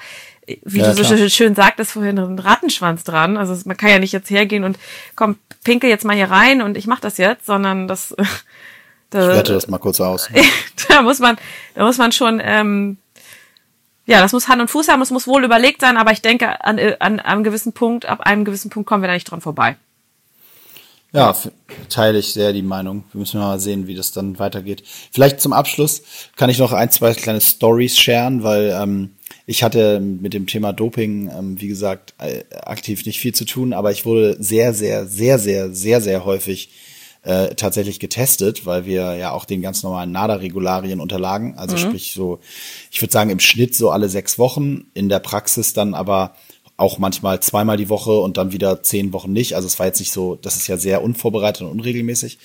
wie 0.64 0.80
ja, 0.80 0.94
du 0.94 1.04
so 1.04 1.16
klar. 1.16 1.30
schön 1.30 1.56
sagtest 1.56 1.92
vorhin, 1.92 2.18
ein 2.18 2.40
Rattenschwanz 2.40 3.04
dran. 3.04 3.38
Also 3.38 3.56
man 3.66 3.78
kann 3.78 3.90
ja 3.90 4.00
nicht 4.00 4.14
jetzt 4.14 4.30
hergehen 4.30 4.64
und 4.64 4.78
komm, 5.16 5.38
pinkel 5.64 5.90
jetzt 5.90 6.06
mal 6.06 6.16
hier 6.16 6.32
rein 6.32 6.62
und 6.62 6.78
ich 6.78 6.88
mach 6.88 7.00
das 7.00 7.18
jetzt, 7.18 7.46
sondern 7.46 7.88
das. 7.88 8.16
da, 9.10 9.32
ich 9.32 9.38
wette 9.38 9.54
das 9.54 9.68
mal 9.68 9.78
kurz 9.78 10.02
aus. 10.02 10.30
da 10.88 11.02
muss 11.02 11.20
man, 11.20 11.38
da 11.76 11.86
muss 11.86 11.98
man 11.98 12.12
schon, 12.12 12.42
ähm, 12.44 12.98
ja, 14.06 14.22
das 14.22 14.34
muss 14.34 14.48
Hand 14.48 14.62
und 14.62 14.70
Fuß 14.70 14.88
haben, 14.88 15.02
es 15.02 15.12
muss 15.12 15.28
wohl 15.28 15.44
überlegt 15.44 15.82
sein, 15.82 15.98
aber 15.98 16.12
ich 16.12 16.22
denke, 16.22 16.64
an, 16.64 16.80
an, 16.80 16.96
an 17.00 17.20
einem 17.20 17.44
gewissen 17.44 17.74
Punkt, 17.74 18.06
ab 18.06 18.22
einem 18.22 18.46
gewissen 18.46 18.70
Punkt 18.70 18.88
kommen 18.88 19.04
wir 19.04 19.08
da 19.08 19.14
nicht 19.14 19.30
dran 19.30 19.42
vorbei. 19.42 19.78
Ja, 21.12 21.36
teile 21.90 22.20
ich 22.20 22.34
sehr 22.34 22.54
die 22.54 22.62
Meinung. 22.62 23.04
Wir 23.12 23.20
müssen 23.20 23.40
mal 23.40 23.60
sehen, 23.60 23.88
wie 23.88 23.96
das 23.96 24.12
dann 24.12 24.38
weitergeht. 24.38 24.84
Vielleicht 25.12 25.42
zum 25.42 25.54
Abschluss 25.54 26.04
kann 26.36 26.52
ich 26.52 26.60
noch 26.60 26.72
ein, 26.72 26.92
zwei 26.92 27.16
kleine 27.16 27.42
Stories 27.42 27.98
sharen, 27.98 28.44
weil 28.44 28.78
ähm, 28.80 29.16
ich 29.50 29.64
hatte 29.64 30.00
mit 30.00 30.36
dem 30.36 30.46
Thema 30.46 30.74
Doping, 30.74 31.28
ähm, 31.36 31.60
wie 31.60 31.68
gesagt, 31.68 32.14
äh, 32.20 32.44
aktiv 32.66 33.08
nicht 33.08 33.20
viel 33.20 33.34
zu 33.34 33.46
tun, 33.46 33.74
aber 33.74 33.92
ich 33.92 34.06
wurde 34.06 34.38
sehr, 34.40 34.76
sehr, 34.76 35.08
sehr, 35.08 35.40
sehr, 35.40 35.74
sehr, 35.74 36.02
sehr 36.02 36.24
häufig 36.24 36.70
äh, 37.24 37.56
tatsächlich 37.56 38.00
getestet, 38.00 38.68
weil 38.68 38.86
wir 38.86 39.16
ja 39.16 39.32
auch 39.32 39.46
den 39.46 39.64
ganz 39.64 39.82
normalen 39.82 40.12
NADA-Regularien 40.12 41.00
unterlagen. 41.00 41.56
Also 41.58 41.76
mhm. 41.76 41.80
sprich 41.80 42.14
so, 42.14 42.40
ich 42.92 43.02
würde 43.02 43.12
sagen 43.12 43.32
im 43.32 43.40
Schnitt 43.40 43.76
so 43.76 43.90
alle 43.90 44.08
sechs 44.08 44.38
Wochen, 44.38 44.86
in 44.94 45.10
der 45.10 45.20
Praxis 45.20 45.74
dann 45.74 45.96
aber 45.96 46.36
auch 46.78 47.00
manchmal 47.00 47.40
zweimal 47.40 47.76
die 47.76 47.90
Woche 47.90 48.20
und 48.20 48.38
dann 48.38 48.52
wieder 48.52 48.84
zehn 48.84 49.14
Wochen 49.14 49.34
nicht. 49.34 49.56
Also 49.56 49.66
es 49.66 49.80
war 49.80 49.88
jetzt 49.88 50.00
nicht 50.00 50.12
so, 50.12 50.36
das 50.36 50.58
ist 50.58 50.68
ja 50.68 50.78
sehr 50.78 51.04
unvorbereitet 51.04 51.64
und 51.64 51.72
unregelmäßig. 51.72 52.38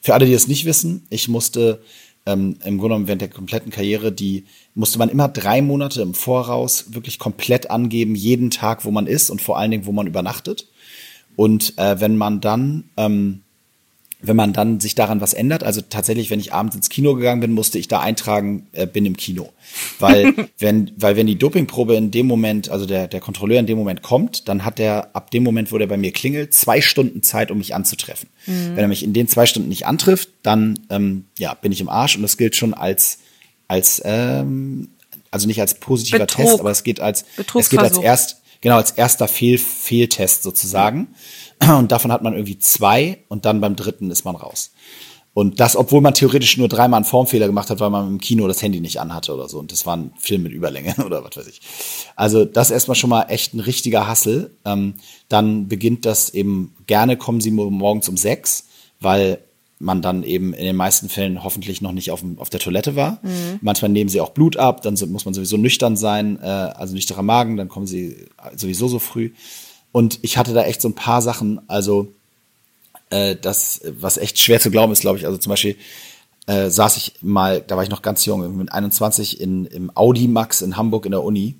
Für 0.00 0.14
alle, 0.14 0.24
die 0.24 0.32
das 0.32 0.48
nicht 0.48 0.64
wissen, 0.64 1.06
ich 1.10 1.28
musste 1.28 1.82
ähm, 2.26 2.58
im 2.64 2.78
Grunde 2.78 2.94
genommen 2.94 3.06
während 3.06 3.22
der 3.22 3.30
kompletten 3.30 3.70
Karriere, 3.70 4.12
die 4.12 4.44
musste 4.74 4.98
man 4.98 5.08
immer 5.08 5.28
drei 5.28 5.62
Monate 5.62 6.02
im 6.02 6.14
Voraus 6.14 6.92
wirklich 6.92 7.18
komplett 7.18 7.70
angeben, 7.70 8.14
jeden 8.14 8.50
Tag, 8.50 8.84
wo 8.84 8.90
man 8.90 9.06
ist 9.06 9.30
und 9.30 9.40
vor 9.40 9.58
allen 9.58 9.70
Dingen, 9.70 9.86
wo 9.86 9.92
man 9.92 10.06
übernachtet. 10.06 10.68
Und 11.36 11.78
äh, 11.78 12.00
wenn 12.00 12.16
man 12.16 12.40
dann 12.40 12.84
ähm, 12.96 13.42
wenn 14.20 14.36
man 14.36 14.52
dann 14.52 14.80
sich 14.80 14.94
daran 14.94 15.20
was 15.20 15.34
ändert, 15.34 15.62
also 15.62 15.82
tatsächlich, 15.82 16.30
wenn 16.30 16.40
ich 16.40 16.52
abends 16.52 16.74
ins 16.74 16.88
Kino 16.88 17.14
gegangen 17.14 17.40
bin, 17.40 17.52
musste 17.52 17.78
ich 17.78 17.86
da 17.86 18.00
eintragen, 18.00 18.66
äh, 18.72 18.86
bin 18.86 19.04
im 19.04 19.16
Kino. 19.16 19.52
Weil 19.98 20.34
wenn, 20.58 20.90
weil 20.96 21.16
wenn 21.16 21.26
die 21.26 21.36
Dopingprobe 21.36 21.94
in 21.96 22.10
dem 22.10 22.26
Moment, 22.26 22.70
also 22.70 22.86
der, 22.86 23.08
der 23.08 23.20
Kontrolleur 23.20 23.60
in 23.60 23.66
dem 23.66 23.76
Moment 23.76 24.02
kommt, 24.02 24.48
dann 24.48 24.64
hat 24.64 24.78
der 24.78 25.14
ab 25.14 25.30
dem 25.30 25.42
Moment, 25.42 25.70
wo 25.70 25.78
der 25.78 25.86
bei 25.86 25.98
mir 25.98 26.12
klingelt, 26.12 26.54
zwei 26.54 26.80
Stunden 26.80 27.22
Zeit, 27.22 27.50
um 27.50 27.58
mich 27.58 27.74
anzutreffen. 27.74 28.28
Mhm. 28.46 28.70
Wenn 28.70 28.78
er 28.84 28.88
mich 28.88 29.04
in 29.04 29.12
den 29.12 29.28
zwei 29.28 29.44
Stunden 29.44 29.68
nicht 29.68 29.86
antrifft, 29.86 30.30
dann 30.42 30.80
ähm, 30.88 31.26
ja, 31.38 31.52
bin 31.54 31.70
ich 31.72 31.80
im 31.80 31.90
Arsch 31.90 32.16
und 32.16 32.22
das 32.22 32.38
gilt 32.38 32.56
schon 32.56 32.72
als, 32.72 33.18
als 33.68 34.00
ähm, 34.04 34.88
also 35.30 35.46
nicht 35.46 35.60
als 35.60 35.74
positiver 35.74 36.20
Betrug. 36.20 36.46
Test, 36.46 36.60
aber 36.60 36.70
es 36.70 36.84
geht 36.84 37.00
als 37.00 37.26
es 37.54 37.68
geht 37.68 37.80
als 37.80 37.98
erst, 37.98 38.40
genau, 38.62 38.76
als 38.76 38.92
erster 38.92 39.28
Fehl, 39.28 39.58
Fehltest 39.58 40.42
sozusagen. 40.42 40.98
Mhm. 41.00 41.06
Und 41.78 41.92
davon 41.92 42.12
hat 42.12 42.22
man 42.22 42.34
irgendwie 42.34 42.58
zwei 42.58 43.24
und 43.28 43.44
dann 43.44 43.60
beim 43.60 43.76
dritten 43.76 44.10
ist 44.10 44.24
man 44.24 44.36
raus. 44.36 44.72
Und 45.36 45.60
das, 45.60 45.76
obwohl 45.76 46.00
man 46.00 46.14
theoretisch 46.14 46.56
nur 46.56 46.68
dreimal 46.68 46.96
einen 46.96 47.04
Formfehler 47.04 47.46
gemacht 47.46 47.68
hat, 47.68 47.78
weil 47.78 47.90
man 47.90 48.08
im 48.08 48.18
Kino 48.18 48.48
das 48.48 48.62
Handy 48.62 48.80
nicht 48.80 49.00
anhatte 49.00 49.34
oder 49.34 49.50
so. 49.50 49.58
Und 49.58 49.70
das 49.70 49.84
war 49.84 49.94
ein 49.94 50.12
Film 50.18 50.42
mit 50.42 50.52
Überlänge 50.52 50.94
oder 51.04 51.22
was 51.22 51.36
weiß 51.36 51.46
ich. 51.46 51.60
Also 52.16 52.46
das 52.46 52.70
erstmal 52.70 52.94
schon 52.94 53.10
mal 53.10 53.24
echt 53.28 53.52
ein 53.52 53.60
richtiger 53.60 54.06
Hassel. 54.06 54.56
Ähm, 54.64 54.94
dann 55.28 55.68
beginnt 55.68 56.06
das 56.06 56.30
eben, 56.30 56.74
gerne 56.86 57.18
kommen 57.18 57.42
sie 57.42 57.50
morgens 57.50 58.08
um 58.08 58.16
sechs, 58.16 58.64
weil 58.98 59.40
man 59.78 60.00
dann 60.00 60.22
eben 60.22 60.54
in 60.54 60.64
den 60.64 60.76
meisten 60.76 61.10
Fällen 61.10 61.44
hoffentlich 61.44 61.82
noch 61.82 61.92
nicht 61.92 62.10
auf, 62.10 62.24
auf 62.38 62.48
der 62.48 62.60
Toilette 62.60 62.96
war. 62.96 63.18
Mhm. 63.22 63.58
Manchmal 63.60 63.90
nehmen 63.90 64.08
sie 64.08 64.22
auch 64.22 64.30
Blut 64.30 64.56
ab, 64.56 64.80
dann 64.80 64.96
muss 65.08 65.26
man 65.26 65.34
sowieso 65.34 65.58
nüchtern 65.58 65.96
sein, 65.96 66.38
äh, 66.40 66.46
also 66.46 66.94
nüchterner 66.94 67.22
Magen, 67.22 67.58
dann 67.58 67.68
kommen 67.68 67.86
sie 67.86 68.26
sowieso 68.56 68.88
so 68.88 68.98
früh. 68.98 69.32
Und 69.92 70.18
ich 70.22 70.36
hatte 70.36 70.52
da 70.52 70.64
echt 70.64 70.80
so 70.80 70.88
ein 70.88 70.94
paar 70.94 71.22
Sachen, 71.22 71.60
also 71.68 72.12
äh, 73.10 73.36
das, 73.36 73.80
was 73.98 74.18
echt 74.18 74.38
schwer 74.38 74.60
zu 74.60 74.70
glauben 74.70 74.92
ist, 74.92 75.00
glaube 75.00 75.18
ich. 75.18 75.26
Also 75.26 75.38
zum 75.38 75.50
Beispiel 75.50 75.76
äh, 76.46 76.70
saß 76.70 76.96
ich 76.96 77.14
mal, 77.22 77.60
da 77.60 77.76
war 77.76 77.82
ich 77.82 77.90
noch 77.90 78.02
ganz 78.02 78.24
jung, 78.24 78.56
mit 78.56 78.72
21 78.72 79.40
in, 79.40 79.66
im 79.66 79.96
Audi 79.96 80.28
Max 80.28 80.62
in 80.62 80.76
Hamburg 80.76 81.06
in 81.06 81.12
der 81.12 81.24
Uni. 81.24 81.56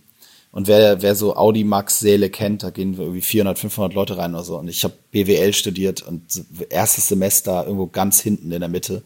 Und 0.52 0.68
wer, 0.68 1.02
wer 1.02 1.14
so 1.14 1.36
Audi 1.36 1.64
Max 1.64 2.00
Säle 2.00 2.30
kennt, 2.30 2.62
da 2.62 2.70
gehen 2.70 2.94
irgendwie 2.98 3.20
400, 3.20 3.58
500 3.58 3.94
Leute 3.94 4.16
rein 4.16 4.34
oder 4.34 4.44
so. 4.44 4.56
Und 4.56 4.68
ich 4.68 4.84
habe 4.84 4.94
BWL 5.10 5.52
studiert 5.52 6.02
und 6.02 6.22
erstes 6.70 7.08
Semester 7.08 7.64
irgendwo 7.64 7.86
ganz 7.88 8.20
hinten 8.20 8.52
in 8.52 8.60
der 8.60 8.68
Mitte. 8.70 9.02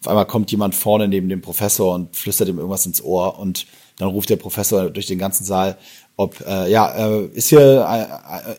Auf 0.00 0.08
einmal 0.08 0.26
kommt 0.26 0.50
jemand 0.52 0.74
vorne 0.74 1.08
neben 1.08 1.28
dem 1.28 1.42
Professor 1.42 1.94
und 1.94 2.16
flüstert 2.16 2.48
ihm 2.48 2.58
irgendwas 2.58 2.86
ins 2.86 3.02
Ohr 3.02 3.38
und 3.38 3.66
dann 3.98 4.08
ruft 4.08 4.30
der 4.30 4.36
Professor 4.36 4.88
durch 4.88 5.06
den 5.06 5.18
ganzen 5.18 5.44
Saal, 5.44 5.76
ob, 6.16 6.40
äh, 6.46 6.70
ja, 6.70 6.88
äh, 6.96 7.26
ist 7.34 7.48
hier 7.48 7.86
ein, 7.88 8.06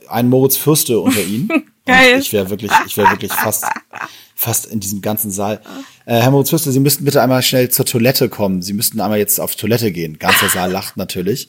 ein 0.07 0.29
Moritz 0.29 0.57
Fürste 0.57 0.99
unter 0.99 1.21
Ihnen? 1.21 1.49
Geil. 1.85 2.19
ich 2.19 2.33
wäre 2.33 2.49
wirklich, 2.49 2.71
ich 2.85 2.97
wäre 2.97 3.09
wirklich 3.11 3.31
fast, 3.31 3.65
fast 4.35 4.65
in 4.65 4.81
diesem 4.81 5.01
ganzen 5.01 5.31
Saal. 5.31 5.61
Äh, 6.05 6.15
Herr 6.19 6.31
Moritz 6.31 6.49
Fürste, 6.49 6.71
Sie 6.71 6.81
müssten 6.81 7.05
bitte 7.05 7.21
einmal 7.21 7.41
schnell 7.41 7.69
zur 7.69 7.85
Toilette 7.85 8.27
kommen. 8.27 8.61
Sie 8.61 8.73
müssten 8.73 8.99
einmal 8.99 9.19
jetzt 9.19 9.39
auf 9.39 9.55
Toilette 9.55 9.91
gehen. 9.91 10.19
Ganzer 10.19 10.49
Saal 10.49 10.71
lacht 10.71 10.97
natürlich. 10.97 11.47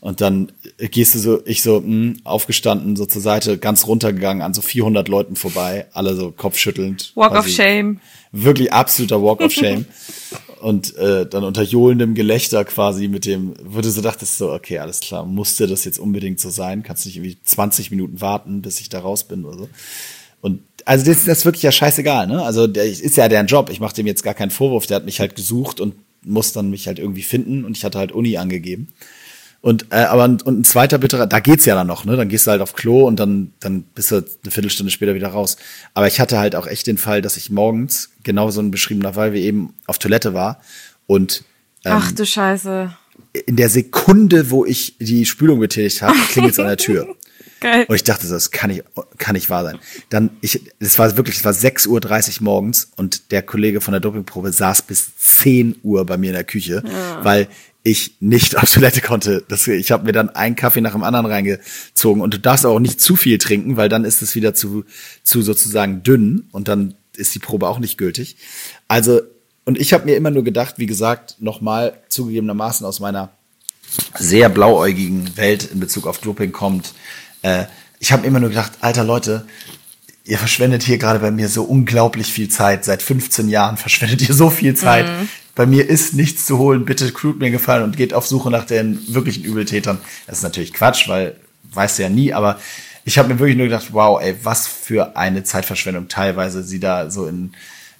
Und 0.00 0.20
dann 0.20 0.52
gehst 0.78 1.16
du 1.16 1.18
so, 1.18 1.42
ich 1.44 1.62
so, 1.62 1.80
mh, 1.80 1.86
hm, 1.86 2.16
aufgestanden, 2.22 2.94
so 2.94 3.04
zur 3.04 3.20
Seite, 3.20 3.58
ganz 3.58 3.86
runtergegangen, 3.86 4.42
an 4.42 4.54
so 4.54 4.62
400 4.62 5.08
Leuten 5.08 5.34
vorbei, 5.34 5.86
alle 5.92 6.14
so 6.14 6.30
kopfschüttelnd. 6.30 7.12
Walk 7.16 7.32
of 7.32 7.48
Shame. 7.48 8.00
Wirklich 8.30 8.72
absoluter 8.72 9.20
Walk 9.22 9.40
of 9.40 9.52
Shame. 9.52 9.86
und 10.60 10.96
äh, 10.96 11.26
dann 11.26 11.42
unter 11.42 11.62
johlendem 11.62 12.14
Gelächter 12.14 12.64
quasi 12.64 13.08
mit 13.08 13.24
dem, 13.24 13.54
du 13.82 13.90
so 13.90 14.00
dachtest, 14.00 14.38
so, 14.38 14.52
okay, 14.52 14.78
alles 14.78 15.00
klar, 15.00 15.26
musste 15.26 15.66
das 15.66 15.84
jetzt 15.84 15.98
unbedingt 15.98 16.38
so 16.38 16.50
sein? 16.50 16.84
Kannst 16.84 17.04
nicht 17.04 17.16
irgendwie 17.16 17.38
20 17.42 17.90
Minuten 17.90 18.20
warten, 18.20 18.62
bis 18.62 18.78
ich 18.80 18.88
da 18.88 19.00
raus 19.00 19.24
bin 19.24 19.44
oder 19.44 19.58
so. 19.58 19.68
Und 20.40 20.62
also 20.84 21.04
das, 21.04 21.24
das 21.24 21.38
ist 21.38 21.44
wirklich 21.44 21.64
ja 21.64 21.72
scheißegal, 21.72 22.28
ne? 22.28 22.42
Also 22.42 22.68
der 22.68 22.84
ist 22.84 23.16
ja 23.16 23.28
deren 23.28 23.46
Job. 23.46 23.70
Ich 23.70 23.80
mache 23.80 23.94
dem 23.94 24.06
jetzt 24.06 24.22
gar 24.22 24.34
keinen 24.34 24.50
Vorwurf. 24.50 24.86
Der 24.86 24.96
hat 24.96 25.04
mich 25.04 25.18
halt 25.18 25.34
gesucht 25.34 25.80
und 25.80 25.96
muss 26.22 26.52
dann 26.52 26.70
mich 26.70 26.86
halt 26.86 26.98
irgendwie 26.98 27.22
finden 27.22 27.64
und 27.64 27.76
ich 27.76 27.84
hatte 27.84 27.98
halt 27.98 28.12
Uni 28.12 28.36
angegeben. 28.36 28.88
Und 29.60 29.86
äh, 29.90 29.96
aber 29.96 30.24
und 30.24 30.46
ein 30.46 30.64
zweiter 30.64 30.98
bitterer, 30.98 31.26
da 31.26 31.40
geht's 31.40 31.64
ja 31.64 31.74
dann 31.74 31.88
noch, 31.88 32.04
ne? 32.04 32.16
Dann 32.16 32.28
gehst 32.28 32.46
du 32.46 32.52
halt 32.52 32.60
auf 32.60 32.74
Klo 32.74 33.06
und 33.06 33.18
dann 33.18 33.52
dann 33.58 33.82
bist 33.82 34.12
du 34.12 34.16
eine 34.16 34.50
Viertelstunde 34.50 34.92
später 34.92 35.14
wieder 35.14 35.28
raus. 35.28 35.56
Aber 35.94 36.06
ich 36.06 36.20
hatte 36.20 36.38
halt 36.38 36.54
auch 36.54 36.66
echt 36.66 36.86
den 36.86 36.96
Fall, 36.96 37.22
dass 37.22 37.36
ich 37.36 37.50
morgens 37.50 38.10
genau 38.22 38.50
so 38.50 38.60
ein 38.60 38.70
beschriebener 38.70 39.14
Fall 39.14 39.32
wie 39.32 39.42
eben 39.42 39.74
auf 39.86 39.98
Toilette 39.98 40.32
war 40.32 40.60
und 41.06 41.44
ähm, 41.84 41.92
Ach 41.96 42.12
du 42.12 42.24
Scheiße. 42.24 42.96
In 43.46 43.56
der 43.56 43.68
Sekunde, 43.68 44.50
wo 44.50 44.64
ich 44.64 44.96
die 45.00 45.26
Spülung 45.26 45.58
betätigt 45.58 46.02
habe, 46.02 46.16
klingelt's 46.30 46.58
an 46.58 46.66
der 46.66 46.76
Tür. 46.76 47.16
Geil. 47.60 47.86
Und 47.88 47.96
ich 47.96 48.04
dachte, 48.04 48.26
so, 48.26 48.34
das 48.34 48.52
kann 48.52 48.70
nicht, 48.70 48.84
kann 49.18 49.34
nicht 49.34 49.50
wahr 49.50 49.64
sein. 49.64 49.78
Dann, 50.10 50.30
ich, 50.40 50.60
es 50.78 50.96
war 50.98 51.16
wirklich, 51.16 51.38
es 51.38 51.44
war 51.44 51.52
6.30 51.52 52.38
Uhr 52.38 52.44
morgens 52.44 52.92
und 52.94 53.32
der 53.32 53.42
Kollege 53.42 53.80
von 53.80 53.92
der 53.92 54.00
Dopingprobe 54.00 54.52
saß 54.52 54.82
bis 54.82 55.16
10 55.16 55.76
Uhr 55.82 56.06
bei 56.06 56.16
mir 56.16 56.28
in 56.28 56.34
der 56.34 56.44
Küche, 56.44 56.84
ja. 56.86 57.24
weil 57.24 57.48
ich 57.90 58.16
nicht 58.20 58.56
auf 58.62 58.70
Toilette 58.70 59.00
konnte. 59.00 59.44
Das, 59.48 59.66
ich 59.66 59.90
habe 59.90 60.04
mir 60.04 60.12
dann 60.12 60.30
einen 60.30 60.56
Kaffee 60.56 60.80
nach 60.80 60.92
dem 60.92 61.02
anderen 61.02 61.26
reingezogen 61.26 62.22
und 62.22 62.34
du 62.34 62.38
darfst 62.38 62.66
auch 62.66 62.80
nicht 62.80 63.00
zu 63.00 63.16
viel 63.16 63.38
trinken, 63.38 63.76
weil 63.76 63.88
dann 63.88 64.04
ist 64.04 64.22
es 64.22 64.34
wieder 64.34 64.54
zu, 64.54 64.84
zu 65.22 65.42
sozusagen 65.42 66.02
dünn 66.02 66.48
und 66.52 66.68
dann 66.68 66.94
ist 67.16 67.34
die 67.34 67.40
Probe 67.40 67.68
auch 67.68 67.78
nicht 67.78 67.98
gültig. 67.98 68.36
Also, 68.86 69.20
und 69.64 69.78
ich 69.78 69.92
habe 69.92 70.04
mir 70.04 70.16
immer 70.16 70.30
nur 70.30 70.44
gedacht, 70.44 70.74
wie 70.78 70.86
gesagt, 70.86 71.36
nochmal 71.40 71.98
zugegebenermaßen 72.08 72.86
aus 72.86 73.00
meiner 73.00 73.30
sehr 74.18 74.48
blauäugigen 74.48 75.36
Welt 75.36 75.68
in 75.72 75.80
Bezug 75.80 76.06
auf 76.06 76.18
Doping 76.18 76.52
kommt. 76.52 76.94
Äh, 77.42 77.64
ich 77.98 78.12
habe 78.12 78.26
immer 78.26 78.38
nur 78.40 78.50
gedacht, 78.50 78.72
alter 78.80 79.04
Leute, 79.04 79.46
ihr 80.24 80.38
verschwendet 80.38 80.82
hier 80.82 80.98
gerade 80.98 81.18
bei 81.18 81.30
mir 81.30 81.48
so 81.48 81.64
unglaublich 81.64 82.32
viel 82.32 82.48
Zeit. 82.48 82.84
Seit 82.84 83.02
15 83.02 83.48
Jahren 83.48 83.76
verschwendet 83.78 84.26
ihr 84.26 84.34
so 84.34 84.50
viel 84.50 84.74
Zeit. 84.74 85.06
Mhm 85.06 85.28
bei 85.58 85.66
mir 85.66 85.90
ist 85.90 86.14
nichts 86.14 86.46
zu 86.46 86.58
holen, 86.58 86.84
bitte 86.84 87.12
tut 87.12 87.40
mir 87.40 87.50
gefallen 87.50 87.82
und 87.82 87.96
geht 87.96 88.14
auf 88.14 88.28
Suche 88.28 88.48
nach 88.48 88.64
den 88.64 89.00
wirklichen 89.12 89.42
Übeltätern. 89.42 89.98
Das 90.28 90.38
ist 90.38 90.44
natürlich 90.44 90.72
Quatsch, 90.72 91.08
weil 91.08 91.34
weißt 91.72 91.98
du 91.98 92.04
ja 92.04 92.08
nie, 92.08 92.32
aber 92.32 92.60
ich 93.04 93.18
habe 93.18 93.26
mir 93.26 93.40
wirklich 93.40 93.56
nur 93.56 93.66
gedacht, 93.66 93.88
wow, 93.90 94.22
ey, 94.22 94.36
was 94.44 94.68
für 94.68 95.16
eine 95.16 95.42
Zeitverschwendung 95.42 96.06
teilweise 96.06 96.62
sie 96.62 96.78
da 96.78 97.10
so 97.10 97.26
in, 97.26 97.54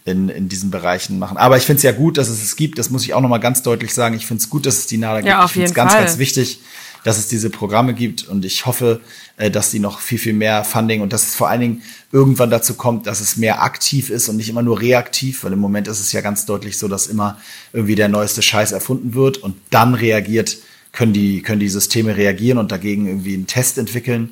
in, 0.04 0.28
in 0.28 0.48
diesen 0.48 0.70
Bereichen 0.70 1.18
machen. 1.18 1.36
Aber 1.36 1.56
ich 1.56 1.64
finde 1.64 1.78
es 1.78 1.82
ja 1.82 1.90
gut, 1.90 2.16
dass 2.16 2.28
es 2.28 2.44
es 2.44 2.54
gibt, 2.54 2.78
das 2.78 2.90
muss 2.90 3.02
ich 3.02 3.12
auch 3.12 3.20
nochmal 3.20 3.40
ganz 3.40 3.64
deutlich 3.64 3.92
sagen. 3.92 4.14
Ich 4.14 4.26
finde 4.26 4.40
es 4.40 4.48
gut, 4.48 4.64
dass 4.64 4.78
es 4.78 4.86
die 4.86 4.98
NADA 4.98 5.16
gibt. 5.16 5.28
Ja, 5.28 5.40
auf 5.40 5.46
ich 5.46 5.54
finde 5.54 5.66
es 5.66 5.74
ganz, 5.74 5.94
ganz 5.94 6.18
wichtig, 6.18 6.60
dass 7.08 7.16
es 7.16 7.26
diese 7.26 7.48
Programme 7.48 7.94
gibt 7.94 8.28
und 8.28 8.44
ich 8.44 8.66
hoffe, 8.66 9.00
äh, 9.38 9.50
dass 9.50 9.70
die 9.70 9.78
noch 9.78 9.98
viel, 9.98 10.18
viel 10.18 10.34
mehr 10.34 10.62
Funding 10.62 11.00
und 11.00 11.10
dass 11.14 11.26
es 11.26 11.34
vor 11.34 11.48
allen 11.48 11.62
Dingen 11.62 11.82
irgendwann 12.12 12.50
dazu 12.50 12.74
kommt, 12.74 13.06
dass 13.06 13.20
es 13.20 13.38
mehr 13.38 13.62
aktiv 13.62 14.10
ist 14.10 14.28
und 14.28 14.36
nicht 14.36 14.50
immer 14.50 14.60
nur 14.60 14.78
reaktiv, 14.78 15.42
weil 15.42 15.54
im 15.54 15.58
Moment 15.58 15.88
ist 15.88 16.00
es 16.00 16.12
ja 16.12 16.20
ganz 16.20 16.44
deutlich 16.44 16.76
so, 16.76 16.86
dass 16.86 17.06
immer 17.06 17.38
irgendwie 17.72 17.94
der 17.94 18.10
neueste 18.10 18.42
Scheiß 18.42 18.72
erfunden 18.72 19.14
wird 19.14 19.38
und 19.38 19.56
dann 19.70 19.94
reagiert, 19.94 20.58
können 20.92 21.14
die, 21.14 21.40
können 21.40 21.60
die 21.60 21.70
Systeme 21.70 22.14
reagieren 22.14 22.58
und 22.58 22.72
dagegen 22.72 23.06
irgendwie 23.06 23.32
einen 23.32 23.46
Test 23.46 23.78
entwickeln. 23.78 24.30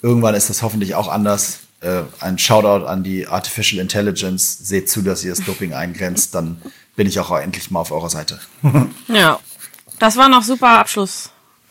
Irgendwann 0.00 0.36
ist 0.36 0.50
das 0.50 0.62
hoffentlich 0.62 0.94
auch 0.94 1.08
anders. 1.08 1.62
Äh, 1.80 2.02
ein 2.20 2.38
Shoutout 2.38 2.86
an 2.86 3.02
die 3.02 3.26
Artificial 3.26 3.80
Intelligence. 3.80 4.58
Seht 4.62 4.88
zu, 4.88 5.02
dass 5.02 5.24
ihr 5.24 5.30
das 5.30 5.44
Doping 5.44 5.74
eingrenzt, 5.74 6.32
dann 6.36 6.62
bin 6.94 7.08
ich 7.08 7.18
auch 7.18 7.36
endlich 7.36 7.72
mal 7.72 7.80
auf 7.80 7.90
eurer 7.90 8.10
Seite. 8.10 8.38
ja, 9.08 9.40
das 9.98 10.16
waren 10.16 10.30
noch 10.30 10.44
super 10.44 10.78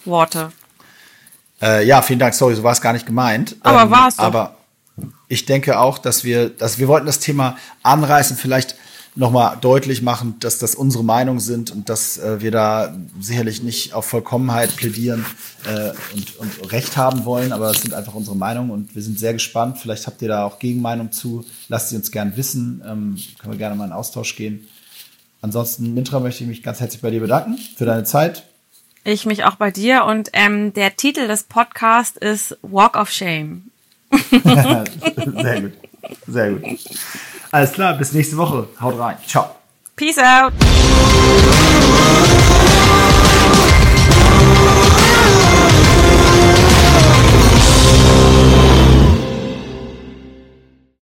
Abschlussworte. 0.03 0.51
Äh, 1.61 1.85
ja, 1.85 2.01
vielen 2.01 2.19
Dank. 2.19 2.33
Sorry, 2.33 2.55
so 2.55 2.63
war 2.63 2.73
es 2.73 2.81
gar 2.81 2.93
nicht 2.93 3.05
gemeint. 3.05 3.55
Aber 3.61 3.83
ähm, 3.83 3.91
war 3.91 4.07
es. 4.07 4.19
Aber 4.19 4.57
ich 5.27 5.45
denke 5.45 5.79
auch, 5.79 5.97
dass 5.97 6.23
wir, 6.23 6.49
dass 6.49 6.77
wir 6.77 6.87
wollten 6.87 7.05
das 7.05 7.19
Thema 7.19 7.57
anreißen, 7.83 8.37
vielleicht 8.37 8.75
nochmal 9.15 9.57
deutlich 9.61 10.01
machen, 10.01 10.37
dass 10.39 10.57
das 10.57 10.73
unsere 10.73 11.03
Meinung 11.03 11.39
sind 11.39 11.69
und 11.69 11.87
dass 11.87 12.17
äh, 12.17 12.41
wir 12.41 12.49
da 12.49 12.95
sicherlich 13.19 13.61
nicht 13.61 13.93
auf 13.93 14.05
Vollkommenheit 14.05 14.75
plädieren 14.75 15.23
äh, 15.65 15.91
und, 16.15 16.37
und 16.37 16.71
Recht 16.71 16.97
haben 16.97 17.23
wollen, 17.23 17.53
aber 17.53 17.69
es 17.69 17.81
sind 17.81 17.93
einfach 17.93 18.15
unsere 18.15 18.35
Meinungen 18.35 18.71
und 18.71 18.95
wir 18.95 19.03
sind 19.03 19.19
sehr 19.19 19.33
gespannt. 19.33 19.77
Vielleicht 19.77 20.07
habt 20.07 20.21
ihr 20.23 20.29
da 20.29 20.45
auch 20.45 20.57
Gegenmeinung 20.57 21.11
zu. 21.11 21.45
Lasst 21.69 21.89
sie 21.89 21.95
uns 21.95 22.11
gern 22.11 22.35
wissen. 22.37 22.81
Ähm, 22.85 23.17
können 23.39 23.53
wir 23.53 23.59
gerne 23.59 23.75
mal 23.75 23.85
in 23.85 23.91
Austausch 23.91 24.35
gehen. 24.35 24.67
Ansonsten, 25.41 25.93
Mintra, 25.93 26.19
möchte 26.19 26.43
ich 26.43 26.49
mich 26.49 26.63
ganz 26.63 26.79
herzlich 26.79 27.01
bei 27.01 27.11
dir 27.11 27.19
bedanken 27.19 27.57
für 27.77 27.85
deine 27.85 28.05
Zeit 28.05 28.43
ich 29.03 29.25
mich 29.25 29.43
auch 29.43 29.55
bei 29.55 29.71
dir. 29.71 30.05
Und 30.05 30.29
ähm, 30.33 30.73
der 30.73 30.95
Titel 30.95 31.27
des 31.27 31.43
Podcasts 31.43 32.17
ist 32.17 32.57
Walk 32.61 32.95
of 32.95 33.09
Shame. 33.09 33.69
Sehr 34.11 35.61
gut. 35.61 35.73
Sehr 36.27 36.51
gut. 36.51 36.79
Alles 37.51 37.71
klar, 37.71 37.97
bis 37.97 38.13
nächste 38.13 38.37
Woche. 38.37 38.67
Haut 38.79 38.99
rein. 38.99 39.17
Ciao. 39.27 39.55
Peace 39.95 40.17
out. 40.17 40.53